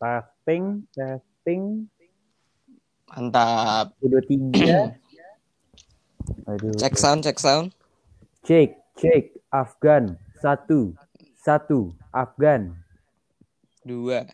Testing, 0.00 0.64
testing. 0.90 1.84
Mantap. 3.06 3.92
Udah 4.00 4.22
tiga. 4.24 4.96
Aduh. 6.48 6.72
Cek 6.80 6.96
sound, 6.96 7.20
cek 7.20 7.36
sound. 7.36 7.76
Cek, 8.40 8.80
cek. 8.96 9.36
Afgan. 9.52 10.16
Satu. 10.40 10.96
Satu. 11.36 11.92
Afgan. 12.10 12.72
Dua. 13.84 14.24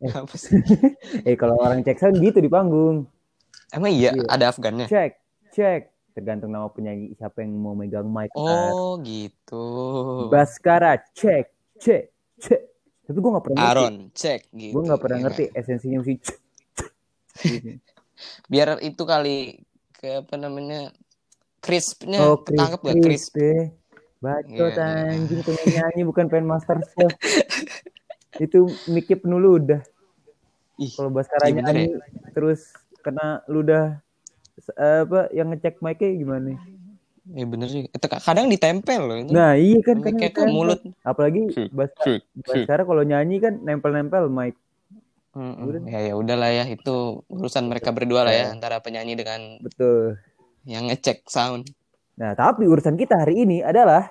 Apa 0.16 0.32
sih? 0.32 0.56
Eh 1.28 1.36
kalau 1.36 1.60
orang 1.60 1.84
cek 1.84 2.00
sound 2.00 2.16
gitu 2.18 2.40
di 2.40 2.48
panggung. 2.48 3.04
Emang 3.68 3.92
iya, 3.92 4.16
Iya. 4.16 4.24
ada 4.26 4.44
Afgannya? 4.48 4.88
Cek, 4.88 5.12
cek. 5.52 5.82
Tergantung 6.16 6.50
nama 6.50 6.66
penyanyi 6.66 7.12
siapa 7.14 7.44
yang 7.44 7.52
mau 7.54 7.76
megang 7.76 8.08
mic. 8.08 8.32
kan. 8.32 8.72
Oh, 8.72 8.96
gitu. 8.98 9.66
Baskara, 10.26 11.04
cek, 11.12 11.52
cek, 11.76 12.08
cek. 12.40 12.69
Tapi 13.10 13.18
gue 13.18 13.30
gak 13.34 13.42
pernah 13.42 13.58
ngerti. 13.58 13.74
Aaron, 13.74 13.94
cek 14.14 14.40
gitu. 14.54 14.70
Gue 14.78 14.82
gak 14.86 15.00
pernah 15.02 15.18
Ya 15.18 15.22
ngerti 15.26 15.44
nggak? 15.50 15.58
esensinya. 15.58 15.98
Gitu. 16.06 16.30
Biar 18.52 18.68
itu 18.86 19.02
kali 19.02 19.36
ke 19.98 20.22
apa 20.22 20.34
namanya? 20.38 20.94
Crispnya 21.58 22.22
Oh, 22.22 22.38
ketangkep 22.38 22.80
gak 22.86 22.96
crisp? 23.02 23.34
deh. 23.34 23.74
Bacot 24.22 24.46
Iya, 24.46 24.78
iya. 24.78 25.10
anjing 25.10 25.42
pengen 25.42 25.66
nyanyi 25.74 26.02
bukan 26.14 26.30
pengen 26.30 26.46
master 26.46 26.78
chef. 26.86 27.10
Itu 28.38 28.70
mic 28.86 29.10
penuh 29.10 29.42
ludah. 29.42 29.82
Kalau 30.78 31.10
Baskara 31.10 31.50
iya 31.50 31.58
bener 31.58 31.74
nyanyi 31.74 31.84
terus 32.30 32.70
kena 33.02 33.42
ludah 33.50 33.98
eh, 34.78 35.00
apa 35.02 35.28
yang 35.34 35.50
ngecek 35.50 35.82
mic-nya 35.82 36.14
gimana? 36.14 36.54
Ya 37.30 37.44
bener 37.44 37.68
sih. 37.68 37.82
Itu 37.86 38.06
ka- 38.06 38.20
kadang 38.20 38.46
ditempel 38.46 39.00
loh 39.00 39.16
ini. 39.16 39.30
Nah, 39.30 39.54
iya 39.54 39.78
kan 39.80 39.98
kan 39.98 40.12
Mic-nya 40.12 40.30
ke 40.30 40.42
mulut. 40.46 40.80
Apalagi. 41.00 41.70
Baskara 41.70 42.82
kalau 42.82 43.02
nyanyi 43.02 43.38
kan 43.38 43.58
nempel-nempel 43.58 44.26
mic. 44.26 44.54
Mm-mm. 45.30 45.62
Udah. 45.62 45.80
Ya 45.86 46.00
ya 46.10 46.14
udahlah 46.18 46.50
ya 46.50 46.64
itu 46.66 47.22
urusan 47.30 47.70
mereka 47.70 47.94
berdua 47.94 48.26
lah 48.26 48.34
ya 48.34 48.50
Iya. 48.50 48.54
antara 48.58 48.82
penyanyi 48.82 49.14
dengan 49.14 49.62
Betul. 49.62 50.18
yang 50.66 50.90
ngecek 50.90 51.22
sound. 51.24 51.70
Nah, 52.18 52.34
tapi 52.34 52.66
urusan 52.66 52.98
kita 52.98 53.14
hari 53.16 53.46
ini 53.46 53.62
adalah 53.62 54.10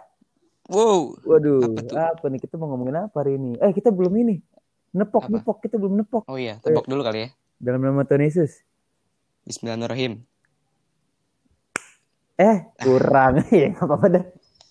Wow, 0.70 1.18
waduh, 1.26 1.66
Apa 1.66 1.82
tuh? 1.82 1.98
apa, 1.98 2.26
nih 2.30 2.40
kita 2.40 2.54
mau 2.56 2.70
ngomongin 2.70 3.02
apa 3.02 3.26
hari 3.26 3.42
ini? 3.42 3.58
Eh, 3.58 3.74
kita 3.74 3.90
belum 3.90 4.14
ini. 4.16 4.38
Nepok, 4.94 5.26
Apa? 5.26 5.34
nepok, 5.34 5.58
kita 5.66 5.82
belum 5.82 5.98
nepok. 5.98 6.30
oh 6.30 6.38
iya, 6.38 6.62
tebak 6.62 6.86
dulu 6.86 7.02
kali 7.02 7.26
ya. 7.26 7.30
Dalam 7.58 7.82
nama 7.82 8.06
Tuhan 8.06 8.22
Yesus. 8.22 8.62
Bismillahirrahmanirrahim. 9.50 10.22
Eh, 12.40 12.58
kurang. 12.80 13.44
ya, 13.52 13.76
apa-apa 13.76 14.08
dah. 14.08 14.24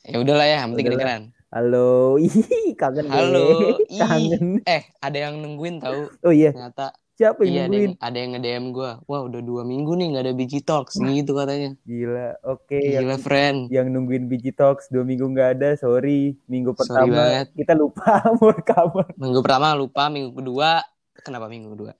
Ya 0.08 0.16
udahlah 0.24 0.46
ya, 0.48 0.56
yang 0.64 0.72
penting 0.72 0.86
kedengeran. 0.88 1.22
Halo, 1.52 2.16
ih, 2.24 2.32
kangen. 2.72 3.12
Halo, 3.12 3.76
kangen. 4.00 4.64
Eh, 4.64 4.88
ada 5.04 5.18
yang 5.28 5.36
nungguin 5.36 5.76
tahu. 5.76 6.08
Oh 6.24 6.32
iya, 6.32 6.56
Ternyata 6.56 6.96
siapa 7.12 7.44
iya 7.44 7.68
yang 7.68 7.68
ada 7.68 7.76
yang, 7.76 7.92
nungguin? 7.92 7.92
ada 8.00 8.16
yang 8.16 8.30
nge-DM 8.32 8.64
gue. 8.72 8.90
Wah, 9.04 9.20
udah 9.20 9.40
dua 9.44 9.62
minggu 9.68 9.92
nih 10.00 10.06
nggak 10.16 10.24
ada 10.24 10.32
biji 10.32 10.64
talks 10.64 10.96
gitu 10.96 11.36
katanya. 11.36 11.76
Gila, 11.84 12.40
oke. 12.48 12.80
yang, 12.80 13.04
Gila, 13.04 13.16
friend. 13.20 13.58
yang 13.68 13.86
nungguin 13.92 14.24
Biji 14.32 14.56
Talks 14.56 14.88
dua 14.88 15.04
minggu 15.04 15.28
nggak 15.28 15.60
ada, 15.60 15.76
sorry. 15.76 16.40
Minggu 16.48 16.72
Sorry 16.72 16.80
pertama 16.88 17.12
banget. 17.20 17.46
kita 17.52 17.72
lupa 17.76 18.24
mau 18.32 18.48
rekaman. 18.48 19.12
Minggu 19.20 19.40
pertama 19.44 19.76
lupa, 19.76 20.08
minggu 20.08 20.32
kedua 20.32 20.80
kenapa 21.20 21.52
minggu 21.52 21.68
kedua? 21.76 21.92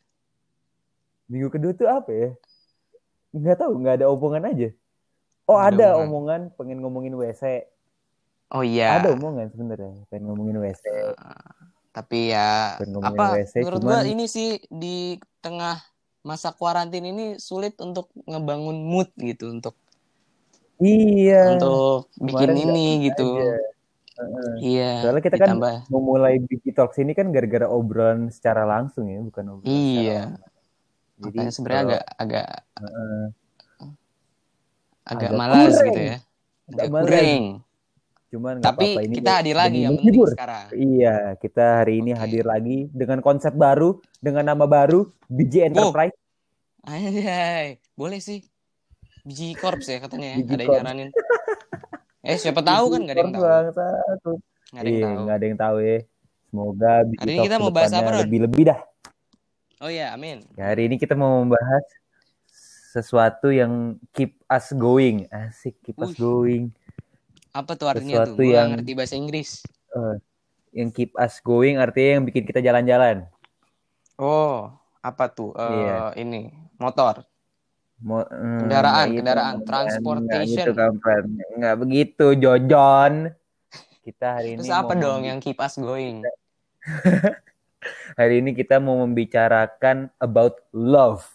Minggu 1.29 1.49
kedua 1.53 1.73
tuh 1.77 1.89
apa 1.93 2.09
ya? 2.09 2.31
Nggak 3.37 3.57
tahu, 3.61 3.73
nggak 3.85 3.95
ada 4.01 4.07
omongan 4.09 4.49
aja. 4.49 4.73
Oh 5.49 5.57
ada 5.57 5.97
ada 5.97 6.05
omongan. 6.05 6.53
pengen 6.55 6.79
ngomongin 6.79 7.17
WC. 7.17 7.65
Oh 8.49 8.61
iya. 8.61 9.01
Ada 9.01 9.17
omongan 9.17 9.49
sebenarnya, 9.49 9.93
pengen 10.09 10.25
ngomongin 10.29 10.57
WC. 10.61 10.85
Tapi 11.91 12.31
ya 12.31 12.77
Pengen 12.77 13.01
ngomongin 13.01 13.17
apa 13.17 13.25
WC, 13.35 13.55
menurut 13.61 13.81
cuman- 13.81 13.89
gua 13.91 14.01
ini 14.05 14.25
sih 14.25 14.49
di 14.69 14.97
tengah 15.41 15.81
masa 16.21 16.53
kuarantin 16.53 17.03
ini 17.03 17.41
sulit 17.41 17.75
untuk 17.81 18.13
ngebangun 18.23 18.77
mood 18.79 19.09
gitu 19.17 19.49
untuk 19.49 19.73
Iya. 20.79 21.57
untuk 21.57 22.13
bikin 22.15 22.55
kemarin 22.55 22.69
ini 22.71 22.87
gitu. 23.09 23.29
aja. 23.35 23.57
Heeh. 24.19 24.53
Iya. 24.61 24.91
Soalnya 25.01 25.23
kita 25.23 25.37
kan 25.37 25.49
ditambah 25.55 25.75
memulai 25.89 26.35
Biji 26.39 26.71
Talks 26.71 26.99
ini 26.99 27.15
kan 27.15 27.31
gara-gara 27.31 27.67
obrolan 27.67 28.29
secara 28.29 28.63
langsung 28.63 29.07
ya, 29.07 29.19
bukan 29.21 29.45
obrolan 29.57 29.71
iya. 29.73 30.23
Jadi 31.19 31.51
sebenarnya 31.51 31.99
agak 31.99 32.05
agak 32.17 32.49
Heeh. 32.79 33.25
Agak 35.09 35.29
Agak 35.29 35.39
malas 35.41 35.73
kurang. 35.73 35.87
gitu 35.89 36.01
ya. 36.01 36.17
Agak 36.69 36.85
Agak 36.85 36.91
kurang. 37.01 37.43
Cuman 38.29 38.55
Tapi 38.61 38.89
apa-apa 38.93 39.07
ini 39.09 39.15
kita 39.17 39.31
hadir 39.41 39.57
lagi 39.57 39.79
yang 39.81 39.97
penting 39.97 40.21
sekarang. 40.29 40.67
Iya, 40.71 41.17
kita 41.41 41.65
hari 41.81 41.95
ini 41.99 42.13
Oke. 42.13 42.21
hadir 42.21 42.45
lagi 42.45 42.79
dengan 42.93 43.19
konsep 43.19 43.57
baru, 43.57 43.91
dengan 44.21 44.45
nama 44.45 44.69
baru, 44.69 45.09
Biji 45.27 45.65
Enterprise. 45.65 46.13
Anjay, 46.85 47.81
boleh 47.93 48.21
sih. 48.21 48.45
Biji 49.25 49.57
Corps 49.57 49.81
ya 49.81 49.97
katanya 49.99 50.37
ya. 50.37 50.45
Ada 50.45 50.61
yang 50.61 50.73
nyaranin. 50.81 51.09
Eh, 52.21 52.37
siapa 52.37 52.61
tahu 52.69 52.85
kan 52.93 53.01
nggak 53.01 53.17
ada 53.17 53.23
yang 53.23 53.33
tahu. 53.33 53.45
Nggak 53.49 53.65
ada 54.77 54.85
yang 54.85 54.93
Iya, 54.93 55.05
tahu. 55.09 55.19
nggak 55.25 55.37
ada 55.37 55.47
yang 55.49 55.59
tahu 55.59 55.77
ya. 55.81 55.99
Semoga 56.49 56.93
Biji 57.05 57.21
Hari 57.21 57.33
ini 57.33 57.41
kita 57.45 57.57
mau 57.57 57.73
bahas 57.73 57.93
apa, 57.93 58.09
Ron? 58.09 58.21
Lebih-lebih 58.25 58.63
dah. 58.67 58.81
Oh 59.79 59.89
iya, 59.89 60.07
amin. 60.13 60.45
Ya, 60.53 60.65
hari 60.69 60.83
ini 60.85 60.97
kita 60.97 61.15
mau 61.15 61.41
membahas 61.41 61.85
sesuatu 62.89 63.53
yang 63.53 64.01
keep 64.17 64.41
us 64.49 64.73
going. 64.73 65.29
Asik, 65.29 65.77
keep 65.85 66.01
us 66.01 66.17
going. 66.17 66.73
Apa 67.53 67.77
tuh 67.77 67.93
artinya 67.93 68.25
Sesuatu 68.25 68.41
tuh? 68.41 68.49
Gua 68.49 68.55
yang- 68.57 68.71
ngerti 68.77 68.93
bahasa 68.97 69.15
Inggris. 69.21 69.51
Eh, 69.93 70.17
yang 70.73 70.89
keep 70.93 71.13
us 71.17 71.41
going 71.45 71.77
artinya 71.77 72.21
yang 72.21 72.25
bikin 72.25 72.45
kita 72.49 72.65
jalan-jalan. 72.65 73.29
Oh, 74.17 74.73
apa 75.05 75.29
tuh? 75.29 75.53
Eh, 75.53 75.69
Iya. 75.69 76.17
ini 76.17 76.49
motor. 76.81 77.29
Mau, 77.99 78.23
hmm, 78.23 78.63
Kendaraan, 78.63 79.07
gitu, 79.11 79.19
kendaraan, 79.21 79.57
transportation. 79.67 80.67
Nggak 81.59 81.75
gitu, 81.75 81.83
begitu, 81.83 82.27
Jojon. 82.39 83.35
Kita 84.07 84.39
hari 84.39 84.55
ini 84.55 84.63
Terus 84.65 84.73
apa 84.73 84.95
mau 84.95 85.03
dong 85.03 85.21
yang 85.27 85.39
keep 85.43 85.59
us 85.59 85.75
going? 85.77 86.23
hari 88.19 88.39
ini 88.41 88.55
kita 88.55 88.79
mau 88.79 89.03
membicarakan 89.03 90.15
about 90.23 90.63
love. 90.71 91.27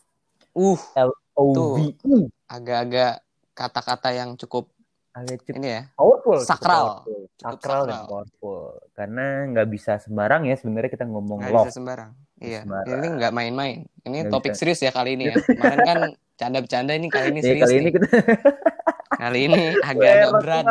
Uh, 0.55 0.79
L 0.95 1.11
O 1.33 1.43
V 1.73 1.91
E. 1.93 2.15
agak-agak 2.45 3.21
kata-kata 3.51 4.09
yang 4.11 4.33
cukup 4.35 4.69
Agak 5.11 5.41
cukup 5.41 5.55
ini 5.55 5.67
ya. 5.69 5.81
powerful. 5.93 6.37
Sakral. 6.39 6.85
powerful. 6.99 7.21
Cukup 7.31 7.39
Sakral 7.39 7.81
dan 7.83 7.93
sakral. 7.93 8.09
powerful. 8.09 8.61
Karena 8.91 9.25
nggak 9.47 9.67
bisa 9.67 9.93
sembarang 9.97 10.41
ya 10.43 10.55
sebenarnya 10.55 10.89
kita 10.89 11.05
ngomong 11.05 11.37
Nggak 11.39 11.53
bisa 11.63 11.71
sembarang. 11.71 12.11
Iya, 12.35 12.59
Sembarang. 12.61 12.91
ini 12.91 13.07
nggak 13.15 13.31
main-main. 13.31 13.77
Ini 14.01 14.17
Nggak 14.19 14.31
topik 14.31 14.51
bisa. 14.51 14.59
serius 14.59 14.79
ya 14.79 14.89
kali 14.89 15.13
ini 15.13 15.29
ya. 15.29 15.37
Kemarin 15.39 15.79
kan 15.83 15.99
canda-bercanda 16.35 16.91
ini 16.91 17.07
kali 17.07 17.27
ini 17.29 17.39
Ya, 17.39 17.45
serius 17.45 17.63
kali 17.63 17.75
ini 17.77 17.89
kita 17.89 18.07
Kali 19.23 19.39
ini 19.45 19.61
agak-agak 19.79 20.29
berat. 20.35 20.65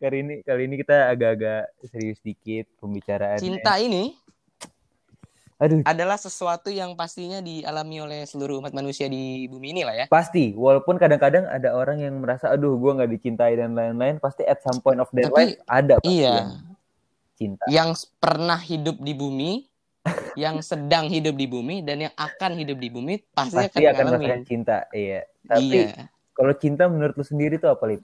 Kali 0.00 0.16
ini 0.16 0.34
kali 0.40 0.62
ini 0.64 0.74
kita 0.78 0.96
agak-agak 1.08 1.62
serius 1.84 2.18
dikit 2.20 2.70
pembicaraannya. 2.78 3.42
Cinta 3.42 3.76
ini 3.76 4.14
Aduh, 5.60 5.84
adalah 5.84 6.16
sesuatu 6.16 6.72
yang 6.72 6.96
pastinya 6.96 7.44
dialami 7.44 8.00
oleh 8.00 8.20
seluruh 8.24 8.64
umat 8.64 8.72
manusia 8.72 9.12
di 9.12 9.44
bumi 9.44 9.76
ini 9.76 9.82
lah 9.84 9.92
ya. 9.92 10.06
pasti 10.08 10.56
walaupun 10.56 10.96
kadang-kadang 10.96 11.44
ada 11.44 11.76
orang 11.76 12.00
yang 12.00 12.16
merasa 12.16 12.48
aduh 12.48 12.80
gua 12.80 12.96
nggak 12.96 13.12
dicintai 13.12 13.60
dan 13.60 13.76
lain-lain 13.76 14.16
pasti 14.16 14.40
at 14.48 14.64
some 14.64 14.80
point 14.80 14.96
of 14.96 15.12
their 15.12 15.28
Tapi, 15.28 15.52
life 15.52 15.60
ada 15.68 16.00
pasti 16.00 16.16
Iya. 16.24 16.32
yang 16.32 16.50
cinta 17.36 17.64
Yang 17.68 17.90
pernah 18.16 18.56
hidup 18.56 18.96
di 19.04 19.12
bumi, 19.12 19.68
yang 20.48 20.64
sedang 20.64 21.12
hidup 21.12 21.36
di 21.36 21.44
bumi, 21.44 21.84
dan 21.84 22.08
yang 22.08 22.14
akan 22.16 22.56
hidup 22.56 22.80
di 22.80 22.88
bumi 22.88 23.20
pasti, 23.36 23.60
pasti 23.60 23.84
akan 23.84 23.92
akan 23.92 24.04
merasakan 24.16 24.40
cinta 24.48 24.88
iya 24.96 25.28
tapi 25.44 25.92
Iya. 25.92 26.08
kalau 26.32 26.56
cinta 26.56 26.88
menurut 26.88 27.20
lu 27.20 27.24
sendiri 27.24 27.60
tuh 27.60 27.68
apa 27.68 27.84
lip 27.84 28.00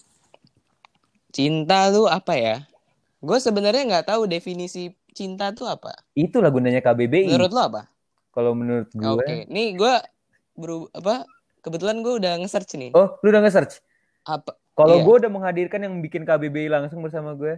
Cinta 1.33 1.93
tuh 1.93 2.09
apa 2.09 2.33
ya? 2.33 2.65
Gue 3.21 3.37
sebenarnya 3.37 3.84
nggak 3.84 4.09
tahu 4.09 4.25
definisi 4.25 4.97
cinta 5.16 5.49
tuh 5.50 5.65
apa. 5.66 5.97
itulah 6.12 6.49
gunanya 6.49 6.79
KBBI 6.79 7.32
Menurut 7.32 7.50
lo 7.50 7.62
apa? 7.64 7.82
kalau 8.31 8.52
menurut 8.52 8.93
gue 8.93 9.08
Oke, 9.08 9.49
nih 9.49 9.73
gue 9.75 9.94
beru 10.52 10.93
apa? 10.93 11.25
Kebetulan 11.58 11.99
gue 11.99 12.14
udah 12.14 12.37
nge-search 12.38 12.76
nih. 12.76 12.93
oh 12.93 13.17
lu 13.19 13.29
udah 13.29 13.40
nge-search 13.40 13.81
Apa? 14.23 14.52
kalau 14.73 14.94
Iya. 14.94 15.02
gue 15.02 15.14
udah 15.19 15.31
menghadirkan 15.32 15.81
yang 15.81 15.94
bikin 15.99 16.23
KBBI 16.23 16.69
langsung 16.69 17.00
bersama 17.00 17.32
gue 17.32 17.56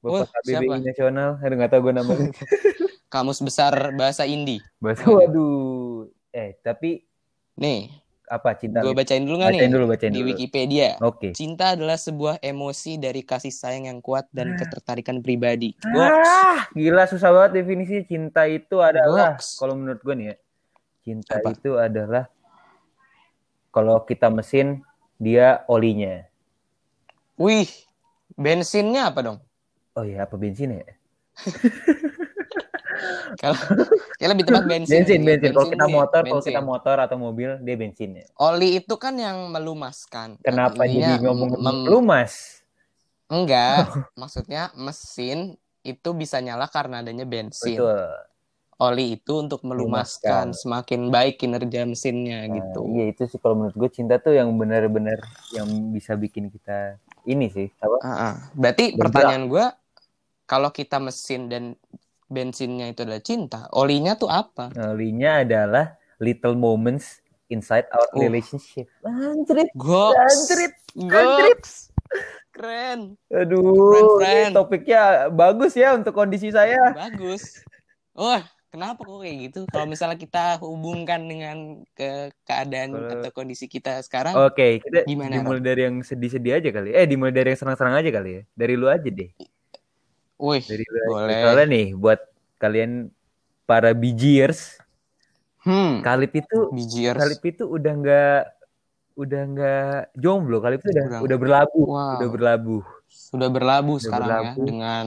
Bapak 0.00 0.28
KBBI 0.36 0.50
siapa? 0.66 0.74
nasional 0.82 1.30
aduh 1.38 1.54
nggak 1.54 1.70
tahu 1.70 1.80
gue 1.80 1.94
namanya 1.94 2.28
Kamus 3.14 3.38
besar 3.38 3.70
bahasa 3.94 4.26
Indi. 4.26 4.58
Bahasa 4.76 5.06
waduh 5.06 6.10
eh 6.28 6.58
tapi 6.58 7.06
Nih, 7.54 7.86
apa 8.24 8.56
cinta 8.56 8.80
gue 8.80 8.92
Lip? 8.92 8.96
bacain 8.96 9.22
dulu 9.24 9.36
nggak 9.40 9.52
bacain 9.52 9.68
nih? 9.68 9.74
dulu 9.76 9.84
bacain 9.92 10.12
Di 10.12 10.20
dulu 10.20 10.28
Wikipedia. 10.32 10.88
oke 11.00 11.28
Cinta 11.34 11.64
adalah 11.76 11.98
sebuah 11.98 12.36
emosi 12.40 12.96
dari 12.96 13.20
kasih 13.26 13.52
sayang 13.52 13.90
yang 13.90 14.00
kuat 14.00 14.30
dan 14.32 14.54
ketertarikan 14.56 15.20
pribadi. 15.20 15.74
Goks. 15.82 16.30
Ah, 16.32 16.70
gila 16.72 17.04
susah 17.10 17.30
banget 17.34 17.50
definisi 17.60 18.06
cinta 18.06 18.46
itu 18.48 18.78
adalah 18.80 19.36
kalau 19.58 19.74
menurut 19.76 20.00
gue 20.00 20.14
nih 20.14 20.26
ya. 20.32 20.36
Cinta 21.04 21.36
Apa? 21.36 21.52
itu 21.52 21.76
adalah 21.76 22.24
kalau 23.74 24.00
kita 24.06 24.30
mesin 24.30 24.80
dia 25.20 25.66
olinya. 25.68 26.24
Wih, 27.34 27.66
bensinnya 28.38 29.10
apa 29.10 29.20
dong? 29.20 29.38
Oh 29.98 30.06
iya, 30.06 30.22
apa 30.24 30.38
bensin 30.38 30.80
ya? 30.80 30.86
Kalau 33.42 33.58
ya 34.22 34.26
lebih 34.30 34.44
tepat 34.46 34.64
bensin. 34.64 35.02
bensin, 35.02 35.20
sih. 35.20 35.26
bensin. 35.26 35.50
Kalau 35.52 35.68
kita 35.68 35.86
motor, 35.90 36.22
kalau 36.22 36.40
bensin. 36.40 36.52
kita 36.54 36.62
motor 36.62 36.96
atau 37.02 37.16
mobil, 37.18 37.50
dia 37.60 37.76
bensin 37.76 38.10
ya. 38.18 38.26
Oli 38.40 38.78
itu 38.82 38.94
kan 38.96 39.14
yang 39.18 39.50
melumaskan. 39.50 40.38
Kenapa 40.42 40.86
jadi 40.86 41.18
ngomong 41.22 41.50
mem- 41.58 41.86
lumas? 41.90 42.62
Enggak, 43.30 43.90
maksudnya 44.20 44.70
mesin 44.76 45.58
itu 45.84 46.10
bisa 46.16 46.40
nyala 46.40 46.66
karena 46.70 47.04
adanya 47.04 47.26
bensin. 47.28 47.78
Betul. 47.80 47.98
Oli 48.74 49.14
itu 49.14 49.32
untuk 49.38 49.62
melumaskan, 49.62 50.50
Melumaskan. 50.50 50.60
semakin 50.60 51.00
baik 51.14 51.34
kinerja 51.38 51.86
mesinnya 51.86 52.42
Nah, 52.42 52.58
gitu. 52.58 52.80
Iya 52.90 53.04
itu 53.14 53.22
sih 53.30 53.38
kalau 53.38 53.54
menurut 53.54 53.76
gue 53.78 53.90
cinta 53.94 54.18
tuh 54.18 54.34
yang 54.34 54.50
benar-benar 54.58 55.22
yang 55.54 55.94
bisa 55.94 56.18
bikin 56.18 56.50
kita 56.50 56.98
ini 57.24 57.46
sih 57.54 57.70
apa? 57.78 57.96
Ah, 58.02 58.10
ah. 58.10 58.34
Berarti 58.58 58.98
Bergerak. 58.98 59.14
pertanyaan 59.14 59.44
gue, 59.46 59.64
kalau 60.50 60.70
kita 60.74 60.98
mesin 60.98 61.46
dan 61.46 61.64
bensinnya 62.34 62.90
itu 62.90 63.06
adalah 63.06 63.22
cinta, 63.22 63.70
olinya 63.70 64.18
tuh 64.18 64.26
apa? 64.26 64.74
Linya 64.98 65.46
adalah 65.46 65.94
little 66.18 66.58
moments 66.58 67.22
inside 67.46 67.86
our 67.94 68.10
Uh. 68.10 68.26
relationship. 68.26 68.90
Anjrit, 69.06 69.70
Goks, 69.78 70.18
anjrit, 70.18 70.74
anjrit. 70.98 71.62
keren, 72.54 73.18
Aduh, 73.30 74.18
friend. 74.18 74.50
ini 74.50 74.54
topiknya 74.54 75.26
bagus 75.30 75.74
ya 75.74 75.94
untuk 75.94 76.14
kondisi 76.14 76.50
saya. 76.50 76.94
bagus. 76.94 77.62
Wah, 78.14 78.46
kenapa 78.70 79.02
kok 79.02 79.26
kayak 79.26 79.36
gitu? 79.50 79.60
Kalau 79.66 79.90
misalnya 79.90 80.14
kita 80.14 80.62
hubungkan 80.62 81.26
dengan 81.26 81.82
ke 81.98 82.30
keadaan 82.46 82.94
Kalau- 82.94 83.10
atau 83.18 83.30
kondisi 83.34 83.66
kita 83.66 83.98
sekarang, 84.06 84.38
Oke, 84.38 84.78
kita 84.86 85.02
Gimana, 85.02 85.42
dimulai 85.42 85.58
dari 85.58 85.82
yang 85.90 85.98
sedih-sedih 85.98 86.62
aja 86.62 86.70
kali. 86.70 86.94
Eh, 86.94 87.06
dimulai 87.10 87.34
dari 87.34 87.54
yang 87.54 87.60
senang-senang 87.66 87.98
aja 87.98 88.10
kali 88.14 88.30
ya. 88.38 88.42
Dari 88.54 88.74
lu 88.78 88.86
aja 88.86 89.10
deh. 89.10 89.30
Wih, 90.44 90.60
aja. 90.60 91.02
boleh. 91.08 91.40
Soalnya 91.40 91.66
nih 91.66 91.86
buat 91.94 92.20
kalian 92.56 93.08
para 93.64 93.90
bijiers, 93.90 94.76
Hmm, 95.64 96.04
Kalip 96.04 96.36
itu 96.36 96.68
Bijiers. 96.70 97.16
Kalip 97.16 97.40
itu 97.40 97.64
udah 97.64 97.92
nggak 97.96 98.40
udah 99.16 99.42
nggak 99.48 99.98
jomblo. 100.12 100.60
Kalip 100.60 100.84
itu 100.84 100.92
udah 100.92 101.04
Udah- 101.08 101.22
udah 101.24 101.38
berlabuh, 101.40 101.86
Wow. 101.88 102.12
udah 102.20 102.28
berlabuh. 102.28 102.82
Sudah 103.08 103.48
berlabuh 103.48 103.96
Udah 103.96 104.04
sekarang 104.04 104.28
berlabuh. 104.28 104.60
ya 104.60 104.66
dengan 104.68 105.06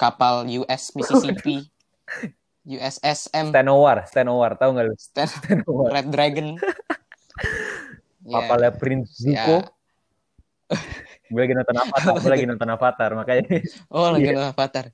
kapal 0.00 0.48
US 0.48 0.96
Mississippi, 0.96 1.68
USSM 2.80 3.52
Stanowar, 3.52 4.08
Stanowar, 4.08 4.56
tahu 4.56 4.70
nggak 4.72 4.86
lu? 4.88 4.94
Stan- 4.96 5.28
Stanowar. 5.28 5.92
Red 5.92 6.08
Dragon. 6.08 6.48
Ya, 8.24 8.32
Kapalnya 8.32 8.72
Prince 8.72 9.12
Zuko. 9.12 9.56
ya. 9.60 9.68
Gue 11.28 11.40
lagi 11.40 11.52
nonton 11.52 11.76
Avatar, 11.76 12.12
gue 12.16 12.30
lagi 12.30 12.46
nonton 12.46 12.68
Avatar, 12.68 13.10
makanya. 13.12 13.44
Oh, 13.88 14.08
lagi 14.08 14.24
Iya. 14.24 14.32
nonton 14.34 14.48
Avatar. 14.50 14.84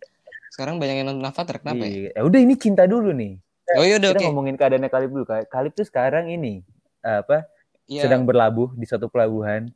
Sekarang 0.51 0.75
banyak 0.77 0.97
yang 0.99 1.09
nonton 1.09 1.25
Avatar, 1.25 1.57
kenapa 1.59 1.83
ya? 1.85 2.11
Ya 2.11 2.23
udah 2.23 2.41
ini 2.41 2.55
cinta 2.55 2.85
dulu 2.85 3.11
nih. 3.11 3.39
Oh 3.75 3.83
iya 3.83 3.97
udah 3.97 4.13
Kita 4.13 4.21
oke. 4.21 4.27
ngomongin 4.29 4.55
keadaannya 4.55 4.87
Kalip 4.89 5.11
dulu. 5.11 5.25
Kalip 5.27 5.73
tuh 5.73 5.83
sekarang 5.83 6.29
ini 6.29 6.61
apa? 7.01 7.49
Iya. 7.85 8.07
Sedang 8.07 8.23
berlabuh 8.23 8.71
di 8.73 8.85
suatu 8.85 9.07
pelabuhan. 9.07 9.73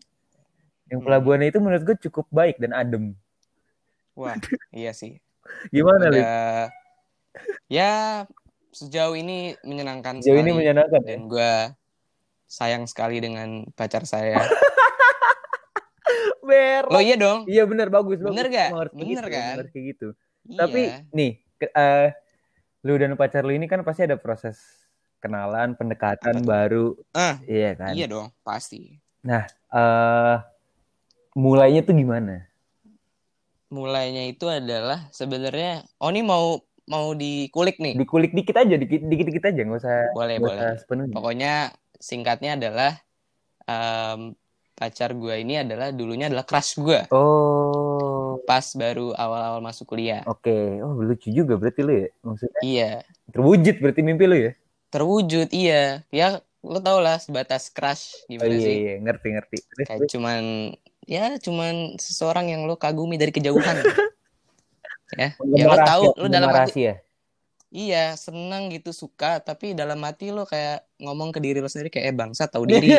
Yang 0.87 1.01
Hmm. 1.01 1.07
pelabuhannya 1.09 1.49
itu 1.49 1.59
menurut 1.59 1.83
gue 1.85 1.97
cukup 2.05 2.27
baik 2.29 2.57
dan 2.57 2.73
adem. 2.73 3.17
Wah, 4.13 4.35
iya 4.71 4.91
sih. 4.91 5.19
Gimana, 5.69 6.11
Lip? 6.11 6.27
Ya 7.67 8.25
sejauh 8.69 9.15
ini 9.15 9.57
menyenangkan 9.63 10.21
Jauh 10.21 10.37
ini 10.37 10.53
menyenangkan 10.53 11.01
ya? 11.01 11.09
dan 11.09 11.21
gue 11.27 11.53
sayang 12.45 12.85
sekali 12.85 13.19
dengan 13.19 13.67
pacar 13.73 14.05
saya. 14.05 14.37
Ber. 16.49 16.83
Lo 16.89 16.99
iya 17.05 17.17
dong. 17.21 17.45
Iya 17.45 17.69
benar 17.69 17.93
bagus 17.93 18.17
bagus. 18.17 18.33
Bener 18.33 18.47
gak? 18.49 18.69
Emang 18.73 18.81
harus 18.89 18.93
kayak 18.97 19.05
Bener 19.05 19.25
gitu, 19.25 19.37
kan? 19.37 19.55
harus 19.61 19.71
kayak 19.71 19.87
gitu. 19.93 20.09
Iya. 20.49 20.59
Tapi 20.65 20.81
nih, 21.13 21.33
eh, 21.61 22.09
lu 22.89 22.95
dan 22.97 23.13
pacar 23.21 23.45
lu 23.45 23.53
ini 23.53 23.69
kan 23.69 23.85
pasti 23.85 24.09
ada 24.09 24.17
proses 24.17 24.57
kenalan, 25.21 25.77
pendekatan 25.77 26.41
Apa 26.41 26.47
baru, 26.47 26.95
ah, 27.13 27.37
iya 27.45 27.75
kan? 27.75 27.93
iya 27.93 28.07
dong, 28.09 28.31
pasti. 28.47 28.97
Eh, 29.29 30.37
mulainya 31.37 31.85
tuh 31.85 31.93
gimana? 31.93 32.49
Mulainya 33.69 34.25
itu 34.33 34.49
adalah 34.49 35.13
sebenarnya 35.13 35.85
oh 36.01 36.09
ini 36.09 36.25
mau 36.25 36.63
mau 36.89 37.13
dikulik 37.13 37.77
nih. 37.77 38.01
Dikulik 38.01 38.33
dikit 38.33 38.57
aja, 38.57 38.75
dikit 38.81 39.05
dikit, 39.05 39.27
dikit 39.29 39.45
aja, 39.45 39.61
nggak 39.61 39.81
usah 39.85 39.97
Boleh, 40.17 40.41
boleh. 40.41 40.57
usah 40.57 40.71
sepenuhnya. 40.81 41.13
Pokoknya 41.13 41.53
singkatnya 42.01 42.57
adalah 42.57 42.93
em, 43.69 44.33
pacar 44.79 45.11
gue 45.11 45.35
ini 45.43 45.59
adalah 45.59 45.91
dulunya 45.91 46.31
adalah 46.31 46.47
crush 46.47 46.79
gue 46.79 47.11
Oh, 47.11 48.39
pas 48.47 48.63
baru 48.73 49.11
awal-awal 49.13 49.59
masuk 49.59 49.91
kuliah. 49.91 50.23
oke. 50.25 50.55
Oh 50.81 50.95
lucu 51.03 51.29
juga 51.29 51.59
berarti 51.59 51.81
lu 51.83 51.93
ya, 51.93 52.09
maksudnya 52.23 52.61
Iya, 52.63 52.91
terwujud 53.29 53.75
berarti 53.83 54.01
mimpi 54.01 54.25
lu 54.25 54.37
ya? 54.39 54.53
terwujud 54.89 55.51
iya. 55.51 56.07
Ya 56.09 56.39
lo 56.63 56.79
tau 56.79 56.99
lah 56.99 57.19
sebatas 57.19 57.69
crush 57.69 58.15
Oh 58.15 58.31
gimana 58.31 58.55
iya 58.55 58.63
sih? 58.63 58.77
iya, 58.79 58.93
ngerti 59.03 59.27
ngerti. 59.35 59.57
Terus, 59.67 59.87
Kayak 59.91 60.01
cuman 60.09 60.43
ya 61.05 61.25
cuman 61.39 61.75
seseorang 61.99 62.47
yang 62.49 62.63
lo 62.65 62.79
kagumi 62.79 63.17
dari 63.17 63.35
kejauhan. 63.35 63.77
ya, 65.19 65.29
ya 65.29 65.31
Penggemar 65.37 65.67
lo 65.67 65.77
tahu 65.83 66.05
rahasia, 66.07 66.23
lo 66.23 66.27
dalam 66.31 66.49
hati 66.49 66.59
rahasia. 66.79 66.93
iya 67.69 68.05
senang 68.17 68.73
gitu 68.73 68.97
suka 68.97 69.45
tapi 69.45 69.77
dalam 69.77 70.01
hati 70.01 70.33
lo 70.33 70.49
kayak 70.49 70.89
ngomong 71.01 71.37
ke 71.37 71.41
diri 71.41 71.61
lo 71.61 71.69
sendiri 71.69 71.93
kayak 71.93 72.07
eh 72.13 72.17
bangsa 72.17 72.49
tahu 72.49 72.65
diri. 72.73 72.97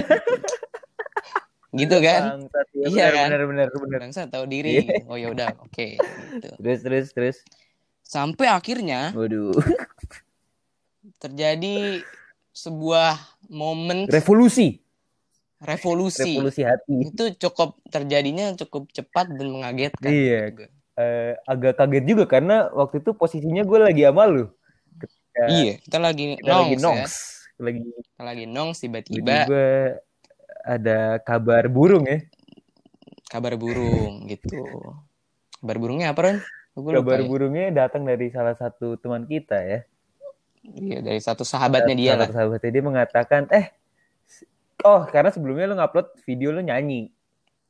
Gitu 1.72 1.98
kan? 2.02 2.22
Bangsat, 2.50 2.68
ya, 2.74 2.86
Iya 2.90 3.06
benar, 3.08 3.12
kan? 3.14 3.28
benar 3.30 3.42
benar 3.46 3.68
benar. 3.70 4.00
Bangsa 4.02 4.22
tahu 4.26 4.46
diri. 4.46 4.86
Iya. 4.86 5.06
Oh 5.06 5.18
ya 5.18 5.28
udah, 5.30 5.54
oke 5.62 5.88
gitu. 6.02 6.50
Terus 6.64 6.80
terus 6.82 7.08
terus. 7.14 7.38
Sampai 8.02 8.50
akhirnya 8.50 9.14
Waduh. 9.14 9.54
terjadi 11.18 12.02
sebuah 12.52 13.16
momen 13.48 14.10
Revolusi. 14.10 14.82
revolusi. 15.60 16.40
Revolusi 16.40 16.62
hati. 16.64 16.96
Itu 17.12 17.36
cukup 17.38 17.78
terjadinya 17.88 18.56
cukup 18.56 18.90
cepat 18.90 19.30
dan 19.36 19.48
mengagetkan. 19.52 20.10
Iya. 20.10 20.56
Eh, 21.00 21.32
agak 21.46 21.80
kaget 21.80 22.04
juga 22.04 22.24
karena 22.28 22.68
waktu 22.72 23.00
itu 23.00 23.12
posisinya 23.14 23.64
gue 23.64 23.80
lagi 23.80 24.04
sama 24.04 24.28
lu. 24.28 24.48
Ketika 25.00 25.44
Iya, 25.48 25.74
kita 25.80 25.98
lagi 26.00 26.24
Kita 26.36 26.52
lagi 26.52 26.76
nongs, 26.76 26.84
nongs. 26.84 27.14
ya. 27.14 27.64
Lagi 27.64 27.80
Kita 27.86 28.24
lagi 28.24 28.46
nongs 28.48 28.78
tiba-tiba 28.80 29.36
ada 30.62 31.18
kabar 31.22 31.66
burung 31.68 32.06
ya. 32.06 32.20
kabar 33.30 33.54
burung 33.56 34.26
gitu. 34.26 34.58
Kabar 35.62 35.78
burungnya 35.78 36.10
apa, 36.10 36.22
Ron? 36.26 36.38
Gue 36.74 36.92
lupa 36.96 37.14
Kabar 37.14 37.20
ya. 37.22 37.28
burungnya 37.28 37.66
datang 37.70 38.04
dari 38.04 38.32
salah 38.32 38.56
satu 38.56 38.96
teman 38.96 39.28
kita 39.28 39.60
ya. 39.60 39.80
Iya, 40.64 41.00
dari 41.00 41.20
satu 41.20 41.44
sahabatnya 41.44 41.94
dia 41.94 42.12
Salah 42.14 42.18
lah. 42.18 42.26
satu 42.26 42.36
sahabatnya 42.36 42.72
dia 42.72 42.84
mengatakan, 42.84 43.42
eh, 43.52 43.66
oh 44.82 45.04
karena 45.06 45.30
sebelumnya 45.30 45.66
lu 45.68 45.76
ngupload 45.78 46.08
video 46.24 46.50
lu 46.52 46.62
nyanyi, 46.62 47.12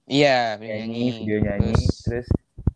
Iya, 0.06 0.58
nyanyi, 0.58 0.80
nyanyi. 0.82 1.06
video 1.22 1.38
nyanyi, 1.44 1.74
Terus, 1.76 1.98
terus 2.02 2.28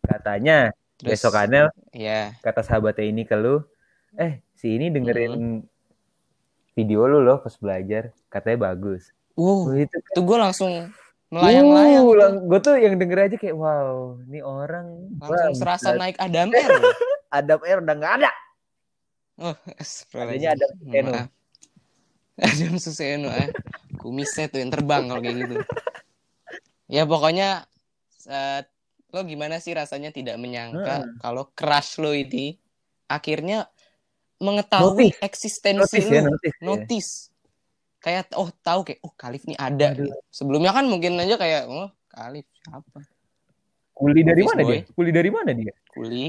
katanya 0.03 0.57
terus 0.99 1.17
besokannya 1.17 1.61
Iya. 1.91 2.35
kata 2.41 2.61
sahabatnya 2.61 3.05
ini 3.09 3.23
ke 3.25 3.33
lu, 3.33 3.63
eh 4.15 4.43
si 4.53 4.75
ini 4.75 4.89
dengerin 4.89 5.33
Hmm. 5.33 5.65
video 6.73 7.05
lu 7.05 7.21
loh 7.21 7.41
pas 7.41 7.53
belajar, 7.57 8.11
katanya 8.27 8.69
bagus. 8.69 9.09
Uh, 9.33 9.73
itu 9.81 9.95
itu 9.97 10.19
gue 10.21 10.37
langsung 10.37 10.93
melayang-layang. 11.33 12.05
tuh. 12.05 12.29
gue 12.45 12.59
tuh 12.61 12.75
yang 12.77 12.95
denger 13.01 13.19
aja 13.25 13.37
kayak 13.41 13.57
wow, 13.57 14.13
ini 14.29 14.45
orang 14.45 15.09
Langsung 15.17 15.49
wah, 15.49 15.57
serasa 15.57 15.89
gila. 15.93 15.99
naik 16.05 16.17
Adam 16.21 16.49
Air. 16.57 16.71
Adam 17.33 17.59
Air 17.65 17.77
udah 17.81 17.95
nggak 17.97 18.13
ada. 18.21 18.31
Oh, 19.41 19.55
Adanya 20.13 20.53
Adam 20.53 20.69
Suseno. 20.77 21.09
Maaf. 21.09 21.27
Adam 22.53 22.73
Suseno 22.77 23.29
eh. 23.33 23.49
Kumisnya 23.97 24.45
tuh 24.53 24.61
yang 24.61 24.69
terbang 24.69 25.09
kalau 25.09 25.21
kayak 25.25 25.37
gitu. 25.41 25.55
Ya 26.85 27.09
pokoknya 27.09 27.65
saat 28.13 28.69
lo 29.09 29.25
gimana 29.25 29.57
sih 29.57 29.73
rasanya 29.73 30.13
tidak 30.13 30.37
menyangka 30.37 31.05
kalau 31.21 31.49
crush 31.57 31.97
lo 31.97 32.13
ini 32.13 32.57
akhirnya 33.09 33.69
mengetahui 34.37 35.17
eksistensi 35.21 36.01
Notice 36.01 36.09
lo, 36.09 36.13
ya, 36.13 36.21
notice. 36.61 37.11
ya. 37.13 37.32
Kayak 38.03 38.35
oh 38.35 38.51
tahu 38.59 38.83
kayak 38.83 38.99
oh 38.99 39.13
Kalif 39.15 39.47
nih 39.47 39.55
ada. 39.55 39.95
Aduh. 39.95 40.11
gitu. 40.11 40.17
Sebelumnya 40.27 40.75
kan 40.75 40.85
mungkin 40.91 41.15
aja 41.23 41.39
kayak 41.39 41.71
oh 41.71 41.87
Kalif 42.11 42.43
siapa? 42.59 42.99
Kuli 43.93 44.21
dari 44.25 44.43
Notice, 44.43 44.49
mana 44.51 44.61
boy. 44.61 44.69
dia? 44.75 44.81
Kuli 44.91 45.11
dari 45.15 45.29
mana 45.31 45.51
dia? 45.55 45.73
Kuli. 45.87 46.25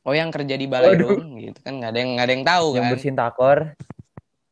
Oh 0.00 0.16
yang 0.16 0.32
kerja 0.32 0.56
di 0.56 0.64
balai 0.64 0.96
dong 0.96 1.36
gitu 1.36 1.60
kan 1.60 1.76
nggak 1.76 1.90
ada 1.92 1.98
yang 2.00 2.10
nggak 2.16 2.26
ada 2.26 2.32
yang 2.32 2.46
tahu 2.48 2.66
Yang 2.72 2.80
kan. 2.80 2.92
bersin 2.96 3.14
takor. 3.16 3.58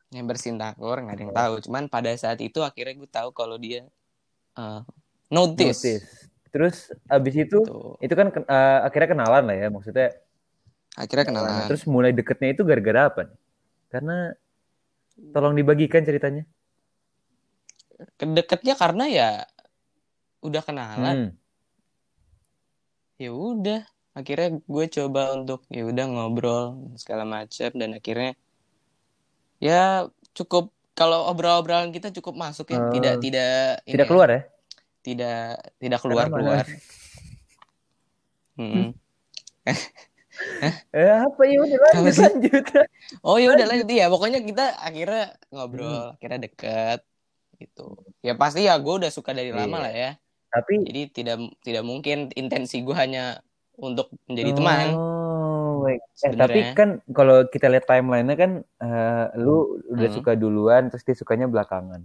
yang 0.09 0.25
bersin 0.25 0.57
takor 0.57 0.97
nggak 1.05 1.15
ada 1.21 1.23
yang 1.29 1.37
tahu 1.37 1.55
cuman 1.69 1.85
pada 1.93 2.09
saat 2.17 2.41
itu 2.41 2.65
akhirnya 2.65 2.97
gue 2.97 3.11
tahu 3.13 3.29
kalau 3.29 3.61
dia 3.61 3.85
uh, 4.57 4.81
notice, 5.29 5.85
Notice. 5.85 6.09
Terus 6.49 6.77
abis 7.13 7.35
itu 7.45 7.61
Tuh. 7.61 8.01
itu 8.01 8.17
kan 8.17 8.33
eh, 8.33 8.79
akhirnya 8.89 9.09
kenalan 9.13 9.45
lah 9.45 9.57
ya 9.57 9.69
maksudnya 9.69 10.09
akhirnya 10.97 11.29
kenalan 11.29 11.69
terus 11.69 11.85
mulai 11.85 12.17
deketnya 12.17 12.57
itu 12.57 12.65
gara-gara 12.65 13.13
apa 13.13 13.21
nih? 13.29 13.37
karena 13.93 14.17
tolong 15.31 15.55
dibagikan 15.55 16.03
ceritanya. 16.03 16.45
Kedeketnya 18.15 18.75
karena 18.75 19.05
ya 19.07 19.29
udah 20.41 20.63
kenalan. 20.63 21.19
Hmm. 21.19 21.31
ya 23.19 23.35
udah 23.35 23.83
akhirnya 24.15 24.63
gue 24.63 24.85
coba 24.89 25.35
untuk 25.35 25.67
ya 25.67 25.83
udah 25.83 26.07
ngobrol 26.07 26.95
segala 26.95 27.27
macam 27.27 27.67
dan 27.75 27.99
akhirnya 27.99 28.39
ya 29.59 30.07
cukup 30.31 30.71
kalau 30.95 31.27
obrol-obrolan 31.27 31.91
kita 31.91 32.15
cukup 32.15 32.39
masuk 32.39 32.71
ya. 32.71 32.79
Oh. 32.79 32.95
tidak 32.95 33.19
tidak 33.19 33.83
ini 33.83 33.95
Tidak 33.99 34.07
ya, 34.07 34.11
keluar 34.11 34.29
ya? 34.31 34.41
tidak 35.03 35.43
tidak 35.83 35.99
keluar 35.99 36.25
Karena 36.31 36.39
keluar 36.39 36.65
mana- 38.59 38.95
Eh, 40.91 41.13
apa 41.19 41.41
ya 41.45 41.59
udah 41.61 41.79
lanjut 41.85 42.15
lanjut. 42.17 42.65
oh 43.23 43.37
ya 43.37 43.49
udah 43.51 43.67
lanjut 43.67 43.89
ya 43.89 44.07
pokoknya 44.07 44.41
kita 44.41 44.65
akhirnya 44.77 45.25
ngobrol 45.49 46.15
akhirnya 46.15 46.41
deket 46.45 47.01
gitu 47.57 47.95
ya 48.21 48.33
pasti 48.33 48.63
ya 48.63 48.77
gue 48.77 48.95
udah 48.97 49.11
suka 49.11 49.31
dari 49.31 49.51
lama 49.51 49.67
Iya. 49.75 49.85
lah 49.85 49.95
ya 49.95 50.11
Tapi 50.49 50.73
jadi 50.81 51.03
tidak 51.09 51.37
tidak 51.61 51.83
mungkin 51.83 52.31
intensi 52.33 52.81
gue 52.81 52.95
hanya 52.95 53.43
untuk 53.75 54.09
menjadi 54.25 54.51
teman 54.55 54.87
Oh, 54.95 55.85
baik. 55.85 56.01
Eh, 56.19 56.33
tapi 56.35 56.59
kan 56.73 56.89
kalau 57.09 57.47
kita 57.47 57.69
lihat 57.69 57.85
timelinenya 57.85 58.35
kan 58.35 58.53
eh, 58.79 59.25
lu 59.37 59.79
udah 59.87 60.09
Hmm. 60.09 60.17
suka 60.17 60.33
duluan 60.33 60.89
terus 60.89 61.03
dia 61.03 61.15
sukanya 61.15 61.47
belakangan. 61.47 62.03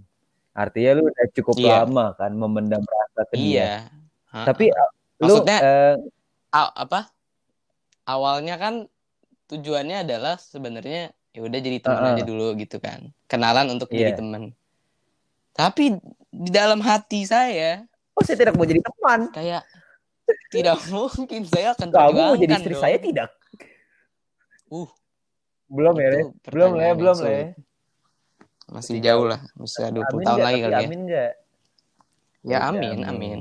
Artinya 0.54 0.92
lu 0.94 1.08
udah 1.08 1.26
cukup 1.32 1.56
Iya. 1.58 1.82
lama 1.82 2.14
kan 2.14 2.32
memendam 2.32 2.82
rasa 2.82 3.22
ke 3.26 3.36
dia. 3.36 3.50
iya. 3.50 3.72
Tapi 4.44 4.70
uh, 4.70 4.90
lu 5.20 5.42
Maksudnya- 5.42 5.62
A- 6.52 6.74
apa 6.76 7.10
awalnya 8.04 8.56
kan 8.56 8.74
tujuannya 9.48 10.04
adalah 10.04 10.36
sebenarnya 10.36 11.12
ya 11.30 11.42
udah 11.42 11.60
jadi 11.60 11.78
teman 11.80 12.00
Uh-uh. 12.00 12.14
aja 12.14 12.24
dulu 12.24 12.48
gitu 12.56 12.78
kan 12.78 13.10
kenalan 13.26 13.68
untuk 13.70 13.90
jadi 13.90 14.12
Iya. 14.12 14.20
teman 14.20 14.54
tapi 15.52 15.98
di 16.28 16.50
dalam 16.50 16.80
hati 16.80 17.24
saya 17.24 17.86
oh 18.14 18.22
saya 18.22 18.38
tidak 18.38 18.54
mau 18.54 18.66
jadi 18.66 18.82
teman. 18.82 19.30
kayak 19.32 19.64
tidak 20.50 20.78
mungkin 20.94 21.42
saya 21.44 21.74
akan 21.74 21.88
Kamu 21.90 22.14
mau 22.16 22.34
jadi 22.34 22.54
istri 22.56 22.74
dong. 22.74 22.82
saya 22.82 22.98
tidak? 22.98 23.30
Uh, 24.68 24.90
Belum 25.68 25.94
ya, 25.96 26.10
belum 26.44 26.72
lah 26.74 26.84
ya, 26.84 26.94
belum 26.94 27.18
ya. 27.20 27.42
masih 28.70 28.98
jauh 29.00 29.26
lah 29.26 29.42
bisa 29.54 29.90
20 29.90 30.00
Amin 30.00 30.24
tahun 30.24 30.38
nggak? 30.38 30.46
lagi 30.46 30.60
kali 30.60 30.74
ya 30.74 30.80
Amin 30.80 31.00
enggak? 31.04 31.32
ya 32.44 32.58
amin 32.64 32.98
amin 33.04 33.40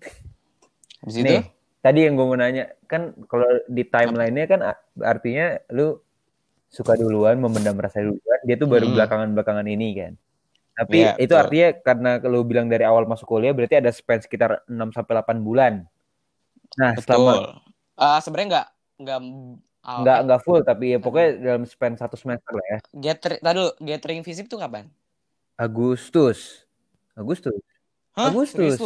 habis 1.00 1.14
itu 1.14 1.24
Nih, 1.26 1.42
tadi 1.78 1.98
yang 2.04 2.14
gue 2.14 2.24
mau 2.24 2.36
nanya, 2.36 2.64
kan 2.90 3.14
kalau 3.30 3.46
di 3.70 3.86
timeline-nya 3.86 4.46
kan 4.50 4.60
artinya 4.98 5.62
lu 5.70 6.02
suka 6.66 6.98
duluan, 6.98 7.38
memendam 7.38 7.78
rasa 7.78 8.02
duluan, 8.02 8.40
dia 8.46 8.58
tuh 8.58 8.66
baru 8.66 8.86
Hmm. 8.90 8.94
belakangan-belakangan 8.98 9.66
ini 9.70 9.88
kan. 9.94 10.12
Tapi 10.74 10.96
Iya, 11.02 11.10
itu 11.18 11.30
betul. 11.34 11.42
artinya 11.42 11.68
karena 11.86 12.10
lu 12.26 12.40
bilang 12.46 12.66
dari 12.66 12.84
awal 12.86 13.04
masuk 13.06 13.26
kuliah 13.26 13.54
berarti 13.54 13.78
ada 13.78 13.90
span 13.94 14.18
sekitar 14.22 14.66
6 14.66 14.90
sampai 14.94 15.12
8 15.18 15.38
bulan. 15.42 15.86
Nah, 16.78 16.94
betul 16.94 17.04
selama 17.04 17.32
Ah, 18.00 18.18
sebenarnya 18.22 18.48
nggak 18.48 18.66
nggak 19.00 19.20
ah, 19.84 20.22
nggak 20.24 20.40
full 20.46 20.60
tapi 20.64 20.96
ya 20.96 20.98
pokoknya 21.02 21.28
dalam 21.36 21.64
span 21.68 21.98
satu 21.98 22.16
semester 22.16 22.52
lah 22.54 22.66
ya. 22.70 22.78
Gather, 22.96 23.32
tadi 23.42 23.56
dulu, 23.60 23.70
gathering 23.82 24.20
visip 24.24 24.46
tuh 24.48 24.56
kapan? 24.56 24.88
Agustus. 25.60 26.64
Agustus. 27.12 27.52
Hah? 28.16 28.32
Agustus. 28.32 28.56
Serius? 28.56 28.80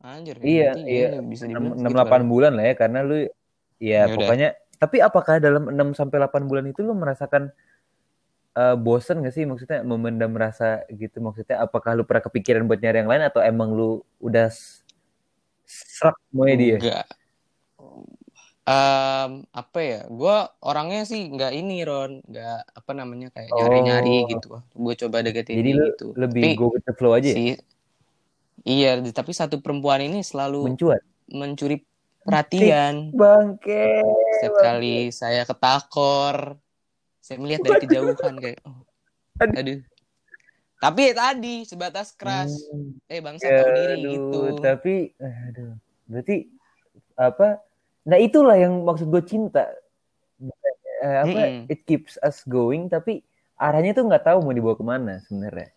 Anjir, 0.00 0.40
Iya, 0.40 0.72
iya. 0.80 1.08
ya 1.12 1.20
bisa 1.20 1.44
6 1.44 1.76
dibilang 1.76 1.92
8 2.08 2.22
bulan 2.24 2.52
lah 2.56 2.64
ya 2.64 2.74
karena 2.74 2.98
lu 3.04 3.16
ya 3.20 3.28
Ya 3.80 4.00
udah. 4.08 4.16
pokoknya 4.16 4.48
tapi 4.80 4.96
apakah 5.04 5.36
dalam 5.36 5.68
6 5.68 5.92
sampai 5.92 6.16
8 6.24 6.48
bulan 6.48 6.64
itu 6.68 6.80
lu 6.80 6.96
merasakan 6.96 7.52
eh, 8.56 8.76
bosen 8.80 9.20
gak 9.20 9.36
sih 9.36 9.44
maksudnya 9.44 9.84
memendam 9.84 10.32
rasa 10.32 10.88
gitu 10.88 11.20
maksudnya 11.20 11.60
apakah 11.60 11.92
lu 11.92 12.08
pernah 12.08 12.24
kepikiran 12.24 12.64
buat 12.64 12.80
nyari 12.80 13.04
yang 13.04 13.10
lain 13.12 13.28
atau 13.28 13.44
emang 13.44 13.76
lu 13.76 14.00
udah 14.18 14.48
serak 15.68 16.16
semuanya 16.32 16.56
dia 16.56 16.76
Enggak. 16.80 17.06
Em, 18.70 19.32
apa 19.50 19.78
ya? 19.82 20.00
Gua 20.06 20.46
orangnya 20.62 21.02
sih 21.02 21.26
nggak 21.26 21.52
ini 21.58 21.82
Ron, 21.82 22.22
nggak 22.22 22.58
apa 22.76 22.90
namanya 22.94 23.28
kayak 23.34 23.50
nyari-nyari 23.50 24.14
Oh. 24.14 24.28
gitu. 24.30 24.48
Gue 24.78 24.94
coba 24.94 25.16
deketin 25.26 25.58
jadi 25.58 25.72
gitu. 25.90 26.14
lebih 26.14 26.54
Tapi 26.54 26.58
go 26.60 26.66
with 26.70 26.84
the 26.86 26.94
flow 26.94 27.16
aja 27.16 27.34
ya? 27.34 27.56
Iya, 28.64 28.98
tapi 29.12 29.32
satu 29.32 29.58
perempuan 29.60 30.04
ini 30.04 30.20
selalu 30.24 30.74
mencuat 30.74 31.00
mencuri 31.30 31.82
perhatian. 32.26 33.14
bangke 33.14 34.04
Setiap 34.38 34.54
kali 34.60 35.08
saya 35.14 35.42
ketakor, 35.48 36.58
saya 37.20 37.36
melihat 37.40 37.60
dari 37.64 37.78
kejauhan 37.86 38.34
kayak, 38.40 38.60
oh, 38.66 38.84
Aduh. 39.40 39.56
aduh. 39.60 39.80
Tapi 40.80 41.00
ya 41.00 41.12
tadi 41.12 41.54
sebatas 41.68 42.16
crush. 42.16 42.56
Hmm. 42.72 42.96
Eh 43.04 43.20
bangsa 43.20 43.44
tahu 43.48 43.68
diri 43.76 43.94
Aduh, 44.00 44.12
gitu. 44.16 44.40
tapi 44.64 44.94
aduh 45.20 45.76
berarti 46.10 46.50
apa 47.14 47.62
nah 48.02 48.18
itulah 48.18 48.56
yang 48.58 48.82
maksud 48.82 49.06
gue 49.12 49.22
cinta 49.22 49.68
Eh, 51.00 51.16
apa 51.16 51.32
Mm-mm. 51.32 51.72
it 51.72 51.80
keeps 51.88 52.20
us 52.20 52.44
going 52.44 52.84
tapi 52.92 53.24
arahnya 53.56 53.96
tuh 53.96 54.04
nggak 54.04 54.20
tahu 54.20 54.44
mau 54.44 54.52
dibawa 54.52 54.76
ke 54.76 54.84
mana 54.84 55.14
sebenarnya 55.24 55.72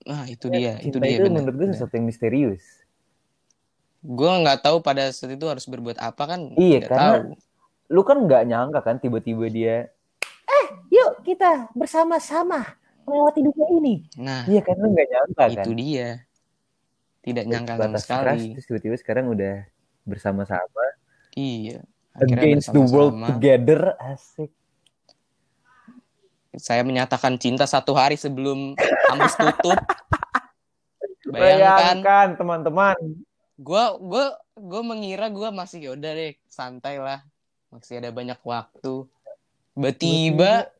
Nah, 0.00 0.24
itu 0.24 0.46
dia, 0.48 0.78
itu 0.78 0.96
dia 0.96 1.10
itu 1.12 1.24
benar. 1.24 1.42
menurut 1.42 1.54
gue 1.56 1.66
sesuatu 1.70 1.92
yang 1.92 2.06
misterius 2.06 2.62
Gue 3.98 4.30
nggak 4.30 4.62
tahu 4.62 4.78
pada 4.78 5.10
saat 5.10 5.32
itu 5.32 5.42
harus 5.44 5.66
berbuat 5.66 5.98
apa 5.98 6.22
kan? 6.24 6.54
Iya, 6.54 6.86
karena- 6.86 7.18
tahu. 7.18 7.34
lu 7.88 8.02
kan 8.02 8.20
nggak 8.20 8.42
nyangka 8.44 8.80
kan 8.80 8.96
tiba-tiba 8.96 9.48
dia 9.48 9.76
eh 10.44 10.66
yuk 10.88 11.24
kita 11.24 11.72
bersama-sama 11.72 12.76
melewati 13.02 13.40
dunia 13.42 13.66
ini 13.74 13.94
Nah, 14.14 14.44
iya 14.44 14.60
kan 14.60 14.76
lu 14.76 14.92
nggak 14.92 15.08
nyangka 15.08 15.34
kan 15.40 15.50
itu 15.58 15.72
dia. 15.74 16.08
Tidak 17.18 17.44
nyangka 17.44 17.72
sama 17.74 17.82
Batas 17.82 18.02
sekali. 18.02 18.20
keras, 18.22 18.40
terus 18.52 18.66
tiba-tiba 18.66 18.96
sekarang 18.96 19.24
udah 19.28 19.56
bersama-sama 20.04 20.84
Iya. 21.32 21.80
Akhirnya 22.12 22.36
against 22.40 22.68
the 22.70 22.82
world 22.82 23.14
together 23.24 23.80
asik 23.98 24.50
Saya 26.58 26.82
menyatakan 26.82 27.38
cinta 27.38 27.64
satu 27.64 27.94
hari 27.94 28.18
sebelum 28.18 28.74
kampus 29.08 29.34
tutup. 29.38 29.78
Bayangkan, 31.28 32.00
bayangkan 32.00 32.28
teman-teman 32.40 32.96
gue 33.58 33.84
gue 34.00 34.24
gue 34.56 34.82
mengira 34.86 35.26
gue 35.28 35.50
masih 35.50 35.90
yaudah 35.92 36.14
deh 36.14 36.32
santai 36.48 36.96
lah, 37.02 37.20
masih 37.68 38.00
ada 38.00 38.08
banyak 38.14 38.38
waktu. 38.46 39.04
Tiba-tiba 39.76 40.72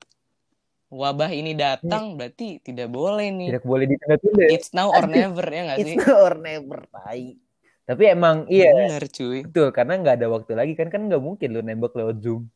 wabah 0.88 1.30
ini 1.34 1.52
datang, 1.52 2.16
berarti 2.16 2.64
tidak 2.64 2.88
boleh 2.88 3.28
nih. 3.28 3.48
tidak 3.52 3.66
boleh 3.66 3.84
ditunda-tunda 3.92 4.44
It's 4.48 4.70
now 4.72 4.88
or 4.88 5.04
never 5.04 5.44
ya 5.44 5.60
nggak 5.68 5.78
sih? 5.84 5.94
It's 6.00 6.06
now 6.06 6.18
or 6.24 6.36
never 6.40 6.80
tai. 6.96 7.36
Tapi 7.84 8.02
emang 8.08 8.36
iya 8.48 8.72
Bener 8.72 9.04
cuy. 9.04 9.44
betul 9.44 9.68
karena 9.72 9.92
nggak 10.00 10.14
ada 10.22 10.26
waktu 10.32 10.52
lagi 10.56 10.72
kan 10.76 10.88
kan 10.88 11.08
nggak 11.12 11.20
mungkin 11.20 11.48
lu 11.52 11.60
nembak 11.60 11.92
lewat 11.92 12.24
zoom 12.24 12.48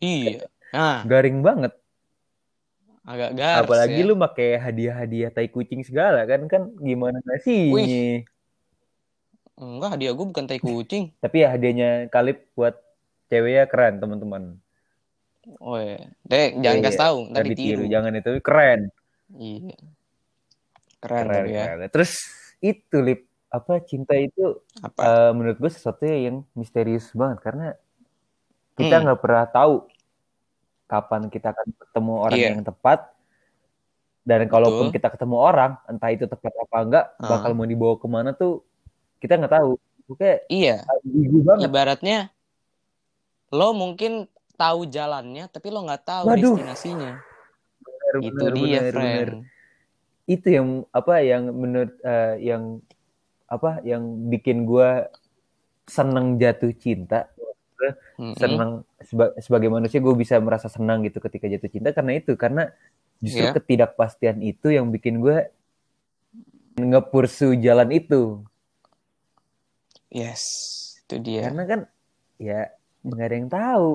Iya. 0.00 0.48
Nah, 0.76 1.04
garing 1.08 1.40
banget 1.40 1.72
agak 3.06 3.30
garis 3.32 3.62
apalagi 3.62 4.00
ya. 4.00 4.04
lu 4.04 4.14
pakai 4.14 4.58
hadiah-hadiah 4.58 5.30
tai 5.30 5.46
kucing 5.46 5.80
segala 5.80 6.26
kan 6.26 6.44
kan 6.44 6.62
gimana 6.76 7.22
nasinya 7.22 7.74
Wih. 7.78 8.26
Enggak, 9.56 9.96
hadiah 9.96 10.12
gue 10.12 10.26
bukan 10.26 10.44
tai 10.44 10.58
kucing. 10.58 11.14
tapi 11.24 11.40
ya 11.40 11.48
hadiahnya 11.48 11.90
Kalip 12.08 12.50
buat 12.52 12.76
ceweknya 13.26 13.64
keren 13.64 13.96
teman-teman 13.96 14.42
Oh 15.56 15.78
iya. 15.78 16.10
Dek, 16.22 16.58
jangan 16.58 16.76
Iya, 16.76 16.84
kasih 16.84 17.00
tahu, 17.00 17.18
ntar 17.24 17.32
Nggak 17.38 17.50
ditiru. 17.54 17.84
jangan 17.86 18.12
itu 18.12 18.30
keren 18.42 18.80
Iya. 19.32 19.76
Keren, 20.98 21.24
keren, 21.24 21.44
ya. 21.46 21.64
keren. 21.70 21.88
terus 21.88 22.12
itu 22.58 22.96
lip 22.98 23.22
apa 23.46 23.78
cinta 23.80 24.12
itu 24.12 24.58
Apa? 24.82 25.00
eh, 25.00 25.30
menurut 25.30 25.56
gue 25.56 25.70
sesuatu 25.70 26.02
yang 26.02 26.42
misterius 26.52 27.14
banget 27.14 27.38
karena 27.40 27.66
kita 28.74 28.90
Hmm. 28.92 29.02
nggak 29.06 29.20
pernah 29.22 29.46
tahu 29.46 29.86
kapan 30.86 31.28
kita 31.28 31.50
akan 31.50 31.66
ketemu 31.76 32.12
orang 32.16 32.38
Iya. 32.38 32.48
yang 32.50 32.62
tepat 32.62 32.98
dan 34.22 34.40
kalaupun 34.46 34.90
Betul. 34.90 34.94
kita 34.98 35.08
ketemu 35.14 35.36
orang 35.38 35.70
entah 35.86 36.10
itu 36.10 36.26
tepat 36.26 36.52
apa 36.56 36.76
enggak 36.80 37.04
Ah. 37.16 37.28
bakal 37.30 37.50
mau 37.52 37.62
dibawa 37.62 37.94
ke 37.94 38.06
mana 38.06 38.30
tuh 38.30 38.62
kita 39.18 39.38
nggak 39.38 39.54
tahu 39.54 39.78
oke 40.08 40.46
Iya, 40.46 40.82
banget 41.42 41.66
ibaratnya 41.66 42.18
lo 43.48 43.70
mungkin 43.70 44.26
tahu 44.56 44.88
jalannya, 44.88 45.46
tapi 45.46 45.68
lo 45.68 45.84
nggak 45.84 46.02
tahu 46.02 46.26
Waduh. 46.26 46.56
destinasinya. 46.58 47.12
Bener, 47.78 48.14
Itu 48.24 48.34
bener, 48.34 48.52
dia, 48.52 48.66
bener, 48.66 48.90
friend. 48.90 49.06
bener. 49.20 49.30
itu 50.26 50.46
yang 50.50 50.68
apa 50.90 51.14
yang 51.22 51.42
menurut 51.54 51.92
eh, 52.02 52.34
yang 52.42 52.82
apa 53.46 53.78
yang 53.86 54.02
bikin 54.26 54.66
gue 54.66 55.06
seneng 55.86 56.34
jatuh 56.34 56.74
cinta 56.74 57.30
Mm-mm. 58.16 58.34
senang 58.36 58.70
seba- 59.00 59.34
sebagai 59.38 59.68
manusia 59.68 60.00
gue 60.00 60.14
bisa 60.14 60.36
merasa 60.40 60.66
senang 60.66 61.04
gitu 61.04 61.20
ketika 61.20 61.46
jatuh 61.46 61.70
cinta 61.70 61.90
karena 61.92 62.12
itu 62.16 62.32
karena 62.34 62.72
justru 63.20 63.48
Iya. 63.48 63.54
ketidakpastian 63.56 64.40
itu 64.40 64.68
yang 64.72 64.88
bikin 64.88 65.20
gue 65.20 65.48
ngepursu 66.76 67.56
jalan 67.56 67.88
itu 67.92 68.44
Yes, 70.06 70.42
itu 71.04 71.18
dia. 71.20 71.50
karena 71.50 71.64
kan 71.66 71.80
ya 72.36 72.70
nggak 73.02 73.26
ada 73.26 73.36
yang 73.36 73.50
tahu 73.50 73.90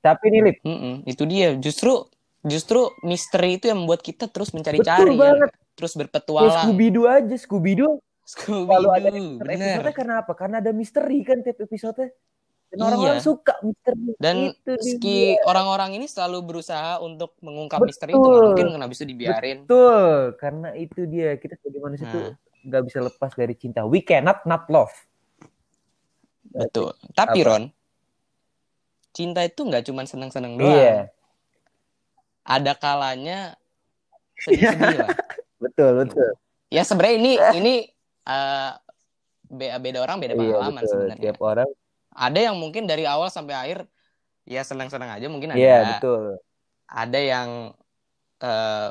tapi 0.00 0.24
nih 0.30 0.40
Lip 0.46 0.58
Mm-mm, 0.62 0.94
itu 1.02 1.22
dia. 1.26 1.58
Justru 1.58 2.06
justru 2.46 2.94
misteri 3.02 3.58
itu 3.58 3.66
yang 3.66 3.82
membuat 3.82 4.06
kita 4.06 4.30
terus 4.30 4.54
mencari-cari, 4.54 5.18
ya. 5.18 5.34
terus 5.74 5.98
ya 5.98 6.06
berpetualang. 6.06 6.62
Scooby 6.62 6.86
Doo 6.94 7.10
aja 7.10 7.34
Scooby 7.34 7.74
Doo 7.74 7.98
Scooby 8.26 8.66
Selalu 8.66 8.88
ada 8.90 9.08
Doo, 9.08 9.38
episode 9.38 9.92
karena 9.94 10.14
apa? 10.18 10.32
Karena 10.34 10.56
ada 10.58 10.74
misteri 10.74 11.22
kan 11.22 11.38
tiap 11.40 11.62
episode. 11.62 12.10
Dan 12.66 12.74
Iya. 12.74 12.82
orang-orang 12.82 13.18
suka 13.22 13.54
misteri. 13.62 14.10
Dan 14.18 14.36
itu 14.50 14.72
dia. 14.98 15.38
orang-orang 15.46 15.94
ini 15.94 16.10
selalu 16.10 16.42
berusaha 16.42 16.98
untuk 16.98 17.38
mengungkap 17.38 17.78
Betul. 17.78 17.88
misteri 17.88 18.12
itu, 18.12 18.26
mungkin 18.28 18.66
habis 18.82 18.98
itu 18.98 19.06
dibiarin. 19.06 19.58
Betul, 19.62 20.10
karena 20.34 20.68
itu 20.74 21.00
dia 21.06 21.38
kita 21.38 21.54
sebagai 21.56 21.80
manusia 21.80 22.06
tuh 22.06 22.26
Nah, 22.26 22.34
nggak 22.66 22.82
bisa 22.84 22.98
lepas 23.00 23.30
dari 23.32 23.54
cinta. 23.54 23.86
We 23.86 24.02
cannot 24.02 24.42
not 24.42 24.66
love. 24.66 24.90
betul. 26.48 26.90
Tapi 27.12 27.38
Apa? 27.40 27.48
Ron, 27.48 27.64
cinta 29.12 29.40
itu 29.40 29.60
nggak 29.60 29.84
cuma 29.84 30.02
senang-senang 30.02 30.56
doang. 30.56 30.66
Iya, 30.68 31.14
Ada 32.42 32.74
kalanya 32.74 33.54
sedih-sedih 34.42 34.98
lah. 35.00 35.14
betul 35.56 35.90
betul. 35.96 36.30
Ya 36.66 36.82
sebenarnya 36.82 37.16
ini 37.16 37.32
ini 37.54 37.74
eh, 38.26 38.70
be- 39.46 39.78
beda 39.78 39.98
orang 40.02 40.18
beda 40.18 40.34
Iya 40.34 40.40
pengalaman 40.42 40.82
betul. 40.82 40.90
sebenarnya. 40.90 41.24
Tiap 41.30 41.38
orang. 41.42 41.70
Ada 42.16 42.38
yang 42.50 42.56
mungkin 42.56 42.82
dari 42.88 43.04
awal 43.04 43.28
sampai 43.30 43.54
akhir 43.54 43.78
ya 44.46 44.62
senang-senang 44.62 45.10
aja 45.10 45.26
mungkin 45.30 45.54
ada. 45.54 45.60
Iya 45.60 45.78
betul. 45.96 46.38
Ada 46.86 47.18
yang 47.18 47.48
eh, 48.42 48.88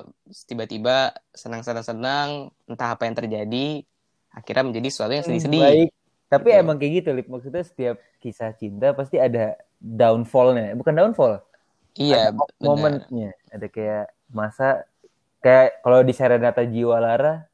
tiba-tiba 0.50 1.14
senang-senang-senang 1.36 2.50
entah 2.66 2.90
apa 2.98 3.06
yang 3.06 3.16
terjadi 3.18 3.86
akhirnya 4.36 4.64
menjadi 4.68 4.88
sesuatu 4.92 5.14
yang 5.16 5.26
sedih-sedih. 5.26 5.64
Baik. 5.64 5.90
Tapi 6.26 6.50
Gitu. 6.52 6.60
emang 6.60 6.76
kayak 6.82 6.94
gitu, 7.00 7.10
Lip. 7.16 7.28
Maksudnya 7.30 7.64
setiap 7.64 7.98
kisah 8.20 8.52
cinta 8.58 8.92
pasti 8.98 9.22
ada 9.22 9.56
downfallnya. 9.80 10.74
Bukan 10.76 10.94
downfall, 10.98 11.40
Iya, 11.96 12.34
ada 12.34 12.44
momennya. 12.60 13.32
Ada 13.54 13.68
kayak 13.72 14.06
masa 14.34 14.84
kayak 15.40 15.80
kalau 15.86 16.02
di 16.04 16.12
Serenata 16.12 16.66
Jiwa 16.66 16.98
Lara, 17.00 17.46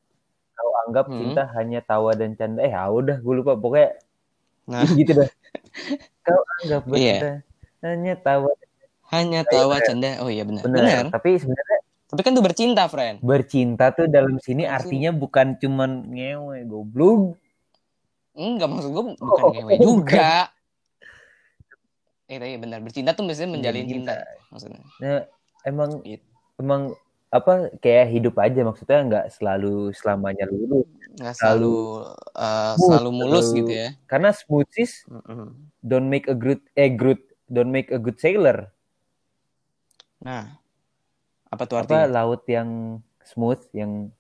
anggap 0.82 1.06
Hmm. 1.06 1.18
cinta 1.18 1.44
hanya 1.52 1.80
tawa 1.80 2.12
dan 2.14 2.34
canda. 2.34 2.60
Eh, 2.60 2.72
ah, 2.72 2.88
udah 2.88 3.18
gue 3.18 3.34
lupa. 3.36 3.54
Pokoknya 3.54 3.96
Nah, 4.64 4.82
gitu 4.96 5.12
dah. 5.14 5.30
Kau 6.22 6.42
anggap 6.62 6.82
Iya. 6.90 7.16
cinta 7.16 7.32
hanya 7.84 8.14
tawa. 8.16 8.52
hanya 9.10 9.42
Iya, 9.42 9.50
tawa 9.50 9.76
benar. 9.76 9.86
canda. 9.86 10.10
Oh 10.20 10.30
iya 10.30 10.44
benar. 10.44 10.62
Benar. 10.62 10.80
Benar. 10.80 11.04
Tapi 11.12 11.30
sebenarnya 11.36 11.80
Tapi 12.06 12.22
kan 12.22 12.32
tuh 12.32 12.44
bercinta, 12.44 12.84
friend. 12.86 13.18
bercinta 13.22 13.86
tuh 13.90 14.04
dalam 14.06 14.36
sini 14.38 14.64
Bercinta. 14.64 14.76
artinya 14.78 15.10
bukan 15.12 15.48
cuman 15.58 15.92
ngewe, 16.08 16.58
goblok. 16.66 17.40
Enggak 18.32 18.68
maksud 18.68 18.90
gue 18.90 19.04
bukan 19.16 19.42
Oh, 19.42 19.50
ngewe 19.50 19.74
juga. 19.78 20.48
Eh, 22.26 22.40
tapi 22.40 22.56
benar. 22.58 22.80
Bercinta 22.80 23.12
tuh 23.12 23.28
biasanya 23.28 23.52
menjalin 23.52 23.84
Menjalin 23.84 23.92
cinta. 24.08 24.16
Maksudnya. 24.48 24.80
Nah, 25.00 25.22
emang 25.64 26.00
Gitu. 26.02 26.24
emang 26.58 26.82
apa 27.32 27.72
kayak 27.80 28.12
hidup 28.12 28.36
aja 28.44 28.60
maksudnya 28.62 29.00
nggak 29.08 29.26
selalu 29.32 29.96
selamanya 29.96 30.44
lurus 30.52 30.84
Nggak 31.16 31.36
selalu 31.40 31.76
eh, 32.36 32.74
Smooth, 32.76 32.88
selalu 32.92 33.10
mulus 33.16 33.46
selalu- 33.48 33.58
gitu 33.64 33.72
ya. 33.72 33.90
karena 34.12 34.30
smooth 34.36 34.70
sis 34.76 34.92
Mm-mm. 35.08 35.48
don't 35.80 36.12
make 36.12 36.28
a 36.28 36.36
good 36.36 36.60
eh 36.76 36.92
good 36.92 37.24
don't 37.48 37.72
make 37.72 37.88
a 37.92 38.00
good 38.00 38.20
sailor 38.20 38.68
Nah, 40.22 40.54
apa 41.50 41.64
tuh 41.66 41.82
apa 41.82 41.88
artinya? 42.06 42.14
laut 42.14 42.44
yang 42.46 42.70
smooth 43.26 43.64
yang 43.74 44.14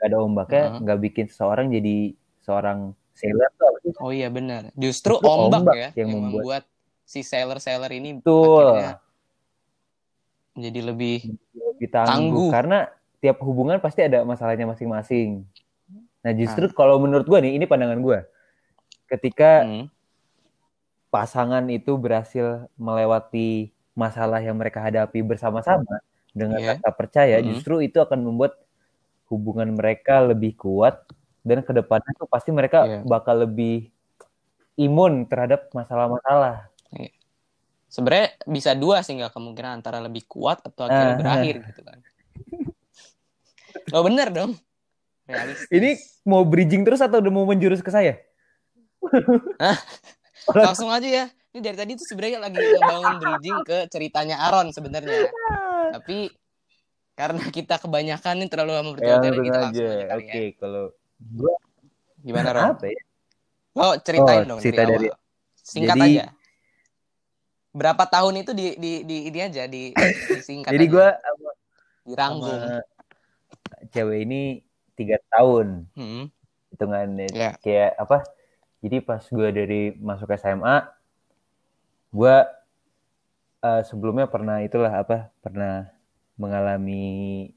gak 0.00 0.10
ada 0.10 0.18
ombaknya 0.18 0.64
nggak 0.82 0.98
bikin 1.04 1.26
seseorang 1.30 1.70
jadi 1.70 2.10
seorang 2.42 2.90
sailor 3.14 3.48
tuh 3.54 3.66
apa 3.70 3.78
sih? 3.86 3.92
Oh 4.02 4.10
iya 4.10 4.26
benar. 4.28 4.74
Justru 4.74 5.20
Justru 5.22 5.28
ombak, 5.30 5.62
ombak 5.62 5.74
ya 5.78 5.88
yang 5.94 5.94
yang, 5.94 6.08
membuat- 6.10 6.42
membuat 6.42 6.64
si 7.06 7.20
sailor-sailor 7.22 7.92
ini 7.94 8.18
Betul. 8.18 8.66
akhirnya 8.66 8.92
menjadi 10.58 10.80
lebih 10.90 11.16
lebih 11.76 11.90
tangguh. 11.90 12.48
Karena 12.50 12.78
tiap 13.18 13.40
hubungan 13.40 13.80
pasti 13.80 14.04
ada 14.04 14.20
masalahnya 14.22 14.68
masing-masing 14.68 15.48
nah 16.20 16.32
justru 16.32 16.64
Ah. 16.68 16.72
kalau 16.72 16.96
menurut 17.00 17.24
gua 17.24 17.40
nih 17.40 17.56
ini 17.56 17.64
pandangan 17.64 18.00
gua 18.00 18.24
ketika 19.08 19.64
Hmm, 19.64 19.88
pasangan 21.08 21.64
itu 21.70 21.94
berhasil 21.94 22.66
melewati 22.74 23.70
masalah 23.94 24.42
yang 24.42 24.58
mereka 24.58 24.82
hadapi 24.82 25.22
bersama-sama 25.22 26.02
dengan 26.34 26.58
Iya. 26.58 26.74
rasa 26.76 26.88
percaya, 26.90 27.38
Mm-mm. 27.38 27.48
justru 27.54 27.78
itu 27.78 28.02
akan 28.02 28.26
membuat 28.26 28.58
hubungan 29.30 29.70
mereka 29.72 30.18
lebih 30.18 30.58
kuat 30.58 31.06
dan 31.46 31.62
ke 31.62 31.70
depannya 31.70 32.10
tuh 32.18 32.26
pasti 32.26 32.50
mereka 32.50 32.82
Iya. 32.84 32.98
bakal 33.06 33.46
lebih 33.46 33.88
imun 34.74 35.30
terhadap 35.30 35.70
masalah-masalah. 35.70 36.66
Sebenarnya 37.94 38.28
bisa 38.44 38.74
dua 38.74 39.00
sih 39.00 39.14
nggak 39.14 39.30
kemungkinan 39.30 39.78
antara 39.78 40.02
lebih 40.02 40.26
kuat 40.26 40.58
atau 40.60 40.82
akhirnya 40.84 41.14
Ah. 41.14 41.18
berakhir 41.18 41.54
gitu 41.64 41.80
kan. 41.80 41.98
Oh 43.92 44.02
bener 44.02 44.28
dong. 44.28 44.58
Realistis. 45.24 45.70
Ini 45.70 45.90
mau 46.24 46.42
bridging 46.42 46.82
terus 46.82 46.98
atau 46.98 47.22
udah 47.22 47.30
mau 47.30 47.46
menjurus 47.46 47.78
ke 47.78 47.88
saya? 47.88 48.18
langsung 50.50 50.90
aja 50.90 51.06
ya. 51.06 51.24
Ini 51.54 51.62
dari 51.62 51.76
tadi 51.78 51.92
tuh 51.94 52.02
sebenarnya 52.04 52.38
lagi 52.42 52.58
ngebangun 52.58 53.14
bridging 53.16 53.58
ke 53.62 53.78
ceritanya 53.86 54.42
Aaron 54.42 54.74
sebenarnya. 54.74 55.30
Tapi 55.94 56.26
karena 57.14 57.46
kita 57.48 57.78
kebanyakan 57.78 58.42
nih 58.42 58.48
terlalu 58.50 58.72
lama 58.74 58.90
bertele 58.90 59.14
Langsung 59.14 59.38
kita 59.38 59.54
aja. 59.54 59.62
langsung 59.62 59.86
aja 59.86 60.04
kali 60.04 60.22
Oke, 60.24 60.34
ya. 60.34 60.50
kalau 60.58 60.84
gua 61.30 61.54
Gimana 62.18 62.48
Ron? 62.50 62.68
apa 62.74 62.86
ya? 62.88 63.00
Lo 63.70 63.86
ceritain 64.00 64.42
Oh, 64.42 64.48
dong 64.48 64.58
cerita 64.58 64.82
dari 64.82 64.92
dari-. 64.98 65.12
Singkat 65.54 65.94
Jadi- 65.94 66.10
aja. 66.10 66.24
Berapa 67.74 68.06
tahun 68.06 68.34
itu 68.38 68.54
di 68.54 68.78
di 68.78 68.92
di 69.02 69.16
ini 69.26 69.38
aja 69.42 69.66
di, 69.66 69.90
disingkat 70.30 70.70
Jadi 70.70 70.84
aja. 70.86 70.92
gua 70.94 71.08
sama, 71.18 71.50
dirangkum. 72.06 72.54
sama 72.54 72.78
cewek 73.90 74.18
ini 74.22 74.40
tiga 74.94 75.18
tahun 75.28 75.90
Hmm. 75.92 76.30
hitungannya 76.70 77.28
Ya. 77.30 77.50
kayak 77.58 77.94
apa 77.94 78.22
jadi 78.78 78.98
pas 79.00 79.22
gue 79.22 79.48
dari 79.50 79.80
masuk 79.92 80.30
SMA 80.32 80.86
gue 82.10 82.36
eh, 83.60 83.82
sebelumnya 83.84 84.26
pernah 84.26 84.58
itulah 84.60 84.92
apa 84.92 85.30
pernah 85.38 85.90
mengalami 86.34 87.50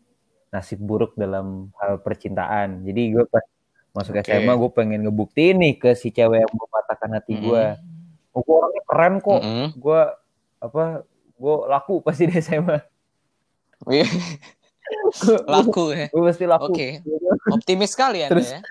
nasib 0.49 0.80
buruk 0.80 1.13
dalam 1.13 1.69
hal 1.77 1.99
percintaan 1.99 2.82
jadi 2.82 3.01
gue 3.13 3.23
pas 3.27 3.45
masuk 3.93 4.17
Oke. 4.17 4.25
SMA 4.27 4.53
gue 4.53 4.71
pengen 4.71 5.01
ngebuktiin 5.03 5.58
nih 5.58 5.73
ke 5.77 5.89
si 5.93 6.10
cewek 6.10 6.41
yang 6.41 6.53
mematahkan 6.53 7.12
hati 7.17 7.34
gue 7.36 7.63
Mm-mm. 7.73 7.97
Oh, 8.38 8.41
gue 8.45 8.54
orangnya 8.54 8.84
keren 8.86 9.13
kok 9.17 9.41
Mm-mm. 9.41 9.67
gue 9.73 10.02
apa 10.62 10.84
gue 11.38 11.56
laku 11.65 11.95
pasti 12.06 12.30
di 12.30 12.38
SMA 12.38 12.78
Wih, 13.86 14.06
laku 15.54 15.93
ya. 15.93 16.10
gue 16.10 16.23
pasti 16.26 16.45
laku 16.50 16.73
Oke. 16.73 17.02
Optimis 17.54 17.93
sekali 17.93 18.26
ya. 18.26 18.30
Terus, 18.34 18.50
ya. 18.54 18.62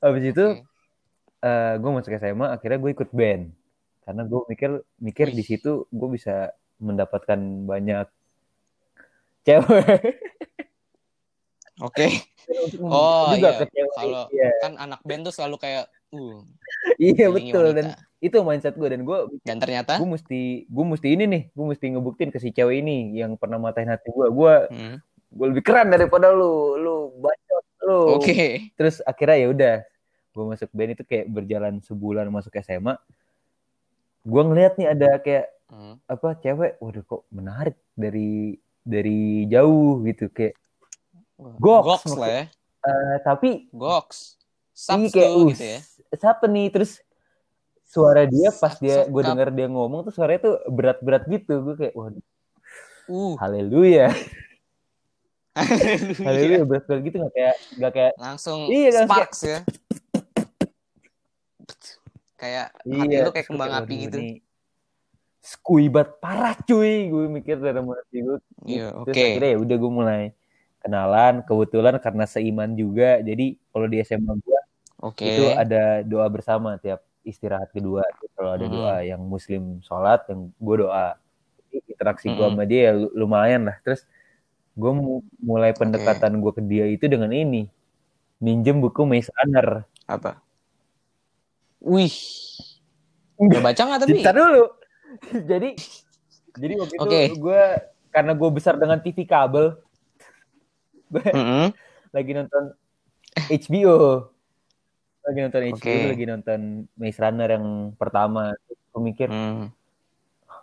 habis 0.00 0.24
itu 0.32 0.44
Oke. 0.60 1.80
gue 1.80 1.90
masuk 1.92 2.16
SMA 2.16 2.46
akhirnya 2.48 2.78
gue 2.80 2.90
ikut 2.96 3.10
band 3.12 3.52
karena 4.04 4.22
gue 4.24 4.40
mikir 4.48 4.70
mikir 5.00 5.26
Wih. 5.32 5.36
di 5.36 5.44
situ 5.44 5.84
gue 5.88 6.08
bisa 6.12 6.52
mendapatkan 6.80 7.36
banyak 7.68 8.08
cewek 9.44 10.20
Oke. 11.82 12.06
Untuk 12.64 12.86
Oh, 12.86 13.32
iya. 13.34 13.56
Kalau 13.96 14.28
iya 14.30 14.52
kan 14.60 14.76
anak 14.76 15.00
band 15.02 15.26
tuh 15.26 15.34
selalu 15.34 15.56
kayak 15.58 15.88
uh 16.14 16.38
iya 16.96 17.26
betul 17.28 17.64
wanita. 17.64 17.76
dan 17.76 17.86
itu 18.18 18.36
mindset 18.40 18.74
gue 18.74 18.88
dan 18.88 19.02
gue 19.02 19.18
dan 19.42 19.56
ternyata 19.58 19.96
gue 19.96 20.06
mesti 20.06 20.40
gue 20.64 20.84
mesti 20.86 21.08
ini 21.10 21.24
nih 21.26 21.42
gue 21.50 21.64
mesti 21.66 21.86
ngebuktiin 21.90 22.30
ke 22.30 22.38
si 22.38 22.50
cewek 22.50 22.80
ini 22.80 23.12
yang 23.14 23.34
pernah 23.34 23.58
matahin 23.58 23.90
hati 23.90 24.08
gue 24.08 24.26
gue 24.28 24.54
Hmm. 24.70 24.96
gue 25.28 25.46
lebih 25.50 25.62
keren 25.62 25.90
daripada 25.90 26.30
lu 26.30 26.76
lu 26.76 26.94
bacot 27.18 27.64
lu 27.82 27.98
Oke. 28.16 28.70
terus 28.74 29.02
akhirnya 29.02 29.36
ya 29.36 29.48
udah 29.50 29.74
gue 30.30 30.44
masuk 30.46 30.70
band 30.70 30.94
itu 30.94 31.04
kayak 31.04 31.26
berjalan 31.26 31.78
sebulan 31.80 32.26
masuk 32.26 32.54
SMA 32.58 32.94
gue 34.22 34.42
ngeliat 34.42 34.74
nih 34.76 34.88
ada 34.88 35.10
kayak 35.18 35.46
Hmm. 35.64 35.96
apa 36.06 36.36
cewek 36.38 36.76
waduh 36.78 37.02
kok 37.02 37.24
menarik 37.28 37.74
dari 37.96 38.54
dari 38.84 39.48
jauh 39.48 40.04
gitu 40.04 40.28
kayak 40.28 40.54
Goks, 41.58 42.04
Goks 42.04 42.12
lah 42.14 42.30
ya. 42.30 42.44
eh, 42.84 43.16
tapi 43.24 43.66
Goks. 43.72 44.36
ini 44.76 45.08
Saps 45.08 45.10
kayak 45.10 45.30
uh, 45.32 45.46
gitu 45.50 45.64
ya. 45.66 45.80
Siapa 46.18 46.44
nih 46.48 46.68
terus 46.72 47.00
suara 47.84 48.24
dia 48.24 48.48
pas 48.50 48.74
dia 48.80 49.04
gue 49.06 49.22
denger 49.22 49.48
dia 49.52 49.66
ngomong 49.68 50.08
tuh 50.08 50.12
suaranya 50.16 50.40
tuh 50.50 50.56
berat-berat 50.72 51.24
gitu. 51.28 51.60
Gue 51.62 51.74
kayak 51.78 51.94
waduh. 51.94 52.24
Uh. 53.04 53.36
haleluya. 53.38 54.08
Haleluya. 56.26 56.66
Berat-berat 56.66 57.00
gitu 57.06 57.16
nggak 57.22 57.34
kayak 57.36 57.56
nggak 57.78 57.92
kayak 57.94 58.12
Langsung 58.18 58.66
Iya, 58.66 59.06
sparks 59.06 59.40
ya. 59.44 59.58
Kayak 62.34 62.66
hati 62.76 63.14
lu 63.22 63.30
kayak 63.32 63.46
kembang 63.48 63.72
api 63.72 63.94
gitu. 64.08 64.18
skuibat 65.44 66.18
parah 66.18 66.56
cuy. 66.64 67.12
Gue 67.12 67.28
mikir 67.28 67.60
dalam 67.60 67.86
hati 67.92 68.24
gue 68.24 68.36
Iya, 68.64 68.96
terus 69.04 69.14
oke. 69.14 69.22
akhirnya 69.22 69.50
ya 69.54 69.58
udah 69.60 69.76
gue 69.76 69.92
mulai 69.92 70.22
kenalan. 70.82 71.34
Kebetulan 71.46 71.94
karena 72.00 72.24
seiman 72.26 72.72
juga. 72.74 73.20
Jadi 73.22 73.60
kalau 73.70 73.86
di 73.86 74.00
SMA 74.02 74.34
gue 74.40 74.58
Oke. 75.04 75.28
itu 75.28 75.44
ada 75.52 76.00
doa 76.00 76.24
bersama 76.26 76.80
tiap 76.80 77.04
istirahat 77.20 77.68
kedua 77.70 78.00
kalau 78.32 78.56
ada 78.56 78.64
Hmm. 78.64 78.72
doa 78.72 78.94
yang 79.00 79.20
muslim 79.20 79.80
sholat 79.80 80.24
yang 80.28 80.48
gue 80.50 80.76
doa 80.80 81.20
interaksi 81.70 82.28
gue 82.28 82.40
Hmm. 82.40 82.56
sama 82.56 82.64
dia 82.64 82.88
ya 82.88 82.92
lumayan 83.12 83.68
lah 83.68 83.76
terus 83.80 84.08
gue 84.72 84.92
mulai 85.38 85.70
pendekatan 85.70 86.40
gue 86.40 86.52
ke 86.52 86.62
dia 86.64 86.84
itu 86.88 87.04
dengan 87.04 87.30
ini 87.30 87.68
minjem 88.40 88.80
buku 88.80 89.04
Maze 89.04 89.28
Runner 89.30 89.84
Apa? 90.04 90.36
Wih. 91.80 92.12
Udah 93.36 93.60
baca 93.60 93.76
nggak 93.76 94.00
tapi? 94.00 94.20
Bentar 94.20 94.32
dulu. 94.32 94.64
jadi 95.50 95.76
jadi 96.54 96.74
waktu 96.76 96.94
itu 96.96 97.40
gue 97.40 97.62
karena 98.08 98.32
gue 98.32 98.50
besar 98.52 98.76
dengan 98.76 99.00
TV 99.00 99.24
kabel, 99.24 99.74
gue 101.08 101.24
Mm-mm. 101.36 101.66
lagi 102.08 102.30
nonton 102.30 102.72
HBO. 103.48 104.28
Lagi 105.24 105.38
nonton 105.40 105.62
HBO, 105.64 105.76
Oke. 105.80 105.94
lagi 106.10 106.24
nonton 106.24 106.60
Maze 106.94 107.18
Runner 107.18 107.48
yang 107.50 107.66
pertama. 107.94 108.52
Gue 108.92 109.00
mikir 109.02 109.28
Hmm. 109.28 109.72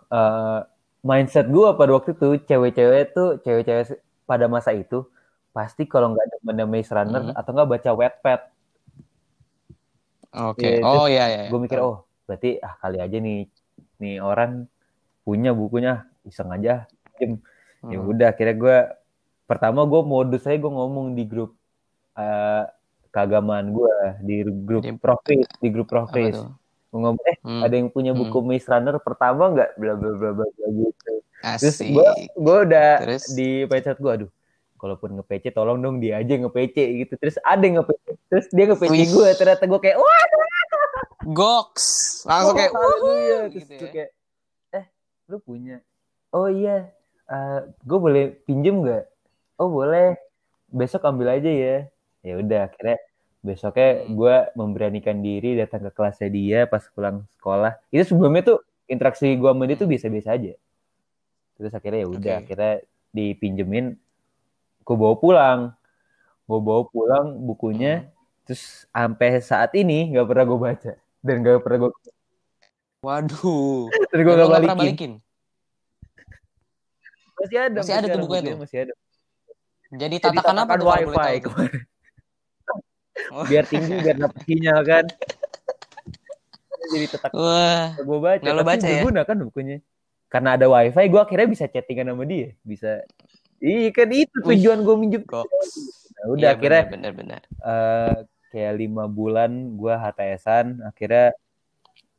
eh, 0.08 0.60
mindset 1.00 1.48
gue 1.48 1.68
pada 1.72 1.90
waktu 1.90 2.12
itu 2.12 2.46
cewek-cewek 2.46 3.02
tuh 3.10 3.28
cewek-cewek 3.40 3.98
pada 4.22 4.46
masa 4.46 4.70
itu 4.70 5.02
pasti 5.50 5.84
kalau 5.84 6.12
nggak 6.12 6.24
ada 6.46 6.64
Maze 6.64 6.88
Runner 6.88 7.22
Hmm. 7.26 7.34
atau 7.34 7.50
nggak 7.50 7.70
baca 7.70 7.90
Wattpad 7.90 8.40
Oke. 10.32 10.80
Iya, 10.80 10.86
Oh 10.86 11.06
iya 11.06 11.24
iya. 11.28 11.42
gue 11.48 11.60
mikir 11.60 11.76
oh 11.76 12.08
berarti 12.24 12.56
ah 12.58 12.72
kali 12.78 12.96
aja 12.96 13.18
nih 13.18 13.44
nih 13.98 14.16
orang 14.18 14.64
punya 15.22 15.52
bukunya 15.52 15.92
iseng 16.24 16.48
aja 16.48 16.86
ya 17.20 17.28
Hmm. 17.82 18.08
udah 18.08 18.30
akhirnya 18.30 18.54
gue 18.54 18.78
pertama 19.44 19.82
gue 19.84 20.00
modus 20.02 20.46
aja 20.46 20.54
gue 20.54 20.70
ngomong 20.70 21.12
di 21.12 21.24
grup 21.26 21.52
eh, 22.14 22.64
keagamaan 23.12 23.70
gue 23.70 23.94
di 24.20 24.36
grup 24.42 24.82
Di- 24.82 24.96
profis 24.96 25.44
di 25.60 25.68
grup 25.68 25.92
gue 25.92 26.32
ngomong 26.92 27.16
eh 27.22 27.36
Hmm. 27.40 27.60
ada 27.60 27.72
yang 27.72 27.88
punya 27.88 28.12
buku 28.12 28.40
Maze 28.40 28.66
Runner 28.66 28.96
pertama 28.98 29.48
nggak? 29.48 29.70
Bla 29.76 29.92
bla 29.94 30.12
bla 30.12 30.30
bla 30.34 30.46
gitu. 30.66 31.12
Terus 31.40 31.76
Asik. 31.76 31.88
gue 31.90 32.08
gue 32.34 32.58
udah 32.64 32.90
Terus? 33.00 33.22
di 33.32 33.64
mindset 33.64 33.96
gue 33.96 34.12
aduh 34.12 34.30
kalaupun 34.76 35.14
nge-PC 35.14 35.52
tolong 35.52 35.78
dong 35.78 35.96
dia 35.98 36.18
aja 36.18 36.34
nge-PC 36.34 36.76
gitu. 36.98 37.12
Terus 37.16 37.36
ada 37.40 37.60
yang 37.60 37.80
nge-PC 37.80 38.04
terus 38.26 38.46
dia 38.48 38.64
nge-PC 38.66 38.92
Wih. 38.92 39.08
gue 39.08 39.28
ternyata 39.34 39.64
gue 39.64 39.80
kayak 39.80 39.96
wah 39.96 40.24
Goks. 41.24 41.86
Langsung 42.24 42.56
kayak 42.56 42.72
haleluya 42.72 42.98
"Wuhu," 42.98 43.46
terus 43.48 43.62
gitu 43.62 43.72
ya. 43.78 43.90
kayak 43.90 44.10
eh 44.72 44.84
lu 45.26 45.38
punya? 45.38 45.76
Oh 46.30 46.46
iya. 46.46 46.90
Gue 47.80 47.98
boleh 47.98 48.24
pinjem 48.42 48.82
nggak? 48.82 49.04
Oh 49.54 49.70
boleh. 49.70 50.18
Besok 50.66 51.04
ambil 51.04 51.36
aja 51.36 51.46
ya 51.46 51.86
ya 52.22 52.38
udah 52.38 52.70
akhirnya 52.70 52.98
besoknya 53.42 54.06
Hmm. 54.06 54.14
gue 54.14 54.36
memberanikan 54.54 55.18
diri 55.18 55.58
datang 55.58 55.82
ke 55.82 55.90
kelasnya 55.90 56.30
dia 56.30 56.60
pas 56.70 56.86
pulang 56.94 57.26
sekolah 57.34 57.74
itu 57.90 58.14
sebelumnya 58.14 58.42
tuh 58.54 58.58
interaksi 58.86 59.34
gue 59.34 59.50
sama 59.50 59.66
dia 59.66 59.76
tuh 59.76 59.90
biasa-biasa 59.90 60.28
aja 60.38 60.52
terus 61.58 61.72
akhirnya 61.74 62.06
ya 62.06 62.08
udah 62.08 62.34
Oke. 62.38 62.42
akhirnya 62.46 62.72
dipinjemin 63.10 63.86
gue 64.86 64.96
bawa 64.96 65.14
pulang 65.18 65.60
gue 66.46 66.60
bawa 66.62 66.82
pulang 66.86 67.26
bukunya 67.42 68.06
terus 68.46 68.86
sampai 68.94 69.42
saat 69.42 69.74
ini 69.74 70.14
nggak 70.14 70.26
pernah 70.30 70.44
gue 70.46 70.58
baca 70.58 70.92
dan 71.22 71.34
gak 71.42 71.62
pernah 71.62 71.78
gue 71.86 71.92
Waduh. 73.02 73.90
dan 74.14 74.18
gue 74.22 74.30
nggak 74.30 74.46
pernah 74.46 74.78
balikin. 74.78 74.78
balikin. 74.78 75.12
Masih 77.34 77.58
ada. 77.58 77.78
Masih 77.82 77.94
ada 77.98 78.06
tuh 78.06 78.20
bukunya 78.22 78.42
tuh? 78.46 78.58
Masih 78.62 78.78
ada. 78.86 78.94
Jadi 79.90 80.16
Jadi 80.16 80.16
tatakan 80.22 80.56
apa 80.62 80.72
tuh 80.78 80.86
wifi 80.86 81.34
kemarin. 81.42 81.82
Oh. 83.30 83.44
Biar 83.44 83.64
tinggi, 83.64 83.92
biar 83.98 84.16
dapet 84.18 84.40
sinyal 84.44 84.80
kan. 84.82 85.04
Jadi 86.92 87.06
tetap 87.08 87.30
Wah. 87.32 87.94
gue 87.96 88.18
baca. 88.18 88.42
Nggak 88.42 88.56
Tapi 88.58 88.68
baca 88.68 88.86
ya? 88.86 88.92
berguna 89.00 89.20
kan 89.24 89.36
bukunya. 89.40 89.76
Karena 90.26 90.56
ada 90.56 90.66
wifi, 90.66 91.04
gue 91.06 91.20
akhirnya 91.20 91.48
bisa 91.48 91.64
chattingan 91.68 92.12
sama 92.12 92.24
dia. 92.24 92.56
Bisa. 92.62 93.04
Iya 93.62 93.88
kan 93.94 94.08
itu 94.10 94.36
tujuan 94.42 94.82
gue 94.82 94.96
minjem. 94.96 95.22
Nah, 95.28 95.44
udah 96.28 96.50
Iya, 96.50 96.56
akhirnya 96.56 96.82
benar 96.88 97.12
benar. 97.14 97.40
eh, 97.46 98.16
kayak 98.50 98.74
lima 98.74 99.04
bulan 99.06 99.50
gue 99.76 99.92
HTSan. 99.92 100.82
Akhirnya 100.82 101.36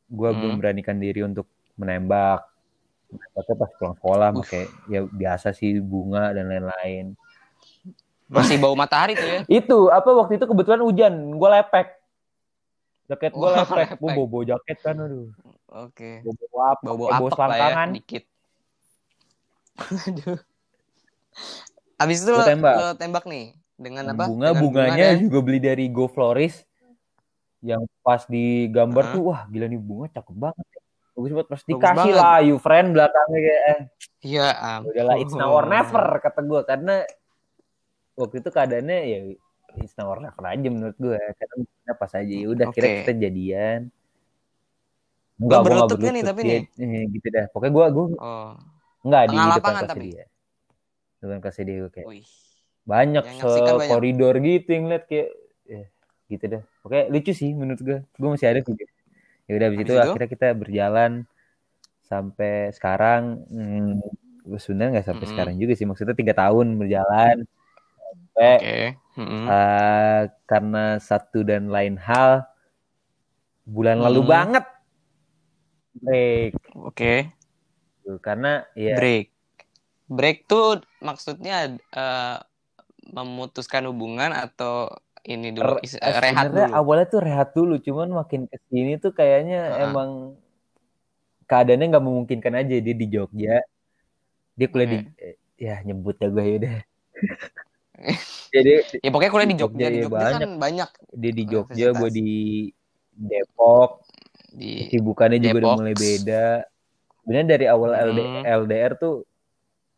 gue 0.06 0.30
Hmm. 0.30 0.56
memberanikan 0.56 0.96
diri 0.96 1.20
untuk 1.20 1.44
menembak. 1.74 2.46
Menembaknya 3.10 3.54
pas 3.56 3.70
pulang 3.76 3.94
sekolah, 3.94 4.28
pakai 4.40 4.62
ya 4.88 5.00
biasa 5.04 5.52
sih 5.52 5.78
bunga 5.78 6.32
dan 6.32 6.48
lain-lain. 6.48 7.14
Masih 8.28 8.56
bau 8.56 8.72
matahari 8.72 9.14
tuh 9.14 9.28
ya. 9.28 9.40
Itu 9.60 9.92
apa 9.92 10.08
waktu 10.16 10.40
itu 10.40 10.46
kebetulan 10.48 10.80
hujan, 10.80 11.14
gue 11.36 11.48
lepek. 11.60 11.88
Jaket 13.04 13.32
gue 13.36 13.50
lepek, 13.52 13.88
gue 14.00 14.10
bawa 14.16 14.42
jaket 14.48 14.78
kan, 14.80 14.96
aduh. 14.96 15.28
Oke. 15.68 16.24
Bawa 16.24 16.64
apa? 16.72 16.84
Bawa 16.88 17.08
apek 17.20 17.36
lah 17.36 17.58
ya 17.58 17.84
dikit. 17.92 18.24
Aduh. 20.08 20.38
Abis 21.98 22.22
itu 22.22 22.30
lo 22.30 22.46
tembak. 22.46 22.74
lo 22.78 22.94
tembak 22.94 23.24
nih 23.26 23.58
dengan 23.74 24.14
apa? 24.14 24.30
Bunga 24.30 24.54
Dengan 24.54 24.62
bunganya 24.62 25.08
bunga 25.10 25.22
juga 25.22 25.38
beli 25.42 25.58
dari 25.58 25.84
Go 25.90 26.06
Florist. 26.06 26.62
Yang 27.58 27.90
pas 28.06 28.22
di 28.30 28.70
gambar 28.70 29.04
Hah? 29.08 29.12
tuh, 29.16 29.22
wah 29.34 29.40
gila 29.50 29.66
nih 29.66 29.80
bunga 29.82 30.06
cakep 30.14 30.36
banget. 30.36 30.66
ya. 30.70 30.80
Bagus 31.14 31.30
banget 31.30 31.48
pas 31.50 31.60
Bagus 31.62 31.70
dikasih 31.70 31.96
banget. 32.12 32.14
lah, 32.18 32.36
you 32.42 32.56
friend 32.58 32.86
belakangnya 32.94 33.40
kayak 33.42 33.62
eh, 33.66 33.80
Ya 34.24 34.48
ampun. 34.54 34.90
udahlah 34.94 35.14
it's 35.18 35.34
now 35.34 35.50
or 35.54 35.64
never 35.66 36.04
kata 36.22 36.40
gue 36.42 36.60
karena 36.66 36.94
waktu 38.20 38.34
itu 38.40 38.50
keadaannya 38.54 38.98
ya 39.12 39.18
it's 39.82 39.94
never 39.98 40.18
aja 40.54 40.68
menurut 40.70 40.96
gue 40.98 41.18
karena 41.38 41.54
kita 41.66 41.92
pas 41.98 42.12
aja 42.14 42.34
ya 42.42 42.46
udah 42.54 42.66
kira 42.74 42.86
Oke. 42.88 42.98
kita 43.02 43.12
jadian 43.18 43.80
Lo 45.40 45.46
gua 45.50 45.58
nggak 45.58 45.64
berlutut 45.66 45.98
nih 46.14 46.22
tapi 46.24 46.42
Iya, 46.46 46.58
eh, 46.78 47.04
gitu 47.14 47.26
dah 47.34 47.44
pokoknya 47.52 47.72
gue 47.76 47.86
gue 47.96 48.06
Oh. 48.18 48.54
Enggak 49.04 49.24
di 49.28 49.36
depan 49.36 49.50
lapangan 49.60 49.82
kelasnya 49.82 49.88
tapi? 50.00 50.06
dia. 50.16 50.24
Depan 51.20 51.38
kelasnya 51.42 51.64
dia 51.68 51.76
gue 51.84 51.90
kayak 51.92 52.08
Wih. 52.08 52.26
banyak 52.92 53.24
banyak. 53.76 53.88
koridor 53.90 54.34
gitu 54.48 54.68
yang 54.76 54.84
liat 54.92 55.04
kayak 55.10 55.28
ya, 55.68 55.82
gitu 56.32 56.44
dah. 56.52 56.62
Oke 56.84 56.98
lucu 57.12 57.32
sih 57.40 57.50
menurut 57.52 57.80
gue. 57.88 57.98
Gue 58.20 58.28
masih 58.34 58.48
ada 58.50 58.60
video. 58.64 58.86
Ya 59.48 59.52
udah 59.58 59.66
habis 59.68 59.80
Habis 59.80 59.88
itu 59.88 59.94
itu? 59.94 60.00
akhirnya 60.04 60.28
kita 60.34 60.46
berjalan 60.62 61.12
sampai 62.10 62.72
sekarang. 62.76 63.22
Hmm, 63.52 64.00
gue 64.48 64.58
sebenarnya 64.62 64.90
nggak 65.00 65.06
sampai 65.10 65.26
Mm-mm. 65.26 65.32
sekarang 65.32 65.54
juga 65.62 65.72
sih. 65.78 65.86
Maksudnya 65.88 66.14
tiga 66.16 66.34
tahun 66.36 66.66
berjalan. 66.80 67.36
Oke. 68.34 68.98
Mm-mm. 69.14 69.44
eh, 69.46 70.20
karena 70.50 70.98
satu 70.98 71.46
dan 71.46 71.70
lain 71.70 71.94
hal 71.94 72.42
bulan 73.64 74.02
lalu 74.02 74.20
Hmm. 74.26 74.30
banget 74.30 74.64
break 75.94 76.52
Oke. 76.74 77.30
Tuh, 78.04 78.18
karena 78.20 78.66
ya 78.76 78.98
Break. 78.98 79.26
Break 80.10 80.38
tuh 80.44 80.84
maksudnya 81.00 81.72
eh, 81.78 82.36
memutuskan 83.14 83.86
hubungan 83.88 84.34
atau 84.34 84.92
ini 85.24 85.54
dulu 85.56 85.80
Re- 85.80 85.96
eh, 86.04 86.18
rehat 86.20 86.52
dulu. 86.52 86.68
awalnya 86.74 87.06
tuh 87.08 87.20
rehat 87.24 87.48
dulu 87.56 87.80
cuman 87.80 88.12
makin 88.12 88.44
ke 88.44 88.58
sini 88.68 89.00
tuh 89.00 89.16
kayaknya 89.16 89.72
Ha-ha. 89.72 89.82
emang 89.88 90.10
keadaannya 91.48 91.86
nggak 91.92 92.04
memungkinkan 92.04 92.54
aja 92.60 92.76
dia 92.80 92.94
di 92.96 93.06
Jogja 93.08 93.56
dia 94.54 94.66
kuliah 94.68 94.88
di 94.92 94.98
eh, 95.16 95.36
ya 95.56 95.80
nyebut 95.80 96.16
ya 96.20 96.28
gue 96.28 96.44
ya 96.44 96.54
udah 96.60 96.76
jadi 98.50 98.72
Ya 99.00 99.10
pokoknya 99.10 99.30
kuliah 99.30 99.48
di 99.48 99.58
Jogja. 99.58 99.76
Jogja, 99.76 99.86
Di 99.86 99.96
iya, 99.96 100.04
Jogja 100.06 100.26
kan 100.30 100.50
banyak 100.58 100.90
dia 101.12 101.32
di 101.32 101.44
Jogja 101.44 101.88
gue 101.92 102.10
di 102.10 102.28
Depok 103.14 103.90
di 104.50 104.70
kesibukannya 104.86 105.38
juga 105.38 105.58
udah 105.60 105.72
mulai 105.76 105.94
beda 105.94 106.46
sebenarnya 107.22 107.48
dari 107.48 107.66
awal 107.66 107.90
LD 107.92 108.18
Hmm. 108.20 108.42
LDR 108.44 108.92
tuh 108.94 109.14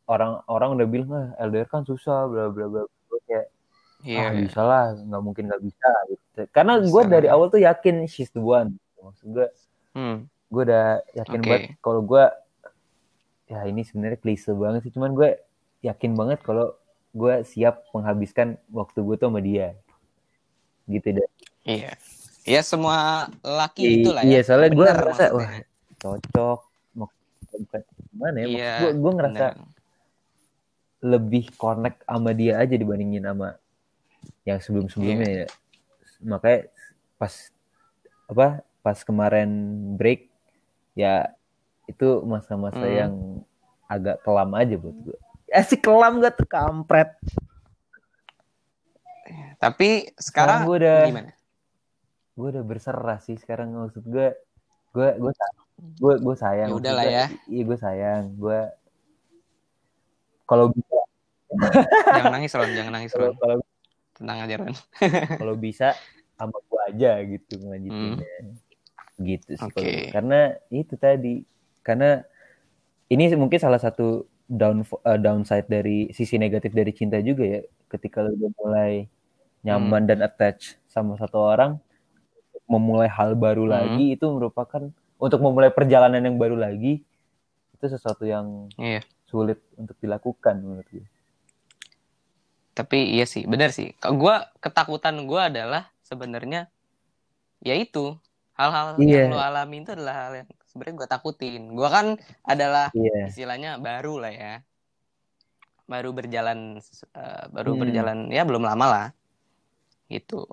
orang-orang 0.06 0.70
udah 0.76 0.86
bilang 0.86 1.10
ah 1.12 1.28
LDR 1.42 1.66
kan 1.66 1.82
susah 1.82 2.24
bla 2.24 2.48
bla 2.48 2.66
bla 2.68 2.82
kayak 3.26 3.48
Iya. 4.04 4.20
ah 4.22 4.30
bisa 4.30 4.60
lah 4.60 4.84
nggak 4.94 5.22
mungkin 5.24 5.48
nggak 5.48 5.62
bisa 5.64 5.88
gitu 6.06 6.40
karena 6.52 6.78
gue 6.78 7.02
dari 7.06 7.26
awal 7.26 7.48
tuh 7.48 7.58
yakin 7.58 8.04
she's 8.06 8.30
the 8.30 8.40
one 8.40 8.76
maksud 8.96 9.26
gue 9.32 9.48
Hmm. 9.96 10.28
gue 10.52 10.62
udah 10.62 11.00
yakin 11.16 11.40
Oke. 11.40 11.48
banget 11.48 11.62
kalau 11.80 12.00
gue 12.00 12.24
ya 13.46 13.64
ini 13.64 13.82
sebenarnya 13.82 14.20
klise 14.20 14.52
banget 14.52 14.84
sih 14.84 14.92
cuman 14.92 15.16
gue 15.16 15.40
yakin 15.80 16.12
banget 16.12 16.38
kalau 16.44 16.76
gue 17.16 17.34
siap 17.42 17.80
menghabiskan 17.90 18.60
waktu 18.68 18.98
gue 19.00 19.16
tuh 19.16 19.26
sama 19.26 19.40
dia 19.40 19.72
gitu 20.86 21.08
deh 21.14 21.28
Iya. 21.64 21.96
Ya 22.46 22.60
semua 22.62 23.26
laki 23.40 23.82
I- 23.82 23.94
itulah 23.98 24.22
ya. 24.22 24.28
iya 24.28 24.40
soalnya 24.40 24.70
gue 24.70 24.86
ngerasa 24.86 25.24
maksudnya. 25.24 25.34
wah 25.34 25.50
cocok 25.96 26.60
Maksudnya 26.92 27.58
bukan 27.58 27.80
gimana 28.06 28.36
ya 28.36 28.46
Iya. 28.46 28.72
gue 28.78 28.90
gue 28.94 29.12
ngerasa 29.12 29.46
bener. 29.50 29.68
lebih 31.02 31.44
connect 31.54 31.98
sama 32.02 32.30
dia 32.32 32.54
aja 32.56 32.74
dibandingin 32.74 33.24
sama 33.24 33.48
yang 34.42 34.58
sebelum 34.58 34.86
sebelumnya 34.86 35.26
Iya. 35.26 35.38
ya 35.42 35.48
makanya 36.22 36.60
pas 37.16 37.34
apa 38.26 38.46
pas 38.80 38.98
kemarin 39.00 39.50
break 39.94 40.30
ya 40.94 41.34
itu 41.84 42.22
masa-masa 42.22 42.80
Hmm. 42.80 42.94
yang 42.94 43.12
agak 43.86 44.18
kelam 44.20 44.50
aja 44.52 44.74
buat 44.76 44.96
gue 44.96 45.18
asik 45.48 45.80
kelam 45.80 46.18
gak 46.18 46.34
tuh 46.34 46.46
kampret 46.46 47.10
Tapi 49.56 50.12
sekarang 50.14 50.20
Sekarang 50.20 50.60
gua 50.62 50.76
udah- 50.76 51.06
gimana? 51.06 51.32
gue 52.32 52.48
udah 52.50 52.62
berserah 52.62 53.18
sih 53.18 53.34
sekarang 53.34 53.72
maksud 53.72 54.04
gue 54.04 54.28
gue 54.92 55.08
gue 55.16 55.32
gue 55.96 56.14
gue 56.20 56.36
sayang 56.36 56.68
Ya 56.68 56.74
udahlah 56.74 57.02
gue, 57.02 57.14
ya. 57.14 57.24
iya 57.46 57.62
gue 57.64 57.78
sayang 57.78 58.22
gue 58.34 58.60
kalau 60.44 60.68
bisa 60.68 60.98
jangan 62.12 62.30
nangis 62.30 62.52
Ron, 62.52 62.70
jangan 62.70 62.92
nangis 62.92 63.12
Ron. 63.12 63.32
kalau 63.34 63.56
Tenang 64.12 64.38
aja 64.38 64.54
Ron. 64.54 64.74
kalau 65.40 65.54
bisa 65.56 65.96
sama 66.34 66.60
gue 66.60 66.80
aja 66.86 67.10
gitu 67.24 67.52
ngelanjutinnya 67.56 68.28
gitu 69.18 69.50
sih 69.56 69.70
kalau- 69.72 70.12
karena 70.12 70.40
itu 70.68 70.94
tadi 70.94 71.34
karena 71.80 72.20
ini 73.08 73.32
mungkin 73.32 73.56
salah 73.56 73.80
satu 73.80 74.28
down 74.46 74.82
eh, 74.82 75.18
downside 75.18 75.66
dari 75.66 76.10
sisi 76.10 76.38
negatif 76.38 76.70
dari 76.70 76.94
cinta 76.94 77.18
juga 77.18 77.42
ya 77.44 77.60
ketika 77.86 78.22
lu 78.22 78.34
udah 78.34 78.50
mulai 78.56 78.92
nyaman 79.62 80.06
dan 80.06 80.22
attach 80.22 80.78
sama 80.86 81.18
satu 81.18 81.38
orang 81.38 81.78
memulai 82.66 83.06
hal 83.06 83.34
baru 83.34 83.66
Hmm. 83.66 83.72
lagi 83.74 84.14
itu 84.14 84.26
merupakan 84.26 84.90
untuk 85.18 85.38
memulai 85.42 85.70
perjalanan 85.70 86.22
yang 86.22 86.38
baru 86.38 86.54
lagi 86.54 87.02
itu 87.72 87.84
sesuatu 87.86 88.22
yang 88.22 88.70
Iya. 88.78 89.02
sulit 89.26 89.58
untuk 89.74 89.94
dilakukan 89.98 90.58
menurut 90.58 90.86
gue. 90.88 91.06
Tapi 92.76 93.16
iya 93.16 93.24
sih, 93.24 93.48
benar 93.48 93.72
sih. 93.72 93.96
Kalau 93.96 94.20
gua 94.20 94.52
ketakutan 94.60 95.16
gua 95.24 95.48
adalah 95.48 95.88
sebenarnya 96.04 96.68
yaitu 97.64 98.14
hal-hal 98.52 99.00
Iya. 99.00 99.28
yang 99.28 99.32
lo 99.32 99.40
alami 99.40 99.80
itu 99.80 99.90
adalah 99.96 100.28
hal 100.28 100.32
yang 100.44 100.48
sebenarnya 100.76 100.96
gua 101.00 101.08
takutin. 101.08 101.62
Gua 101.72 101.88
kan 101.88 102.06
adalah 102.44 102.92
Iya. 102.92 103.32
istilahnya 103.32 103.80
baru 103.80 104.20
lah 104.20 104.30
ya. 104.30 104.54
Baru 105.88 106.12
berjalan 106.12 106.76
eh, 107.16 107.44
baru 107.48 107.72
Hmm. 107.72 107.80
berjalan 107.80 108.18
ya 108.28 108.44
belum 108.44 108.60
lama 108.60 108.86
lah. 108.86 109.06
Gitu. 110.06 110.44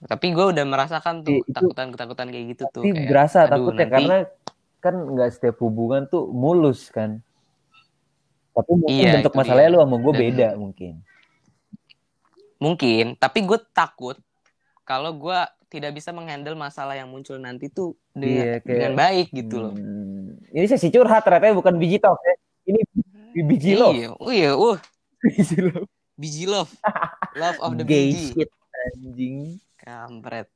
Tapi 0.00 0.32
gue 0.32 0.46
udah 0.48 0.64
merasakan 0.64 1.20
tuh 1.20 1.28
Iya, 1.28 1.44
itu- 1.44 1.46
ketakutan-ketakutan 1.52 2.32
kayak 2.32 2.46
gitu 2.56 2.64
tuh 2.72 2.80
Tapi 2.80 2.96
kayak 2.96 3.08
berasa 3.12 3.38
aduh, 3.44 3.50
takutnya 3.52 3.84
nanti- 3.84 3.92
karena 3.92 4.16
kan 4.80 4.94
nggak 4.96 5.30
setiap 5.30 5.56
hubungan 5.60 6.08
tuh 6.08 6.24
mulus 6.32 6.88
kan. 6.88 7.20
Tapi 8.50 8.72
mungkin 8.80 8.96
Iya, 8.96 9.12
bentuk 9.20 9.36
masalahnya 9.36 9.68
dia. 9.68 9.76
lu 9.76 9.84
sama 9.84 9.96
gue 9.98 10.12
Dan- 10.16 10.22
beda 10.24 10.48
mungkin. 10.56 10.94
Mungkin, 12.56 13.04
tapi 13.16 13.38
gue 13.44 13.58
takut 13.72 14.16
kalau 14.84 15.12
gue 15.12 15.40
tidak 15.70 15.94
bisa 15.94 16.10
menghandle 16.10 16.52
masalah 16.52 16.92
yang 16.92 17.06
muncul 17.06 17.38
nanti 17.38 17.70
tuh 17.70 17.94
dengan, 18.10 18.42
Iya, 18.42 18.54
kayak- 18.58 18.66
dengan 18.66 18.92
baik 18.94 19.26
gitu 19.30 19.56
loh. 19.56 19.72
Hmm, 19.72 20.34
Ini 20.50 20.66
sesi 20.66 20.90
curhat 20.90 21.22
ternyata 21.22 21.54
bukan 21.54 21.78
biji 21.78 21.96
talk 21.96 22.18
ya. 22.20 22.34
Ini 22.66 22.80
biji 23.40 23.72
love. 23.72 23.94
Iya, 23.94 24.08
oh 24.12 24.30
iya, 24.30 24.50
uh, 24.52 24.76
Biji 25.22 25.56
love. 25.62 25.86
biji 26.16 26.44
love, 26.44 26.70
love 27.32 27.58
of 27.60 27.78
the 27.78 27.84
Gay 27.84 28.10
biji, 28.10 28.34
shit 28.34 28.50
anjing. 28.90 29.36
kampret. 29.76 30.50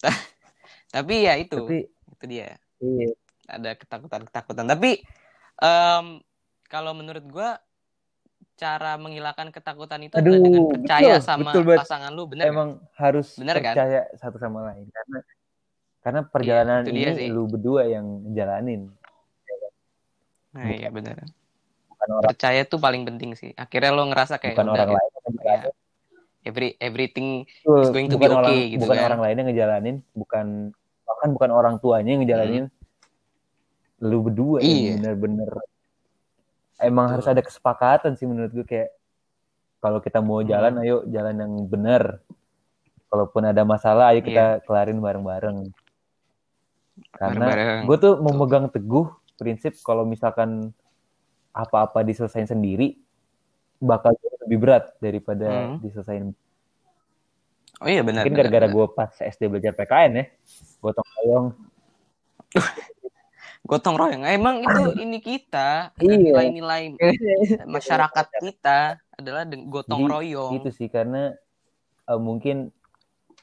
Tapi 0.94 1.14
ya 1.26 1.34
itu, 1.36 1.58
Tapi 1.58 1.78
itu 1.84 2.24
dia. 2.24 2.56
iya. 2.78 3.10
Ada 3.44 3.74
ketakutan-ketakutan. 3.74 4.64
Tapi 4.64 5.00
em, 5.58 6.06
kalau 6.64 6.92
menurut 6.92 7.24
gue 7.24 7.48
cara 8.58 8.98
menghilangkan 8.98 9.48
ketakutan 9.48 10.02
itu 10.02 10.14
adalah 10.14 10.34
Aduh, 10.34 10.42
dengan 10.42 10.62
percaya 10.68 11.14
betul, 11.14 11.22
sama 11.22 11.48
betul 11.48 11.62
banget. 11.64 11.80
pasangan 11.80 12.10
lu, 12.10 12.24
bener 12.26 12.44
kan? 12.44 12.52
emang 12.52 12.68
harus 12.92 13.28
Bener 13.38 13.56
kan? 13.56 13.72
percaya 13.72 14.00
satu 14.14 14.36
sama 14.36 14.58
lain 14.68 14.86
karena 14.90 15.18
karena 15.98 16.20
perjalanan 16.24 16.82
itu 16.82 16.92
dia 16.92 17.08
ini 17.08 17.16
sih. 17.16 17.28
lu 17.28 17.46
berdua 17.46 17.86
yang 17.86 18.06
jalanin 18.32 18.90
Nah, 20.48 20.64
iya 20.66 20.88
bukan 20.88 21.12
orang 22.10 22.24
Percaya 22.26 22.64
tuh 22.64 22.80
paling 22.80 23.04
penting 23.04 23.36
sih. 23.36 23.52
Akhirnya 23.52 23.92
lo 23.92 24.08
ngerasa 24.08 24.40
kayak 24.40 24.56
bukan 24.56 24.68
orang 24.70 24.88
kayak, 24.88 24.96
lain 24.96 25.12
ya, 25.38 25.58
every 26.40 26.68
everything 26.78 27.28
Betul, 27.60 27.78
is 27.78 27.90
going 27.92 28.08
to 28.08 28.16
bukan 28.16 28.26
be 28.26 28.34
orang 28.34 28.48
okay 28.48 28.60
gitu 28.72 28.80
bukan 28.80 28.96
kan. 28.96 29.06
orang 29.06 29.20
lain 29.20 29.34
yang 29.36 29.48
ngejalanin 29.52 29.96
bukan 30.16 30.46
bahkan 31.04 31.28
bukan 31.30 31.50
orang 31.52 31.74
tuanya 31.78 32.10
yang 32.16 32.22
ngejalanin 32.24 32.64
lu 34.00 34.18
berdua 34.22 34.58
Hmm. 34.58 34.66
Iya. 34.66 34.80
yang 34.88 34.98
bener-bener 34.98 35.50
emang 36.78 37.06
Betul. 37.06 37.14
harus 37.14 37.26
ada 37.28 37.42
kesepakatan 37.42 38.12
sih 38.14 38.24
menurut 38.24 38.50
gue 38.50 38.62
kayak 38.62 38.90
kalau 39.78 39.98
kita 39.98 40.18
mau 40.18 40.38
Hmm. 40.38 40.48
jalan 40.48 40.74
ayo 40.80 41.02
jalan 41.06 41.34
yang 41.36 41.52
bener 41.64 42.22
kalaupun 43.08 43.42
ada 43.42 43.62
masalah 43.62 44.10
ayo 44.10 44.20
kita 44.20 44.62
kelarin 44.62 44.98
bareng-bareng 44.98 45.70
karena 47.12 47.46
gue 47.82 47.96
tuh 47.96 48.18
memegang 48.18 48.66
teguh 48.66 49.06
prinsip 49.34 49.74
kalau 49.80 50.02
misalkan 50.02 50.74
apa-apa 51.50 52.02
diselesain 52.02 52.46
sendiri 52.46 52.98
bakal 53.78 54.10
lebih 54.42 54.58
berat 54.58 54.84
daripada 54.98 55.46
Hmm. 55.46 55.78
diselesain 55.78 56.34
Oh 57.78 57.86
iya 57.86 58.02
benar. 58.02 58.26
mungkin 58.26 58.34
benar, 58.34 58.42
gara-gara 58.50 58.66
benar. 58.66 58.74
gue 58.76 58.86
pas 58.92 59.12
SD 59.14 59.42
belajar 59.46 59.72
PKN 59.72 60.12
ya 60.12 60.24
gotong 60.80 61.08
royong 61.16 61.46
gotong 63.68 64.00
royong. 64.00 64.24
Emang 64.24 64.64
itu 64.64 64.82
ini 65.04 65.20
kita 65.20 65.92
Iya. 66.00 66.16
nilai-nilai 66.16 66.96
masyarakat 67.68 68.26
kita 68.40 68.96
adalah 69.12 69.44
gotong 69.44 70.08
Jadi, 70.08 70.12
royong. 70.32 70.52
itu 70.56 70.70
sih 70.72 70.88
karena 70.88 71.36
eh, 72.08 72.16
mungkin 72.18 72.72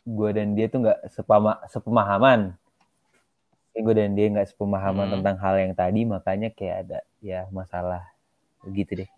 gue 0.01 0.29
dan 0.33 0.53
dia 0.53 0.65
tuh 0.65 0.81
nggak 0.81 1.09
sepama 1.09 1.61
sepemahaman 1.65 2.53
gue 3.75 3.93
dan 3.93 4.13
dia 4.13 4.31
nggak 4.31 4.47
sepemahaman 4.49 5.09
Hmm. 5.09 5.13
tentang 5.19 5.35
hal 5.41 5.55
yang 5.59 5.73
tadi 5.73 6.05
makanya 6.05 6.47
kayak 6.49 6.87
ada 6.87 6.99
ya 7.19 7.43
masalah 7.51 8.05
gitu 8.63 9.03
deh 9.03 9.09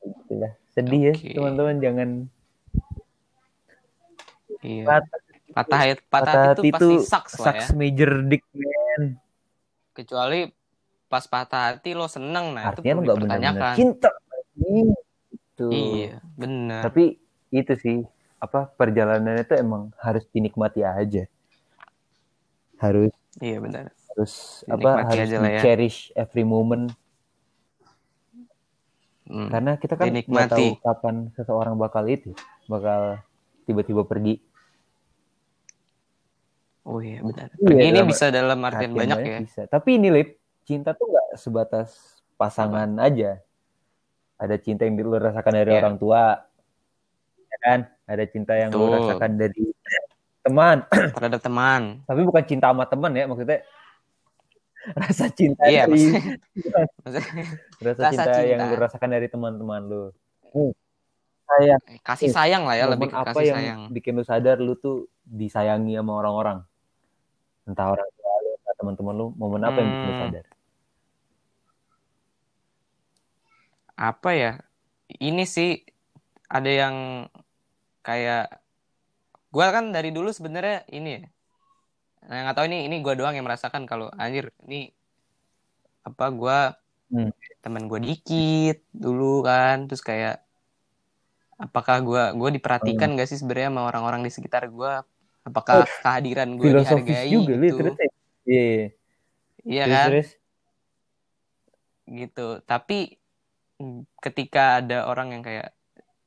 Itulah. 0.00 0.52
sedih 0.72 1.12
Oke. 1.12 1.26
ya 1.28 1.34
teman-teman 1.34 1.76
jangan 1.78 2.08
Iya. 4.64 4.84
patah, 4.88 5.18
Patah 5.52 5.80
patah 5.84 5.84
patah 6.08 6.32
hati 6.56 6.62
itu 6.64 6.72
pasti 6.72 6.94
itu 6.94 7.04
sucks 7.04 7.32
lah 7.36 7.44
ya. 7.44 7.44
sucks 7.44 7.66
major 7.76 8.10
dick 8.24 8.42
Kecuali 9.94 10.50
pas 11.04 11.24
patah 11.30 11.70
hati 11.70 11.94
lo 11.94 12.10
seneng 12.10 12.58
nah 12.58 12.74
artinya 12.74 12.98
itu 12.98 13.02
nggak 13.06 13.18
benar-benar 13.22 13.76
cinta 13.78 14.10
gitu 14.58 15.68
Iya, 15.70 16.18
benar. 16.34 16.82
tapi 16.90 17.22
itu 17.54 17.72
sih 17.78 17.98
apa 18.42 18.66
perjalanannya 18.74 19.46
itu 19.46 19.54
emang 19.54 19.94
harus 20.02 20.26
dinikmati 20.34 20.82
aja 20.82 21.30
harus 22.82 23.14
Iya 23.38 23.62
benar. 23.62 23.94
harus 24.10 24.32
apa 24.66 24.90
harus 25.06 25.22
aja 25.30 25.38
ya. 25.38 25.60
cherish 25.62 26.10
every 26.18 26.42
moment 26.42 26.90
Hmm. 29.24 29.48
karena 29.48 29.80
kita 29.80 29.96
kan 29.96 30.12
nggak 30.12 30.52
tahu 30.52 30.76
kapan 30.84 31.32
seseorang 31.32 31.80
bakal 31.80 32.04
itu 32.04 32.36
bakal 32.68 33.16
tiba-tiba 33.64 34.04
pergi 34.04 34.36
Oh 36.84 37.00
iya 37.00 37.18
benar. 37.18 37.48
Iya, 37.50 37.64
Pergi 37.64 37.80
ini 37.82 37.92
dalam 37.94 38.08
bisa 38.08 38.24
dalam 38.28 38.58
artian 38.60 38.92
banyak 38.92 39.18
ya. 39.18 39.38
bisa 39.40 39.62
tapi 39.66 39.96
ini 39.96 40.08
lip 40.10 40.36
cinta 40.62 40.92
tuh 40.92 41.06
nggak 41.06 41.28
sebatas 41.34 41.88
pasangan 42.34 42.88
aja 42.98 43.40
ada 44.36 44.56
cinta 44.56 44.84
yang 44.84 44.94
lu 44.94 45.14
rasakan 45.14 45.54
dari 45.54 45.70
Iya. 45.70 45.80
orang 45.80 45.96
tua 45.96 46.22
ya 47.46 47.58
kan 47.58 47.78
ada 48.04 48.24
cinta 48.26 48.52
yang 48.52 48.68
lu 48.68 48.84
Betul. 48.84 48.96
rasakan 49.00 49.30
dari 49.34 49.64
teman 50.40 50.76
terhadap 51.16 51.40
teman. 51.40 51.80
tapi 52.04 52.20
bukan 52.22 52.44
cinta 52.44 52.68
sama 52.68 52.84
teman 52.84 53.12
ya 53.12 53.24
maksudnya 53.24 53.64
rasa 55.00 55.24
cinta 55.30 55.64
Iya, 55.64 55.88
dari 55.88 56.04
Maksudnya, 57.00 57.22
rasa, 57.88 58.00
rasa 58.04 58.10
cinta, 58.12 58.40
yang 58.42 58.60
cinta. 58.60 58.68
lu 58.68 58.76
rasakan 58.76 59.08
dari 59.10 59.26
teman-teman 59.26 59.80
lu 59.82 60.02
saya 61.44 61.76
kasih 62.02 62.28
sayang 62.30 62.64
lah 62.64 62.72
ya, 62.74 62.84
momen 62.86 62.92
lebih 62.98 63.08
ke 63.08 63.16
apa 63.16 63.28
kasih 63.30 63.44
yang 63.46 63.56
sayang. 63.58 63.80
bikin 63.88 64.12
lu 64.12 64.22
sadar 64.22 64.56
lu 64.58 64.74
tuh 64.74 64.96
disayangi 65.22 65.92
sama 65.94 66.12
orang-orang 66.14 66.58
entah 67.68 67.86
orang 67.94 68.08
tua 68.16 68.34
lu 68.44 68.50
entah 68.58 68.74
teman-teman 68.80 69.14
lu 69.20 69.26
momen 69.40 69.62
apa 69.68 69.76
yang 69.80 69.90
bikin 69.94 70.06
lu 70.10 70.14
Hmm. 70.14 70.20
sadar 70.20 70.44
Apa 73.94 74.30
ya? 74.34 74.50
Ini 75.06 75.42
sih 75.46 75.70
ada 76.50 76.70
yang 76.70 76.96
kayak 78.06 78.42
gua 79.54 79.66
kan 79.74 79.84
dari 79.94 80.10
dulu 80.16 80.28
sebenarnya 80.34 80.82
ini 80.96 81.08
ya. 81.16 81.22
Nah, 82.28 82.38
nggak 82.42 82.56
tahu 82.56 82.66
ini 82.70 82.76
ini 82.88 82.96
gua 83.04 83.14
doang 83.18 83.34
yang 83.36 83.46
merasakan 83.48 83.84
kalau 83.90 84.06
anjir 84.22 84.50
ini 84.66 84.90
apa 86.08 86.24
gua 86.40 86.58
Hmm. 87.12 87.30
teman 87.64 87.84
gua 87.90 88.00
dikit 88.08 88.76
dulu 89.04 89.24
kan 89.48 89.76
terus 89.88 90.02
kayak 90.04 90.34
apakah 91.64 91.96
gua 92.06 92.22
gua 92.40 92.50
diperhatikan 92.56 93.08
Hmm. 93.14 93.18
gak 93.18 93.28
sih 93.30 93.38
sebenarnya 93.40 93.70
sama 93.72 93.82
orang-orang 93.90 94.20
di 94.26 94.30
sekitar 94.36 94.62
gua 94.76 94.92
apakah 95.44 95.84
kehadiran 96.00 96.56
gua 96.56 96.64
filosofis 96.72 97.04
dihargai 97.20 97.30
juga 97.30 97.54
gitu 97.60 97.82
ya 97.84 97.92
iya 98.44 98.62
iya. 98.64 98.86
iya 99.64 99.84
Terus, 99.84 99.94
kan 99.94 100.08
terus 100.10 100.28
gitu 102.04 102.46
tapi 102.64 102.98
ketika 104.20 104.80
ada 104.80 105.08
orang 105.08 105.34
yang 105.34 105.42
kayak 105.42 105.72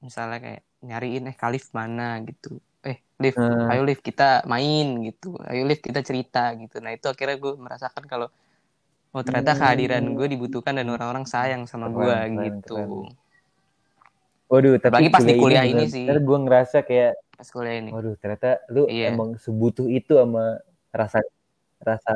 misalnya 0.02 0.38
kayak 0.42 0.62
nyariin 0.84 1.30
eh 1.30 1.36
Kalif 1.38 1.70
mana 1.74 2.22
gitu 2.22 2.62
eh 2.86 3.02
Liv 3.18 3.34
Hmm. 3.34 3.70
ayo 3.74 3.82
Liv 3.82 4.00
kita 4.02 4.46
main 4.46 5.02
gitu 5.06 5.34
ayo 5.50 5.66
Liv 5.66 5.82
kita 5.82 6.02
cerita 6.06 6.54
gitu 6.54 6.78
nah 6.82 6.94
itu 6.94 7.06
akhirnya 7.10 7.38
gue 7.38 7.54
merasakan 7.58 8.06
kalau 8.06 8.28
oh 9.14 9.22
ternyata 9.26 9.58
Hmm. 9.58 9.60
kehadiran 9.62 10.04
gue 10.14 10.28
dibutuhkan 10.30 10.78
dan 10.78 10.88
orang-orang 10.90 11.26
sayang 11.26 11.66
sama 11.66 11.90
gue 11.90 12.14
gitu 12.46 12.78
keren. 12.78 13.10
waduh 14.48 14.76
tapi 14.80 15.10
pas 15.10 15.24
di 15.26 15.34
kuliah 15.36 15.66
ini 15.66 15.86
bener- 15.88 15.92
sih. 15.92 16.06
gue 16.06 16.38
ngerasa 16.46 16.78
kayak 16.86 17.14
pas 17.38 17.48
kuliah 17.48 17.78
ini 17.78 17.94
waduh 17.94 18.18
ternyata 18.18 18.60
lu 18.68 18.90
Iya. 18.90 19.14
emang 19.14 19.38
sebutuh 19.38 19.86
itu 19.88 20.18
sama 20.18 20.58
rasa 20.90 21.22
rasa 21.78 22.14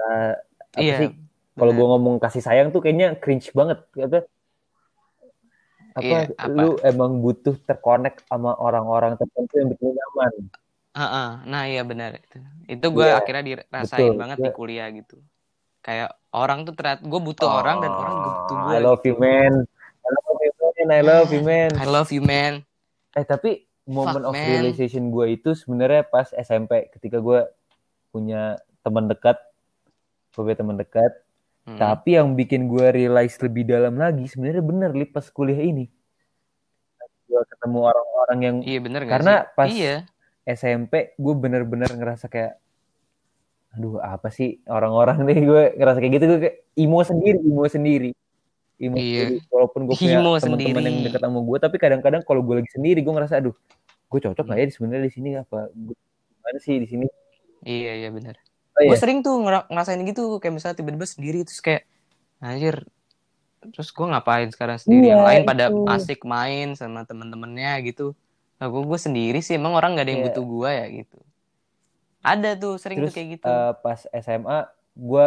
apa 0.74 0.82
iya 0.82 0.98
sih 0.98 1.10
kalau 1.54 1.72
gue 1.72 1.86
ngomong 1.86 2.18
kasih 2.18 2.42
sayang 2.42 2.74
tuh 2.74 2.82
kayaknya 2.82 3.14
cringe 3.16 3.54
banget 3.54 3.86
apa 3.94 4.26
apa, 5.92 6.02
Iya, 6.02 6.20
apa? 6.40 6.48
lu 6.50 6.70
emang 6.82 7.20
butuh 7.20 7.54
terkonek 7.62 8.24
sama 8.26 8.56
orang-orang 8.56 9.14
tertentu 9.14 9.60
yang 9.60 9.70
bikin 9.70 9.94
nyaman 9.94 10.32
uh 10.92 11.04
-uh. 11.04 11.30
nah 11.46 11.68
iya 11.68 11.84
benar 11.84 12.18
itu 12.18 12.40
itu 12.66 12.86
gue 12.90 13.06
Iya, 13.06 13.20
akhirnya 13.20 13.44
dirasain 13.46 14.02
betul. 14.10 14.18
banget 14.18 14.38
Gue- 14.40 14.46
di 14.48 14.52
kuliah 14.56 14.88
gitu 14.90 15.18
kayak 15.82 16.10
orang 16.32 16.64
tuh 16.64 16.74
ternyata 16.74 17.02
gue 17.04 17.22
butuh 17.22 17.50
orang 17.50 17.78
dan 17.84 17.92
orang 17.92 18.16
butuh 18.22 18.56
Oh, 18.56 18.64
gue 18.66 18.74
I 18.74 18.82
love 18.82 19.04
you 19.04 19.16
man. 19.18 19.54
I 20.02 20.10
love 20.10 20.42
you 20.42 20.52
man. 20.58 20.88
I 20.90 21.02
love 21.02 21.30
you 21.30 21.42
man. 21.44 21.70
I 21.78 21.86
love 21.86 22.10
you 22.10 22.22
man 22.24 22.54
Eh 23.12 23.26
tapi 23.28 23.68
moment 23.90 24.22
Fuck, 24.22 24.30
of 24.30 24.36
man. 24.38 24.48
realization 24.48 25.10
gue 25.10 25.26
itu 25.38 25.58
sebenarnya 25.58 26.06
pas 26.06 26.30
SMP 26.34 26.90
ketika 26.94 27.18
gue 27.18 27.50
punya 28.14 28.62
teman 28.86 29.10
dekat, 29.10 29.38
gue 30.36 30.42
punya 30.42 30.58
teman 30.60 30.78
dekat. 30.78 31.12
Hmm. 31.66 31.78
Tapi 31.78 32.18
yang 32.18 32.34
bikin 32.34 32.66
gue 32.66 32.90
realize 32.90 33.38
lebih 33.42 33.70
dalam 33.70 33.98
lagi 33.98 34.26
sebenarnya 34.26 34.64
bener 34.66 34.90
li 34.94 35.06
pas 35.06 35.26
kuliah 35.30 35.62
ini. 35.62 35.90
Gue 37.30 37.42
ketemu 37.48 37.80
orang-orang 37.90 38.40
yang 38.42 38.56
iya 38.66 38.80
bener 38.82 39.02
gak 39.06 39.12
karena 39.18 39.34
sih 39.46 39.54
pas 39.56 39.70
iya 39.70 39.96
SMP 40.46 41.14
gue 41.22 41.34
bener-bener 41.38 41.90
ngerasa 41.94 42.26
kayak 42.28 42.58
aduh 43.72 44.04
apa 44.04 44.28
sih 44.34 44.60
orang-orang 44.68 45.24
nih 45.24 45.40
gue 45.48 45.64
ngerasa 45.80 45.98
kayak 46.04 46.14
gitu 46.20 46.26
gue 46.28 46.40
kayak 46.44 46.58
imo 46.76 47.00
sendiri 47.08 47.40
imo 47.40 47.64
sendiri 47.72 48.12
imo 48.82 48.98
Iya. 48.98 49.30
sendiri. 49.30 49.36
Walaupun 49.54 49.80
gue 49.86 49.96
punya 49.96 50.18
teman-teman 50.42 50.84
yang 50.90 50.98
dekat 51.06 51.22
sama 51.22 51.40
gue 51.40 51.58
tapi 51.62 51.76
kadang-kadang 51.78 52.22
kalau 52.26 52.42
gue 52.42 52.56
lagi 52.66 52.72
sendiri 52.74 53.00
gue 53.00 53.14
ngerasa 53.14 53.38
aduh 53.38 53.54
gue 54.12 54.20
cocok 54.20 54.44
nggak 54.44 54.58
ya 54.58 54.66
sebenarnya 54.74 55.06
di 55.06 55.14
sini? 55.14 55.30
Apa 55.38 55.70
gue 55.70 55.96
gimana 56.36 56.58
sih 56.58 56.76
di 56.82 56.88
sini? 56.90 57.06
Iya 57.62 57.94
iya 58.02 58.10
bener 58.10 58.36
oh, 58.74 58.82
gue 58.82 58.96
iya. 58.96 58.98
sering 58.98 59.22
tuh 59.22 59.38
ngera- 59.38 59.68
ngerasain 59.70 60.02
gitu 60.02 60.42
kayak 60.42 60.54
misalnya 60.58 60.76
tiba-tiba 60.82 61.06
sendiri 61.06 61.40
terus 61.46 61.62
kayak 61.62 61.86
anjir 62.42 62.88
terus 63.62 63.94
gue 63.94 64.08
ngapain 64.10 64.50
sekarang 64.50 64.82
sendiri? 64.82 65.06
Iya, 65.06 65.12
yang 65.14 65.22
lain 65.22 65.42
pada 65.46 65.66
itu. 65.70 65.86
asik 65.86 66.26
main 66.26 66.74
sama 66.74 67.06
temen-temennya 67.06 67.78
gitu. 67.86 68.18
Nah 68.58 68.66
gue 68.66 68.82
gue 68.82 68.98
sendiri 68.98 69.38
sih 69.40 69.54
emang 69.54 69.78
orang 69.78 69.94
gak 69.94 70.10
ada 70.10 70.12
yang 70.12 70.22
Iya. 70.26 70.28
butuh 70.34 70.46
gue 70.50 70.70
ya 70.74 70.86
gitu. 70.90 71.18
Ada 72.22 72.50
tuh 72.58 72.74
sering 72.82 72.98
terus 73.02 73.14
tuh 73.14 73.16
kayak 73.18 73.30
gitu. 73.38 73.46
eh, 73.46 73.74
pas 73.82 74.00
SMA 74.12 74.60
gue 74.94 75.26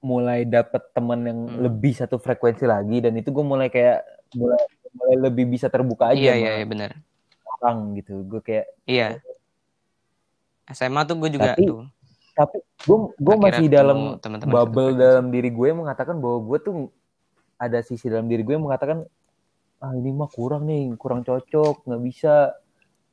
mulai 0.00 0.42
dapet 0.42 0.82
teman 0.92 1.20
yang 1.22 1.40
Hmm. 1.44 1.58
lebih 1.60 1.92
satu 1.92 2.16
frekuensi 2.16 2.64
lagi 2.64 2.98
dan 3.00 3.14
itu 3.14 3.28
gue 3.28 3.42
mulai 3.42 3.66
kayak 3.66 4.02
mulai 4.32 4.60
mulai 4.90 5.16
lebih 5.20 5.44
bisa 5.48 5.66
terbuka 5.66 6.10
aja 6.10 6.16
iya 6.16 6.34
iya 6.34 6.50
iya 6.56 6.66
bener 6.66 6.94
orang 7.58 7.96
gitu 7.96 8.22
gue 8.22 8.40
kayak 8.40 8.66
iya 8.84 9.18
SMA 10.68 11.02
tuh 11.02 11.16
gue 11.16 11.30
juga 11.32 11.52
Tapi, 11.52 11.64
tuh 11.64 11.82
tapi 12.32 12.56
gue 12.60 12.98
gue 13.12 13.36
masih 13.36 13.66
dalam 13.66 13.98
teman-teman 14.16 14.52
bubble 14.52 14.70
satu 14.70 14.94
frekuensi. 14.94 15.02
dalam 15.02 15.26
diri 15.28 15.50
gue 15.50 15.68
mengatakan 15.72 16.16
bahwa 16.16 16.38
gue 16.44 16.58
tuh 16.60 16.74
ada 17.56 17.78
sisi 17.82 18.06
dalam 18.06 18.26
diri 18.26 18.46
gue 18.46 18.54
yang 18.54 18.62
mengatakan 18.62 19.02
ah 19.78 19.92
ini 19.92 20.10
mah 20.10 20.26
kurang 20.28 20.62
nih 20.64 20.94
kurang 20.94 21.22
cocok 21.22 21.82
nggak 21.82 22.02
bisa 22.04 22.54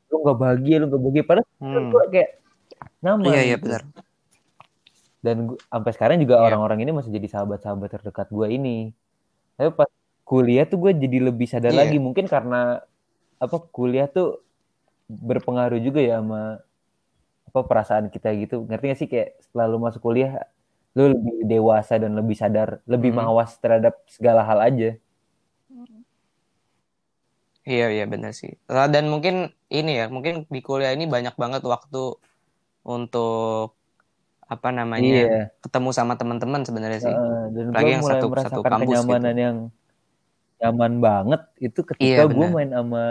lu 0.08 0.22
nggak 0.22 0.38
bahagia 0.38 0.76
lu 0.78 0.86
nggak 0.88 1.02
bahagia 1.02 1.24
padahal 1.24 1.48
Hmm. 1.56 1.90
gue 1.90 2.04
kayak 2.12 2.30
nyaman 3.02 3.26
iya 3.28 3.42
iya 3.44 3.58
gitu. 3.58 4.05
Dan 5.26 5.38
sampai 5.74 5.92
sekarang 5.96 6.18
juga 6.24 6.36
Iya. 6.38 6.44
orang-orang 6.54 6.80
ini 6.86 6.92
masih 6.98 7.12
jadi 7.18 7.28
sahabat-sahabat 7.34 7.90
terdekat 7.98 8.28
gue 8.30 8.48
ini 8.58 8.78
tapi 9.58 9.70
pas 9.74 9.90
kuliah 10.30 10.66
tuh 10.70 10.78
gue 10.84 10.92
jadi 11.04 11.18
lebih 11.30 11.48
sadar 11.50 11.74
Iya. 11.74 11.80
lagi 11.82 11.98
mungkin 11.98 12.26
karena 12.30 12.86
apa 13.42 13.58
kuliah 13.74 14.06
tuh 14.06 14.28
berpengaruh 15.10 15.82
juga 15.82 16.00
ya 16.02 16.22
sama 16.22 16.62
apa 17.50 17.60
perasaan 17.70 18.06
kita 18.14 18.30
gitu 18.42 18.56
ngerti 18.70 18.86
gak 18.92 19.00
sih 19.02 19.10
kayak 19.12 19.30
setelah 19.44 19.66
lu 19.72 19.78
masuk 19.82 20.02
kuliah 20.06 20.32
lu 20.98 21.12
lebih 21.14 21.34
dewasa 21.46 21.94
dan 22.04 22.12
lebih 22.20 22.36
sadar 22.38 22.70
lebih 22.94 23.12
Hmm. 23.14 23.26
mawas 23.26 23.52
terhadap 23.64 23.94
segala 24.08 24.42
hal 24.46 24.60
aja 24.62 24.90
Iya 27.66 27.86
iya 27.96 28.04
benar 28.14 28.32
sih. 28.40 28.52
Dan 28.94 29.06
mungkin 29.14 29.36
ini 29.74 29.92
ya, 30.00 30.06
mungkin 30.16 30.34
di 30.54 30.60
kuliah 30.68 30.92
ini 30.96 31.06
banyak 31.16 31.34
banget 31.42 31.62
waktu 31.74 31.98
untuk 32.94 33.76
apa 34.46 34.70
namanya 34.70 35.02
iya 35.02 35.44
ketemu 35.58 35.90
sama 35.90 36.14
teman-teman 36.16 36.62
sebenarnya 36.62 37.02
sih. 37.02 37.14
Heeh, 37.14 37.42
dan 37.50 37.66
gue 37.74 37.90
yang 37.90 38.04
mulai 38.06 38.22
satu- 38.22 38.38
satu 38.46 38.62
kampus 38.62 38.78
gitu. 38.78 38.86
kenyamanan 38.86 39.36
yang 39.36 39.58
nyaman 40.62 40.94
banget 41.02 41.42
itu 41.60 41.80
ketika 41.84 42.24
Iya, 42.24 42.30
gue 42.30 42.48
main 42.48 42.72
sama 42.72 43.04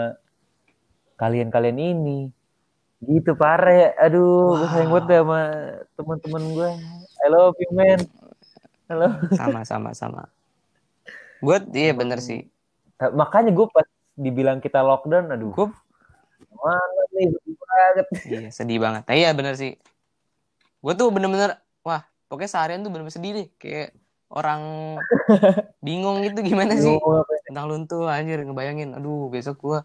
kalian-kalian 1.15 1.77
ini 1.79 2.19
gitu 3.03 3.35
parah 3.35 3.71
ya 3.71 3.89
aduh 4.01 4.55
gue 4.57 4.67
sayang 4.71 4.89
banget 4.89 5.19
sama 5.21 5.39
teman-teman 5.93 6.43
gue 6.55 6.69
I 7.21 7.27
love 7.29 7.55
you 7.59 7.71
man 7.71 7.99
halo 8.87 9.07
Sama 9.35 9.61
sama 9.67 9.91
sama. 9.93 10.23
Gue 11.41 11.57
iya 11.75 11.91
bener 11.93 12.21
sih. 12.21 12.47
makanya 13.13 13.51
gue 13.51 13.67
pas 13.69 13.85
dibilang 14.15 14.63
kita 14.63 14.79
lockdown 14.79 15.27
aduh 15.29 15.51
Gue 15.53 15.67
mana 16.55 17.01
nih 17.11 17.27
sedih 17.35 17.55
banget 17.59 18.07
iya 18.25 18.47
sedih 18.49 18.79
banget. 18.79 19.03
Nah, 19.05 19.15
iya 19.15 19.29
bener 19.35 19.53
sih. 19.53 19.75
Gue 20.85 20.93
tuh 20.93 21.09
bener-bener 21.09 21.57
wah 21.81 22.05
pokoknya 22.29 22.49
seharian 22.53 22.85
tuh 22.85 22.93
bener-bener 22.93 23.17
sedih 23.17 23.31
deh. 23.33 23.47
Kayak 23.57 23.97
orang 24.29 24.61
bingung 25.85 26.21
gitu 26.21 26.45
gimana 26.45 26.77
sih? 26.77 26.93
Apa 26.93 27.33
ya. 27.33 27.41
tentang 27.49 27.65
luntu 27.69 28.05
anjir 28.05 28.41
ngebayangin 28.41 28.97
aduh 28.97 29.29
besok 29.29 29.57
gue 29.61 29.79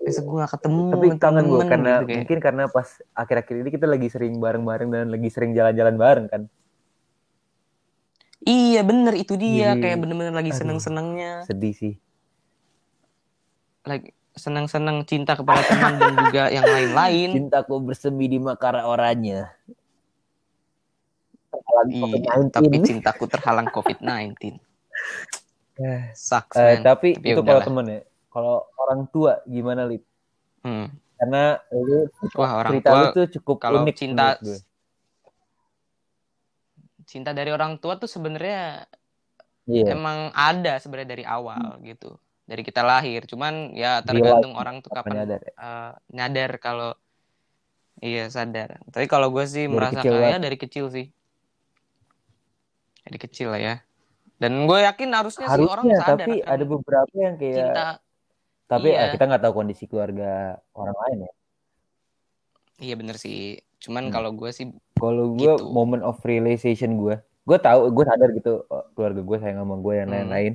besok 0.00 0.24
gue 0.24 0.36
gak 0.40 0.52
ketemu 0.56 0.84
tapi 0.96 1.08
kangen 1.20 1.44
gue 1.44 1.64
karena 1.68 1.92
gitu, 2.00 2.06
kayak. 2.08 2.16
mungkin 2.24 2.38
karena 2.40 2.64
pas 2.72 2.88
akhir-akhir 3.12 3.54
ini 3.60 3.68
kita 3.68 3.86
lagi 3.86 4.08
sering 4.08 4.34
bareng-bareng 4.40 4.88
dan 4.88 5.06
lagi 5.12 5.28
sering 5.28 5.52
jalan-jalan 5.52 5.96
bareng 6.00 6.26
kan? 6.32 6.42
Iya 8.40 8.80
bener 8.80 9.20
itu 9.20 9.36
dia 9.36 9.76
Jadi, 9.76 9.84
kayak 9.84 9.98
bener-bener 10.00 10.32
lagi 10.32 10.52
seneng-senengnya. 10.56 11.44
sedih 11.44 11.76
sih. 11.76 11.94
Lagi 13.84 14.16
seneng-seneng 14.32 15.04
cinta 15.04 15.36
kepada 15.36 15.60
teman 15.60 16.00
dan 16.00 16.14
juga 16.16 16.44
yang 16.48 16.64
lain-lain. 16.64 17.28
cintaku 17.36 17.74
bersemi 17.84 18.32
di 18.32 18.40
makara 18.40 18.88
oranye 18.88 19.44
Terhalang 21.70 21.88
Iya, 21.90 22.02
COVID-19. 22.02 22.50
tapi 22.50 22.76
cintaku 22.82 23.24
terhalang 23.30 23.68
COVID-19. 23.70 24.34
Eh, 25.80 26.02
Sucks, 26.12 26.58
man. 26.58 26.82
tapi, 26.84 27.16
Tapi 27.16 27.26
itu 27.30 27.40
udahlah. 27.40 27.62
kalau 27.62 27.62
temen 27.64 27.86
ya 27.88 28.00
kalau 28.30 28.56
orang 28.78 29.00
tua 29.10 29.42
gimana 29.44 29.84
lip 29.86 30.02
Hmm. 30.60 30.92
karena 31.16 31.56
lu 31.72 32.04
Wah, 32.36 32.52
orang 32.60 32.70
cerita 32.76 32.90
lu 32.92 32.96
tua 33.00 33.16
tuh 33.16 33.26
cukup 33.40 33.56
kalau 33.58 33.80
unik 33.82 33.96
cinta 33.96 34.36
cinta 37.08 37.32
dari 37.34 37.50
orang 37.50 37.80
tua 37.80 37.96
tuh 37.96 38.06
sebenarnya 38.06 38.86
iya 39.66 39.96
emang 39.96 40.30
ada 40.30 40.76
sebenarnya 40.78 41.10
dari 41.16 41.24
awal 41.26 41.80
gitu. 41.82 42.14
Dari 42.46 42.62
kita 42.66 42.82
lahir. 42.86 43.24
Cuman 43.26 43.72
ya 43.74 44.02
tergantung 44.04 44.54
orang 44.54 44.78
tuh 44.84 44.90
kapan 44.94 45.24
nyadar 45.24 45.40
ya? 45.42 45.52
eh, 45.54 45.90
nyadar 46.14 46.50
kalau 46.60 46.90
iya 48.04 48.28
sadar. 48.30 48.78
Tapi 48.92 49.06
kalau 49.10 49.32
gue 49.34 49.44
sih 49.48 49.64
Dari 49.66 49.74
merasa 49.74 50.00
kecil 50.04 50.12
kayak 50.12 50.22
banget. 50.22 50.40
dari 50.44 50.56
kecil 50.60 50.86
sih. 50.92 51.06
Dari 53.10 53.18
kecil 53.18 53.50
lah 53.50 53.58
ya. 53.58 53.74
Dan 54.38 54.64
gue 54.64 54.78
yakin 54.80 55.10
harusnya, 55.12 55.50
sih 55.50 55.66
orang 55.66 55.84
harusnya 55.84 55.98
sadar 56.00 56.24
tapi 56.24 56.40
akan 56.40 56.48
ada 56.48 56.64
beberapa 56.64 57.12
yang 57.12 57.34
kayak 57.36 57.58
cinta. 57.60 57.88
tapi 58.64 58.88
iya. 58.94 59.02
eh, 59.04 59.08
kita 59.12 59.24
nggak 59.28 59.42
tahu 59.44 59.52
kondisi 59.52 59.84
keluarga 59.84 60.30
orang 60.72 60.96
lain 60.96 61.18
ya 61.26 61.32
Iya 62.80 62.94
bener 62.96 63.20
sih. 63.20 63.60
Cuman 63.76 64.08
Hmm. 64.08 64.14
kalau 64.14 64.30
gue 64.32 64.48
sih 64.48 64.72
kalau 64.96 65.36
gue 65.36 65.52
Gitu. 65.60 65.68
moment 65.68 66.00
of 66.00 66.16
realization 66.24 66.96
gue 66.96 67.20
gue 67.44 67.58
tahu 67.58 67.92
gue 67.92 68.04
sadar 68.06 68.30
gitu 68.32 68.64
oh, 68.64 68.84
keluarga 68.94 69.20
gue 69.20 69.36
sayang 69.36 69.60
sama 69.60 69.76
gue 69.76 69.94
dan 70.00 70.06
Hmm. 70.06 70.14
lain-lain 70.16 70.52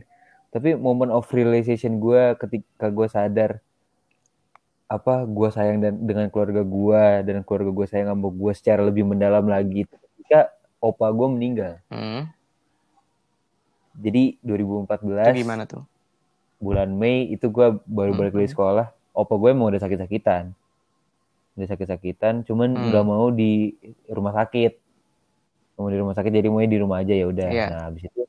tapi 0.49 0.73
moment 0.73 1.11
of 1.11 1.27
realization 1.29 1.99
gue 1.99 2.33
ketika 2.39 2.87
gue 2.89 3.05
sadar 3.05 3.51
apa 4.85 5.25
gue 5.25 5.49
sayang 5.49 5.81
dan 5.81 5.97
dengan 5.97 6.29
keluarga 6.29 6.61
gue 6.61 7.03
dan 7.25 7.41
keluarga 7.41 7.69
gue 7.73 7.85
sayang 7.89 8.13
sama 8.13 8.29
gue 8.29 8.51
secara 8.53 8.81
lebih 8.85 9.01
mendalam 9.01 9.45
lagi 9.45 9.89
ketika 9.89 10.53
opa 10.77 11.09
gue 11.09 11.27
meninggal 11.29 11.73
hmm, 11.89 12.29
jadi 13.95 14.23
itu 14.33 14.43
2014 14.43 15.35
gimana 15.35 15.63
tuh? 15.63 15.83
bulan 16.57 16.89
Mei 16.89 17.27
itu 17.27 17.47
gue 17.47 17.67
baru 17.81 18.11
balik 18.13 18.33
dari 18.33 18.47
sekolah 18.47 18.87
opa 19.11 19.33
gue 19.33 19.49
emang 19.49 19.69
udah 19.69 19.79
sakit-sakitan 19.79 20.51
udah 21.53 21.67
sakit-sakitan 21.67 22.43
cuman 22.43 22.69
Hmm. 22.71 22.85
nggak 22.89 23.03
mau 23.03 23.27
di 23.27 23.71
rumah 24.05 24.33
sakit 24.33 24.73
mau 25.75 25.87
di 25.87 25.97
rumah 25.97 26.11
sakit 26.11 26.31
jadi 26.33 26.47
mau 26.47 26.59
di 26.59 26.75
rumah 26.75 26.99
aja 26.99 27.11
ya 27.11 27.25
udah 27.25 27.49
Iya. 27.49 27.65
nah 27.69 27.81
habis 27.85 28.03
itu 28.03 28.23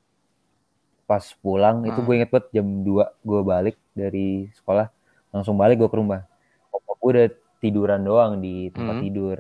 pas 1.05 1.22
pulang 1.36 1.82
itu 1.84 1.95
Hmm. 1.95 2.05
gue 2.05 2.14
inget 2.16 2.30
banget 2.30 2.47
jam 2.53 2.66
2 2.82 3.07
gue 3.20 3.40
balik 3.43 3.76
dari 3.93 4.28
sekolah 4.53 4.90
langsung 5.30 5.55
balik 5.55 5.78
gue 5.78 5.86
ke 5.86 5.97
rumah 5.97 6.26
opa 6.68 6.93
gue 6.93 7.11
udah 7.12 7.26
tiduran 7.57 8.01
doang 8.01 8.38
di 8.38 8.68
tempat 8.68 8.95
Hmm. 8.97 9.05
tidur 9.05 9.36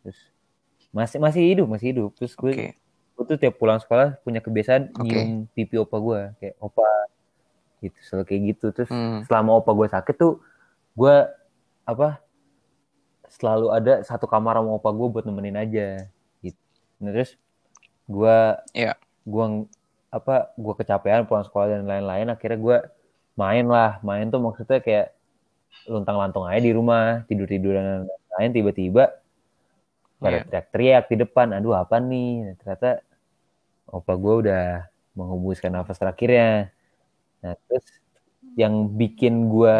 terus 0.00 0.18
masih 0.88 1.18
masih 1.18 1.42
hidup 1.44 1.66
masih 1.66 1.86
hidup 1.92 2.10
terus 2.14 2.32
gue 2.32 2.52
Oke. 2.52 2.68
Gue 3.18 3.24
tuh 3.26 3.36
tiap 3.36 3.58
pulang 3.58 3.76
sekolah 3.76 4.14
punya 4.22 4.38
kebiasaan 4.38 4.94
Oke. 4.94 5.02
nyium 5.02 5.28
pipi 5.50 5.74
opa 5.74 5.98
gue 5.98 6.20
kayak 6.38 6.54
opa 6.58 6.86
gitu 7.80 7.98
selalu 8.00 8.24
kayak 8.24 8.42
gitu 8.48 8.66
terus 8.70 8.86
Hmm. 8.88 9.26
selama 9.26 9.58
opa 9.58 9.74
gue 9.74 9.86
sakit 9.88 10.14
tuh 10.14 10.38
gue 10.94 11.14
apa 11.82 12.22
selalu 13.28 13.66
ada 13.70 14.00
satu 14.02 14.24
kamar 14.24 14.56
sama 14.56 14.70
opa 14.72 14.88
gue 14.88 15.06
buat 15.10 15.24
nemenin 15.24 15.58
aja 15.58 15.88
gitu 16.40 16.58
nah, 16.96 17.10
terus 17.10 17.34
gue 18.06 18.36
Iya. 18.72 18.94
gue 19.24 19.44
apa 20.08 20.54
gue 20.54 20.74
kecapean 20.74 21.26
pulang 21.26 21.44
sekolah 21.44 21.68
dan 21.68 21.84
lain-lain 21.84 22.30
akhirnya 22.30 22.56
gue 22.56 22.78
main 23.34 23.66
lah 23.66 24.00
main 24.00 24.26
tuh 24.26 24.40
maksudnya 24.40 24.78
kayak 24.78 25.12
luntang 25.84 26.16
lantung 26.16 26.46
aja 26.46 26.58
di 26.58 26.72
rumah 26.72 27.26
tidur 27.26 27.44
tiduran 27.44 27.82
dan 27.84 28.00
lain-lain 28.06 28.50
tiba-tiba 28.54 29.04
pada 30.18 30.40
Iya. 30.40 30.44
teriak-teriak 30.48 31.04
di 31.06 31.16
depan 31.18 31.46
aduh 31.52 31.74
apa 31.74 31.98
nih 31.98 32.30
Nah, 32.42 32.54
ternyata 32.56 32.90
opa 33.88 34.12
gue 34.14 34.34
udah 34.46 34.64
menghembuskan 35.16 35.72
nafas 35.72 35.98
terakhirnya 35.98 36.70
nah 37.40 37.54
terus 37.66 37.86
yang 38.54 38.90
bikin 38.90 39.48
gue 39.48 39.76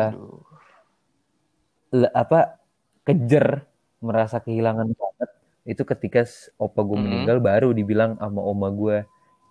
apa 2.12 2.60
kejer 3.02 3.64
merasa 3.98 4.38
kehilangan 4.38 4.88
banget 4.92 5.30
itu 5.64 5.82
ketika 5.84 6.22
opa 6.56 6.80
gue 6.84 6.96
Mhm. 6.96 7.04
meninggal 7.04 7.38
baru 7.40 7.68
dibilang 7.72 8.16
sama 8.16 8.40
oma 8.40 8.68
gue 8.70 9.04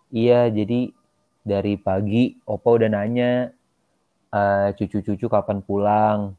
iya 0.10 0.48
jadi 0.48 0.94
dari 1.42 1.76
pagi 1.76 2.38
opa 2.46 2.68
udah 2.78 2.90
nanya 2.90 3.52
eh, 4.28 4.70
cucu-cucu 4.76 5.26
kapan 5.28 5.64
pulang 5.64 6.36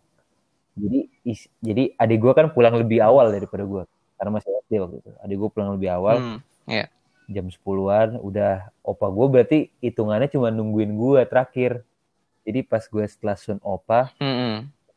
jadi 0.79 1.11
is- 1.25 1.51
jadi 1.59 1.97
adik 1.97 2.19
gue 2.21 2.33
kan 2.33 2.47
pulang 2.53 2.77
lebih 2.77 3.03
awal 3.03 3.33
daripada 3.33 3.65
gue 3.65 3.83
karena 4.15 4.31
masih 4.31 4.51
SD 4.63 4.73
waktu 4.79 4.97
itu 5.03 5.11
adik 5.19 5.37
gue 5.37 5.51
pulang 5.51 5.71
lebih 5.75 5.91
awal 5.91 6.17
Hmm, 6.19 6.39
iya. 6.69 6.87
Jam 7.29 7.45
10-an 7.47 8.17
udah 8.19 8.73
opa 8.81 9.07
gue 9.07 9.27
berarti 9.29 9.59
hitungannya 9.79 10.33
cuma 10.33 10.49
nungguin 10.49 10.97
gue 10.97 11.21
terakhir. 11.29 11.85
Jadi 12.43 12.65
pas 12.65 12.81
gue 12.81 13.05
setelah 13.05 13.37
sun 13.37 13.61
opa 13.61 14.09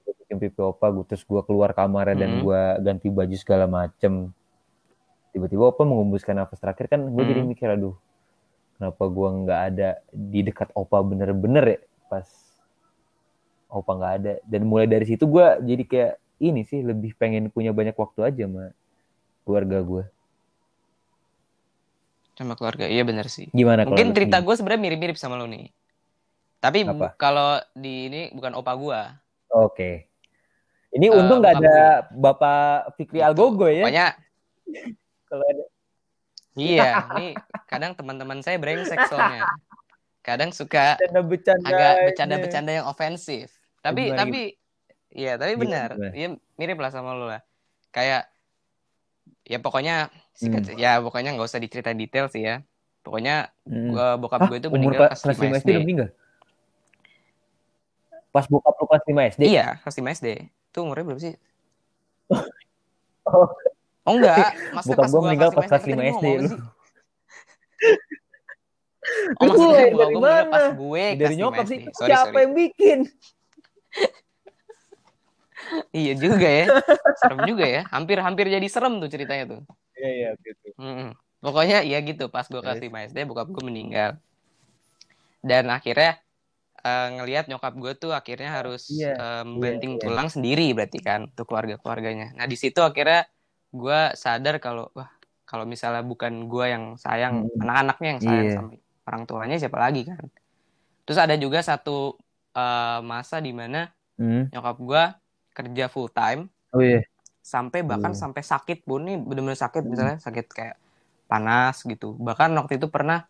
gue 0.02 0.14
bikin 0.24 0.40
pipi 0.40 0.60
opa 0.64 0.88
gue 0.90 1.04
terus 1.06 1.22
gue 1.22 1.42
keluar 1.44 1.76
kamarnya 1.76 2.24
dan 2.24 2.40
Mhm. 2.40 2.42
gue 2.42 2.62
ganti 2.82 3.08
baju 3.12 3.36
segala 3.36 3.68
macem. 3.68 4.32
Tiba-tiba 5.32 5.68
opa 5.68 5.84
mengumbuskan 5.84 6.40
nafas 6.40 6.60
terakhir 6.60 6.88
kan 6.88 7.04
gue 7.04 7.24
jadi 7.24 7.44
Mhm. 7.44 7.50
mikir 7.52 7.68
aduh 7.68 7.96
kenapa 8.76 9.04
gue 9.06 9.28
nggak 9.44 9.62
ada 9.68 9.90
di 10.10 10.40
dekat 10.42 10.72
opa 10.72 11.04
bener-bener 11.04 11.66
ya? 11.68 11.80
Pas 12.08 12.28
opa 13.68 13.92
nggak 13.92 14.14
ada. 14.24 14.34
Dan 14.48 14.68
mulai 14.68 14.88
dari 14.88 15.04
situ 15.04 15.28
gue 15.28 15.46
jadi 15.64 15.84
kayak 15.84 16.14
ini 16.40 16.64
sih 16.64 16.80
lebih 16.80 17.14
pengen 17.16 17.52
punya 17.52 17.76
banyak 17.76 17.94
waktu 17.94 18.24
aja 18.24 18.44
sama 18.48 18.72
keluarga 19.44 19.84
gue 19.84 20.04
Sama 22.42 22.58
keluarga. 22.58 22.90
Iya 22.90 23.06
benar 23.06 23.30
sih. 23.30 23.54
gimana 23.54 23.86
Mungkin 23.86 24.18
cerita 24.18 24.42
sendiri? 24.42 24.48
gue 24.50 24.56
sebenarnya 24.58 24.82
mirip-mirip 24.82 25.18
sama 25.22 25.38
lo 25.38 25.46
nih. 25.46 25.70
Tapi 26.58 26.90
kalau 27.22 27.62
di 27.78 28.10
ini 28.10 28.22
bukan 28.34 28.58
opa 28.58 28.74
gue. 28.74 29.02
oke 29.52 29.92
ini 30.92 31.08
Eh, 31.08 31.14
untung 31.14 31.40
nggak 31.40 31.56
ada 31.62 32.08
bapak 32.12 32.96
Fikri 33.00 33.20
Gitu. 33.20 33.28
Algogo 33.28 33.68
ya 33.68 33.84
Pokoknya 33.88 34.08
kalau 35.30 35.46
ada 35.48 35.64
iya, 36.60 36.90
ini 37.16 37.28
kadang 37.70 37.96
teman-teman 37.96 38.44
saya 38.44 38.60
brengsek 38.60 39.00
soalnya. 39.08 39.48
Kadang 40.22 40.52
suka 40.52 41.00
bercanda-bercanda 41.00 41.68
agak 41.72 41.94
bercanda-bercanda 42.12 42.72
yang 42.76 42.86
ofensif. 42.92 43.54
Tapi 43.80 44.12
Gimana 44.12 44.20
tapi 44.20 44.42
iya, 45.16 45.34
tapi 45.40 45.54
benar. 45.56 45.96
Iya 46.12 46.36
mirip 46.60 46.78
lah 46.78 46.92
sama 46.92 47.16
lo 47.16 47.32
lah. 47.32 47.42
Kayak 47.96 48.28
ya 49.48 49.58
pokoknya 49.64 50.12
Hmm. 50.32 50.64
sikat 50.64 50.64
ya 50.80 50.98
pokoknya 51.00 51.36
nggak 51.36 51.48
usah 51.48 51.60
diceritain 51.60 52.00
detail 52.00 52.26
sih 52.28 52.42
ya. 52.42 52.64
Pokoknya 53.02 53.50
Hmm. 53.66 53.92
gua 53.92 54.08
bokap 54.16 54.46
gue 54.48 54.58
itu 54.58 54.70
meninggal 54.70 55.10
kelas 55.10 55.22
kelas 55.22 55.38
5 55.38 55.44
5 55.44 55.58
SD. 55.58 55.58
SD 55.60 55.70
meninggal? 55.82 56.10
Pas 58.32 58.46
bokap 58.48 58.74
lu 58.78 58.86
kelas 58.88 59.04
5 59.06 59.22
SD? 59.28 59.42
Iya, 59.44 59.68
kelas 59.82 59.96
5 59.98 60.10
SD. 60.14 60.28
Itu 60.72 60.78
umurnya 60.86 61.04
berapa 61.04 61.22
sih? 61.22 61.34
Oh, 63.28 63.48
Oh 64.02 64.18
enggak, 64.18 64.58
maksudnya 64.74 64.98
Bokap 64.98 65.06
pas 65.06 65.12
gua 65.14 65.22
meninggal 65.22 65.50
pas 65.54 65.66
kelas 65.68 65.84
kelas 65.86 65.94
5 65.94 66.02
5 66.02 66.14
SD. 66.18 66.26
Lu. 66.42 66.50
Oh 69.42 69.46
maksudnya 69.50 69.74
dari 69.74 69.92
bokap 69.92 70.10
gue 70.14 70.22
mana? 70.22 70.46
pas 70.48 70.66
gue 70.78 71.04
dari 71.18 71.18
kelas 71.18 71.34
5 71.34 71.40
nyokap 71.42 71.66
sih. 71.66 71.80
Sorry, 71.92 72.10
Siapa 72.14 72.22
sorry. 72.30 72.42
yang 72.42 72.52
bikin? 72.54 73.00
Iya 75.94 76.14
juga 76.18 76.50
ya. 76.50 76.66
Serem 77.16 77.40
juga 77.48 77.64
ya. 77.64 77.82
Hampir-hampir 77.88 78.50
jadi 78.50 78.68
serem 78.68 79.00
tuh 79.00 79.08
ceritanya 79.08 79.46
tuh. 79.56 79.62
Iya, 80.02 80.10
iya, 80.10 80.30
gitu. 80.42 80.68
Mm-mm. 80.82 81.14
Pokoknya 81.38 81.86
ya 81.86 82.02
gitu 82.02 82.26
pas 82.28 82.46
gue 82.46 82.58
kelas 82.58 82.82
Terus? 82.82 82.86
5 82.90 83.00
SD 83.06 83.18
bokap 83.30 83.54
gue 83.54 83.62
meninggal. 83.62 84.18
Dan 85.42 85.70
akhirnya 85.70 86.18
eh, 86.82 87.08
ngelihat 87.14 87.46
nyokap 87.46 87.74
gue 87.78 87.94
tuh 87.94 88.12
akhirnya 88.14 88.50
harus 88.50 88.90
Iya, 88.90 89.14
eh, 89.14 89.44
membanting 89.46 89.98
iya. 89.98 90.02
tulang 90.02 90.30
sendiri 90.34 90.74
berarti 90.74 90.98
kan 91.02 91.30
untuk 91.30 91.46
keluarga-keluarganya. 91.46 92.34
Nah, 92.34 92.50
di 92.50 92.58
situ 92.58 92.82
akhirnya 92.82 93.30
gue 93.70 94.00
sadar 94.18 94.58
kalau 94.58 94.90
wah 94.98 95.10
kalau 95.46 95.70
misalnya 95.70 96.02
bukan 96.02 96.50
gue 96.50 96.66
yang 96.66 96.98
sayang 96.98 97.46
Mm. 97.46 97.62
anak-anaknya 97.62 98.10
yang 98.18 98.22
sayang 98.22 98.48
Iya. 98.50 98.56
sama 98.58 98.70
orang 99.06 99.24
tuanya 99.30 99.56
siapa 99.62 99.78
lagi 99.78 100.02
kan. 100.10 100.26
Terus 101.06 101.20
ada 101.22 101.36
juga 101.38 101.62
satu 101.62 102.18
eh, 102.52 103.00
masa 103.06 103.38
di 103.40 103.54
mana 103.54 103.94
Hmm. 104.20 104.46
nyokap 104.54 104.78
gue 104.78 105.04
kerja 105.52 105.86
full 105.90 106.10
time 106.10 106.46
Oh 106.72 106.80
iya. 106.80 107.02
Sampai 107.42 107.82
bahkan 107.82 108.14
Hmm. 108.14 108.22
sampai 108.22 108.46
sakit 108.46 108.86
pun 108.86 109.02
nih 109.02 109.18
bener-bener 109.18 109.58
sakit 109.58 109.82
Hmm. 109.82 109.92
misalnya 109.92 110.18
sakit 110.22 110.46
kayak 110.48 110.76
panas 111.26 111.82
gitu 111.82 112.14
bahkan 112.22 112.54
waktu 112.54 112.78
itu 112.78 112.88
pernah 112.88 113.26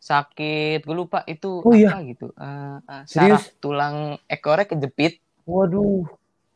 sakit 0.00 0.80
gue 0.80 0.96
lupa 0.96 1.20
itu 1.28 1.60
Oh, 1.60 1.76
iya? 1.76 1.92
apa 1.92 2.00
gitu 2.08 2.32
Eh, 2.32 2.76
eh, 2.88 3.02
Serius? 3.04 3.44
saraf 3.44 3.60
tulang 3.60 3.96
ekornya 4.24 4.64
kejepit 4.64 5.20
Waduh. 5.44 6.08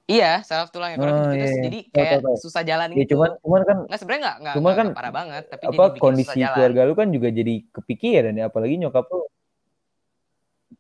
iya 0.09 0.41
saraf 0.41 0.73
tulang 0.73 0.97
ekornya 0.97 1.13
Oh, 1.13 1.21
kejepit 1.29 1.45
iya, 1.45 1.53
iya. 1.53 1.65
jadi 1.69 1.79
kayak 1.93 2.13
tahu, 2.17 2.25
tahu. 2.25 2.37
susah 2.41 2.63
jalan 2.65 2.89
Ya 2.89 2.97
gitu 3.05 3.11
cuman 3.21 3.31
cuman 3.45 3.63
kan 3.69 3.77
nggak 3.85 3.99
sebenarnya 4.01 4.23
nggak 4.25 4.37
nggak 4.41 4.55
Cuma 4.57 4.65
nggak- 4.65 4.79
kan, 4.81 4.89
parah 4.97 5.13
banget 5.13 5.43
tapi 5.53 5.65
apa 5.69 5.85
jadi 5.85 6.01
kondisi 6.01 6.41
keluarga 6.41 6.81
lu 6.89 6.95
kan 6.97 7.09
juga 7.13 7.29
jadi 7.29 7.55
kepikiran 7.69 8.33
ya 8.33 8.45
apalagi 8.49 8.75
nyokap 8.81 9.05
lu 9.13 9.21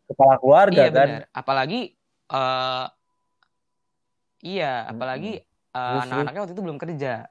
kepala 0.08 0.34
keluarga 0.40 0.72
iya 0.80 0.88
kan. 0.88 1.08
benar 1.08 1.22
apalagi 1.36 1.80
eh 2.32 2.86
iya 4.44 4.72
apalagi 4.88 5.32
eh, 5.40 5.44
Terus? 5.74 6.02
anak-anaknya 6.06 6.40
waktu 6.46 6.54
itu 6.54 6.62
belum 6.62 6.78
kerja. 6.78 7.26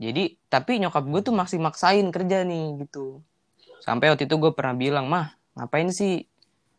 Jadi 0.00 0.24
tapi 0.50 0.82
nyokap 0.82 1.04
gue 1.06 1.20
tuh 1.22 1.34
masih 1.36 1.58
maksain 1.62 2.08
kerja 2.10 2.42
nih 2.42 2.82
gitu. 2.82 3.20
Sampai 3.78 4.10
waktu 4.10 4.24
itu 4.26 4.36
gue 4.40 4.50
pernah 4.56 4.74
bilang 4.74 5.06
mah 5.06 5.36
ngapain 5.54 5.92
sih? 5.92 6.24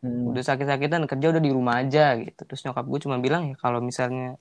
Hmm. 0.04 0.28
udah 0.28 0.44
sakit-sakitan 0.44 1.08
kerja 1.08 1.32
udah 1.32 1.42
di 1.42 1.50
rumah 1.50 1.80
aja 1.80 2.14
gitu. 2.20 2.44
Terus 2.44 2.62
nyokap 2.68 2.84
gue 2.84 3.00
cuma 3.08 3.16
bilang 3.16 3.48
ya 3.50 3.56
kalau 3.56 3.80
misalnya 3.80 4.36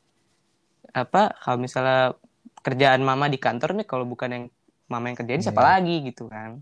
apa 0.91 1.31
kalau 1.39 1.57
misalnya 1.57 2.13
kerjaan 2.61 3.01
mama 3.01 3.31
di 3.31 3.39
kantor 3.39 3.77
nih 3.79 3.88
kalau 3.88 4.03
bukan 4.05 4.29
yang 4.29 4.45
mama 4.91 5.09
yang 5.09 5.17
kerjain 5.17 5.41
siapa 5.41 5.63
Iya. 5.63 5.69
lagi? 5.79 5.95
Gitu 6.11 6.23
kan. 6.27 6.59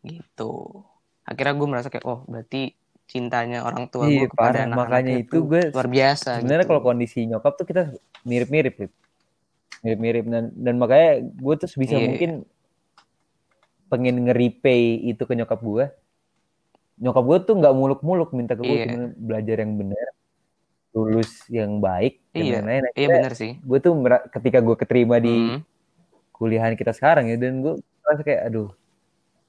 Gitu. 0.00 0.52
Akhirnya 1.26 1.54
gue 1.58 1.68
merasa 1.68 1.88
kayak 1.92 2.06
oh 2.06 2.24
berarti 2.24 2.72
cintanya 3.10 3.66
orang 3.66 3.90
tua 3.90 4.06
Iya, 4.06 4.24
gue 4.24 4.28
kepada 4.30 4.58
anak-anaknya 4.62 4.78
Makanya 4.86 5.14
itu 5.18 5.38
gue 5.42 5.62
luar 5.74 5.88
biasa 5.90 6.30
Sebenarnya 6.38 6.62
gitu. 6.62 6.70
kalau 6.70 6.82
kondisi 6.86 7.18
nyokap 7.26 7.52
tuh 7.58 7.66
kita 7.66 7.82
mirip-mirip, 8.22 8.74
Lip. 8.78 8.92
Mirip-mirip 9.82 10.24
dan 10.30 10.44
dan 10.54 10.74
makanya 10.78 11.10
gue 11.26 11.54
tuh 11.58 11.66
sebisa 11.66 11.98
Iya. 11.98 12.06
mungkin 12.06 12.30
pengen 13.90 14.16
nge-repay 14.22 14.82
itu 15.10 15.22
ke 15.26 15.34
nyokap 15.34 15.58
gue. 15.58 15.84
Nyokap 17.00 17.24
gue 17.26 17.38
tuh 17.42 17.54
nggak 17.58 17.74
muluk-muluk 17.74 18.30
minta 18.30 18.54
ke 18.54 18.62
gue 18.62 18.70
Iya. 18.70 18.84
cuma 18.86 18.98
belajar 19.16 19.56
yang 19.58 19.72
benar, 19.74 20.08
lulus 20.90 21.30
yang 21.48 21.80
baik 21.80 22.22
dan 22.30 22.44
Iya, 22.44 22.52
lain-lain. 22.60 22.82
iya 22.94 23.08
benar 23.08 23.32
sih 23.34 23.52
gue 23.58 23.78
tuh 23.78 23.92
ketika 24.30 24.58
gue 24.58 24.76
keterima 24.76 25.16
di 25.18 25.32
Mhm. 25.32 25.58
kuliahan 26.30 26.74
kita 26.74 26.90
sekarang 26.90 27.28
ya 27.28 27.36
dan 27.36 27.60
gue 27.60 27.74
merasa 28.00 28.22
kayak 28.22 28.42
aduh 28.48 28.70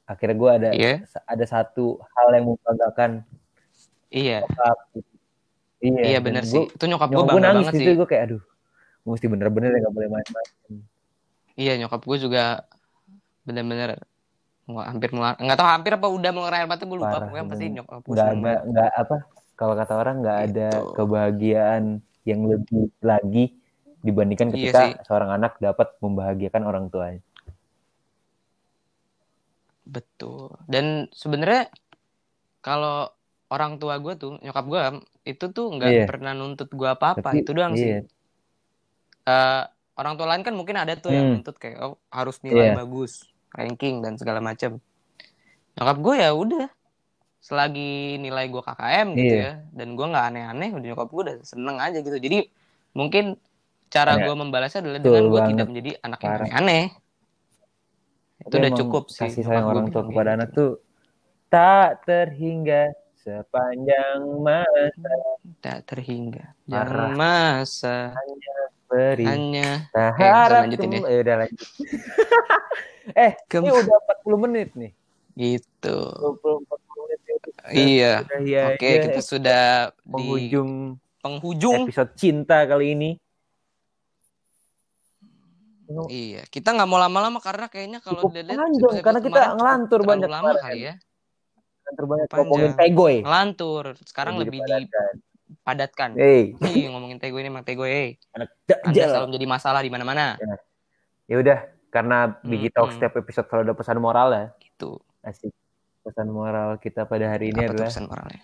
akhirnya 0.05 0.36
gue 0.38 0.49
ada 0.51 0.70
Iya. 0.72 0.95
ada 1.24 1.45
satu 1.45 1.97
hal 2.14 2.28
yang 2.36 2.45
membanggakan 2.45 3.12
iya. 4.12 4.43
Nyokap 4.43 4.78
gitu. 4.93 5.12
Iya, 5.82 6.01
iya 6.05 6.20
benar 6.20 6.43
gue- 6.43 6.51
sih. 6.53 6.66
Itu 6.70 6.86
nyokap 6.86 7.09
gue 7.09 7.16
nyokap 7.16 7.26
gue 7.28 7.41
bangga 7.41 7.57
banget 7.57 7.74
sih 7.74 7.95
gue 7.95 8.05
kayak 8.05 8.24
aduh 8.30 8.41
mesti 9.01 9.26
bener-bener 9.26 9.70
ya 9.72 9.80
nggak 9.82 9.93
boleh 9.93 10.09
main-main. 10.12 10.49
Iya 11.55 11.74
nyokap 11.78 12.01
gue 12.01 12.18
juga 12.20 12.43
bener-bener 13.41 13.97
nggak 14.62 14.88
hampir 14.88 15.09
mulai 15.12 15.34
nggak 15.36 15.57
tahu 15.57 15.68
hampir 15.68 15.91
apa 15.91 16.07
udah 16.07 16.30
mulai 16.30 16.53
air 16.53 16.68
mata 16.70 16.86
gue 16.86 16.93
lupa. 16.93 17.09
Parah, 17.09 17.26
pokoknya 17.26 17.45
pasti 17.49 17.66
nyokap 17.72 17.99
gue 17.99 18.14
nggak 18.14 18.30
ada 18.30 18.53
nggak 18.64 18.89
apa 18.95 19.16
kalau 19.57 19.74
kata 19.74 19.93
orang 19.95 20.16
nggak 20.22 20.38
ada 20.43 20.68
Gitu. 20.72 20.93
kebahagiaan 20.93 21.84
yang 22.22 22.41
lebih 22.45 22.84
lagi 23.01 23.45
dibandingkan 23.99 24.49
Iya 24.49 24.55
ketika 24.70 24.82
sih. 24.84 24.93
seorang 25.03 25.30
anak 25.32 25.57
dapat 25.57 25.97
membahagiakan 25.97 26.62
orang 26.62 26.86
tuanya. 26.88 27.22
Betul. 29.84 30.55
Dan 30.66 31.09
sebenarnya 31.12 31.68
kalau 32.62 33.09
orang 33.51 33.75
tua 33.77 33.99
gue 33.99 34.13
tuh 34.15 34.39
nyokap 34.39 34.65
gue 34.65 34.79
itu 35.27 35.45
tuh 35.51 35.67
nggak 35.75 35.91
Iya. 35.91 36.05
pernah 36.07 36.31
nuntut 36.31 36.71
gue 36.71 36.87
apa-apa 36.87 37.19
Tapi, 37.35 37.43
itu 37.43 37.51
doang 37.51 37.75
iya. 37.75 38.01
sih 38.01 38.09
Eh, 39.21 39.63
orang 40.01 40.17
tua 40.17 40.27
lain 40.33 40.41
kan 40.41 40.55
mungkin 40.57 40.73
ada 40.81 40.97
tuh 40.97 41.13
yang 41.13 41.29
Hmm. 41.29 41.33
nuntut 41.39 41.53
kayak 41.61 41.77
oh, 41.83 41.93
harus 42.09 42.41
nilai 42.41 42.73
Iya. 42.73 42.79
bagus 42.81 43.27
ranking 43.53 44.01
dan 44.01 44.17
segala 44.17 44.41
macam 44.41 44.81
nyokap 45.77 45.97
gue 46.01 46.15
ya 46.17 46.31
udah 46.33 46.67
selagi 47.41 48.17
nilai 48.17 48.49
gue 48.49 48.61
KKM 48.65 49.07
gitu 49.13 49.35
Iya. 49.37 49.45
ya 49.45 49.51
dan 49.77 49.87
gue 49.93 50.05
nggak 50.09 50.25
aneh-aneh 50.33 50.69
udah 50.73 50.87
nyokap 50.89 51.07
gue 51.11 51.21
udah 51.29 51.35
seneng 51.45 51.77
aja 51.77 51.97
gitu 52.01 52.17
jadi 52.17 52.49
mungkin 52.97 53.37
cara 53.93 54.17
Iya. 54.17 54.25
gue 54.25 54.35
membalasnya 54.41 54.79
adalah 54.81 54.99
Betul 55.03 55.11
dengan 55.13 55.23
gue 55.29 55.41
tidak 55.53 55.65
menjadi 55.69 55.91
anak 56.01 56.19
yang 56.21 56.33
aneh-aneh 56.41 56.83
itu 58.41 58.55
udah 58.57 58.71
cukup 58.73 59.03
sih 59.13 59.21
kasih 59.29 59.43
sayang 59.45 59.67
orang 59.69 59.85
tua 59.93 60.01
bilang 60.01 60.09
kepada 60.09 60.25
kayak 60.25 60.37
anak 60.41 60.49
gitu. 60.49 60.57
tuh 60.57 60.71
tak 61.51 61.89
terhingga 62.09 62.83
sepanjang 63.22 64.19
masa 64.41 65.13
tak 65.61 65.86
terhingga 65.86 66.57
jangan 66.65 67.13
masa 67.13 68.17
beri. 68.89 69.24
hanya 69.30 69.88
Nah, 69.95 70.11
Eh, 70.19 70.32
harap 70.34 70.67
lanjutin 70.67 70.89
kem- 70.91 71.07
eh, 71.07 71.19
udah 71.24 71.36
lanjut. 71.45 71.69
eh, 73.26 73.32
Kem- 73.47 73.63
ini 73.63 73.72
udah 73.72 73.95
40 74.03 74.39
menit 74.41 74.69
nih. 74.76 74.91
gitu 75.32 75.97
20 76.11 76.59
40 76.67 77.01
menit 77.07 77.19
ya. 77.24 77.36
Iya 77.72 78.13
udah, 78.28 78.39
iya, 78.43 78.61
oke 78.76 78.84
iya. 78.84 79.01
kita 79.07 79.22
sudah 79.24 79.63
di 79.95 80.09
penghujung 80.11 80.72
penghujung 81.24 81.88
episode 81.88 82.11
cinta 82.19 82.67
kali 82.67 82.97
ini. 82.97 83.11
iya 86.07 86.43
kita 86.47 86.72
nggak 86.72 86.88
mau 86.88 86.99
lama-lama 86.99 87.39
karena 87.43 87.67
kayaknya 87.67 87.99
kalau 87.99 88.28
Cukup 88.28 88.36
dilihat 88.36 88.59
panjang, 88.59 89.03
karena 89.03 89.19
kita 89.24 89.41
ngelantur 89.55 89.99
banyak 90.07 90.30
lama 90.32 90.51
kali 90.59 90.80
ya 90.88 90.95
Yang 91.91 91.97
terbanyak 91.99 92.25
Panjang. 92.25 92.39
ngomongin 92.47 92.71
pegoy. 92.73 93.15
ngelantur 93.19 93.83
sekarang 94.07 94.33
Lebih 94.39 94.63
lebih 94.63 94.87
dipadatkan. 95.51 96.09
Hey, 96.15 96.55
Ih, 96.55 96.87
ngomongin 96.87 97.19
tego 97.19 97.35
ini 97.35 97.51
emang 97.51 97.67
tego 97.67 97.83
eh. 97.83 98.15
anak 98.31 98.55
Anda 98.87 99.03
selalu 99.11 99.35
menjadi 99.35 99.47
masalah 99.51 99.81
di 99.83 99.91
mana-mana. 99.91 100.39
Ya 101.27 101.35
udah, 101.37 101.59
karena 101.91 102.39
Bigi 102.41 102.71
Talk 102.71 102.95
setiap 102.95 103.19
episode 103.19 103.47
selalu 103.51 103.63
ada 103.67 103.75
pesan 103.75 103.99
moral 103.99 104.27
ya. 104.31 104.45
Itu 104.63 105.03
Asik. 105.21 105.51
Pesan 106.01 106.31
moral 106.31 106.79
kita 106.79 107.05
pada 107.05 107.29
hari 107.29 107.51
ini 107.53 107.61
apa 107.61 107.75
adalah 107.75 107.91
pesan 107.91 108.07
moralnya? 108.07 108.41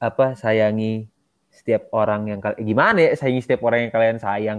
apa? 0.00 0.26
Sayangi 0.34 1.06
setiap 1.48 1.86
orang 1.94 2.26
yang 2.26 2.40
kalian 2.42 2.60
gimana 2.66 2.98
ya? 2.98 3.10
Sayangi 3.14 3.40
setiap 3.44 3.62
orang 3.62 3.86
yang 3.86 3.92
kalian 3.94 4.18
sayang. 4.18 4.58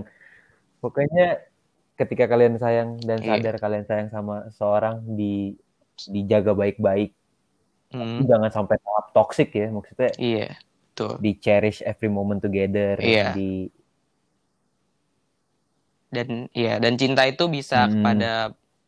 Pokoknya 0.79 1.41
ketika 1.97 2.29
kalian 2.29 2.55
sayang 2.55 3.01
dan 3.03 3.19
Iya. 3.19 3.41
sadar 3.41 3.55
kalian 3.59 3.85
sayang 3.89 4.09
sama 4.13 4.47
seorang 4.53 5.03
di 5.03 5.57
dijaga 6.07 6.55
baik-baik. 6.55 7.11
Hmm, 7.95 8.27
Jangan 8.27 8.51
sampai 8.51 8.75
tahap 8.83 9.05
toxic 9.15 9.49
ya. 9.55 9.71
Maksudnya 9.71 10.11
iya, 10.19 10.49
tuh. 10.91 11.15
di 11.23 11.31
cherish 11.39 11.79
every 11.81 12.11
moment 12.11 12.43
together. 12.43 12.99
Iya. 12.99 13.31
Di 13.31 13.71
Dan 16.11 16.47
iya, 16.55 16.79
dan 16.79 16.95
cinta 16.95 17.23
itu 17.27 17.47
bisa 17.47 17.87
Hmm. 17.87 17.99
kepada 17.99 18.31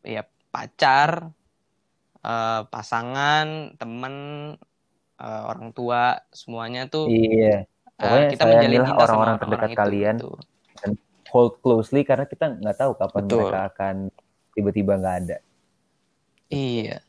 ya 0.03 0.24
pacar, 0.47 1.32
eh, 2.24 2.62
pasangan, 2.72 3.76
teman, 3.76 4.16
eh, 5.20 5.41
orang 5.43 5.76
tua, 5.76 6.24
semuanya 6.32 6.88
tuh 6.88 7.12
iya. 7.12 7.64
eh, 7.64 7.68
Pokoknya 7.99 8.28
kita 8.32 8.43
menjalin 8.47 8.80
cinta 8.86 8.88
sama 8.88 9.03
orang-orang 9.03 9.36
terdekat 9.41 9.70
itu, 9.74 9.80
kalian. 9.80 10.16
gitu. 10.22 10.32
Hold 11.28 11.60
closely 11.60 12.08
karena 12.08 12.24
kita 12.24 12.45
nggak 12.55 12.78
tahu 12.80 12.91
kapan 12.95 13.24
Betul. 13.28 13.38
mereka 13.43 13.60
akan 13.68 13.95
tiba-tiba 14.55 14.93
nggak 14.95 15.16
ada. 15.28 15.38
Iya, 16.47 17.03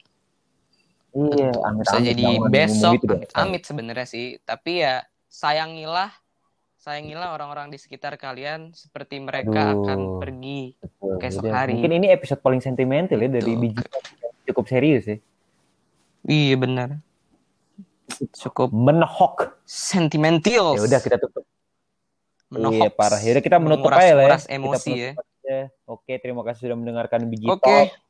Iya, 1.16 1.50
amit 1.64 1.84
Bisa 1.88 1.96
amit 1.96 2.08
jadi 2.12 2.22
ngomong 2.28 2.52
besok, 2.52 2.92
gitu 3.00 3.06
dong. 3.08 3.20
amit-amit 3.24 3.62
sebenarnya 3.64 4.06
sih. 4.06 4.26
Tapi 4.44 4.72
ya 4.84 4.94
sayangilah, 5.26 6.12
sayangilah 6.76 7.28
orang-orang 7.32 7.72
di 7.72 7.78
sekitar 7.80 8.20
kalian 8.20 8.76
seperti 8.76 9.16
mereka 9.18 9.72
Aduh. 9.72 9.88
akan 9.88 9.98
pergi. 10.20 10.76
Betul. 10.76 11.48
hari. 11.48 11.72
Mungkin 11.80 11.92
ini 12.04 12.06
episode 12.12 12.40
paling 12.44 12.60
sentimental 12.60 13.18
ya 13.18 13.28
dari 13.28 13.52
biji 13.56 13.82
cukup 14.52 14.64
serius 14.68 15.04
ya. 15.08 15.16
Iya 16.28 16.54
benar. 16.60 16.88
Cukup 18.36 18.68
Menohok. 18.72 19.60
sentimental. 19.64 20.76
Ya 20.76 20.82
udah 20.84 21.00
kita 21.00 21.16
tutup. 21.20 21.44
Menohok. 22.52 22.84
Iya 22.84 22.88
parah. 22.92 23.20
Ya 23.20 23.30
udah 23.36 23.44
kita 23.44 23.58
menutup 23.60 23.92
aja 23.92 24.12
lah 24.16 24.24
ya. 24.24 24.38
emosi 24.48 24.92
ya. 24.92 25.12
aja. 25.16 25.58
Oke, 25.88 26.20
terima 26.20 26.44
kasih 26.44 26.68
sudah 26.68 26.76
mendengarkan 26.76 27.24
biji 27.28 27.48
Oke. 27.48 27.64
Talk. 27.64 28.07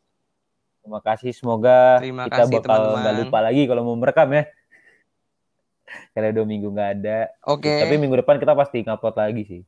Terima 0.89 1.05
kasih. 1.05 1.37
Semoga 1.37 2.01
Terima 2.01 2.25
kita 2.25 2.49
kasih, 2.49 2.65
bakal 2.65 2.81
nggak 2.97 3.15
lupa 3.21 3.39
lagi 3.45 3.63
kalau 3.69 3.85
mau 3.85 3.97
merekam 4.01 4.33
ya. 4.33 4.49
Karena 6.17 6.33
dua 6.33 6.49
minggu 6.49 6.73
nggak 6.73 6.91
ada. 6.97 7.29
Oke. 7.45 7.85
Tapi 7.85 8.01
minggu 8.01 8.17
depan 8.25 8.41
kita 8.41 8.57
pasti 8.57 8.81
ngupload 8.81 9.17
lagi 9.21 9.43
sih. 9.45 9.63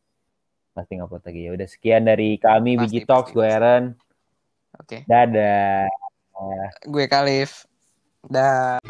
Pasti 0.73 0.97
ngupload 0.97 1.21
lagi. 1.29 1.41
Ya 1.45 1.51
udah 1.53 1.69
sekian 1.69 2.09
dari 2.09 2.41
kami 2.41 2.81
Biji 2.81 3.05
Talks. 3.05 3.37
Gue. 3.37 3.45
Aaron. 3.45 3.93
Oke. 4.81 5.05
Dadah. 5.05 5.93
Gue 6.89 7.05
Kalif. 7.05 7.69
Dah. 8.25 8.81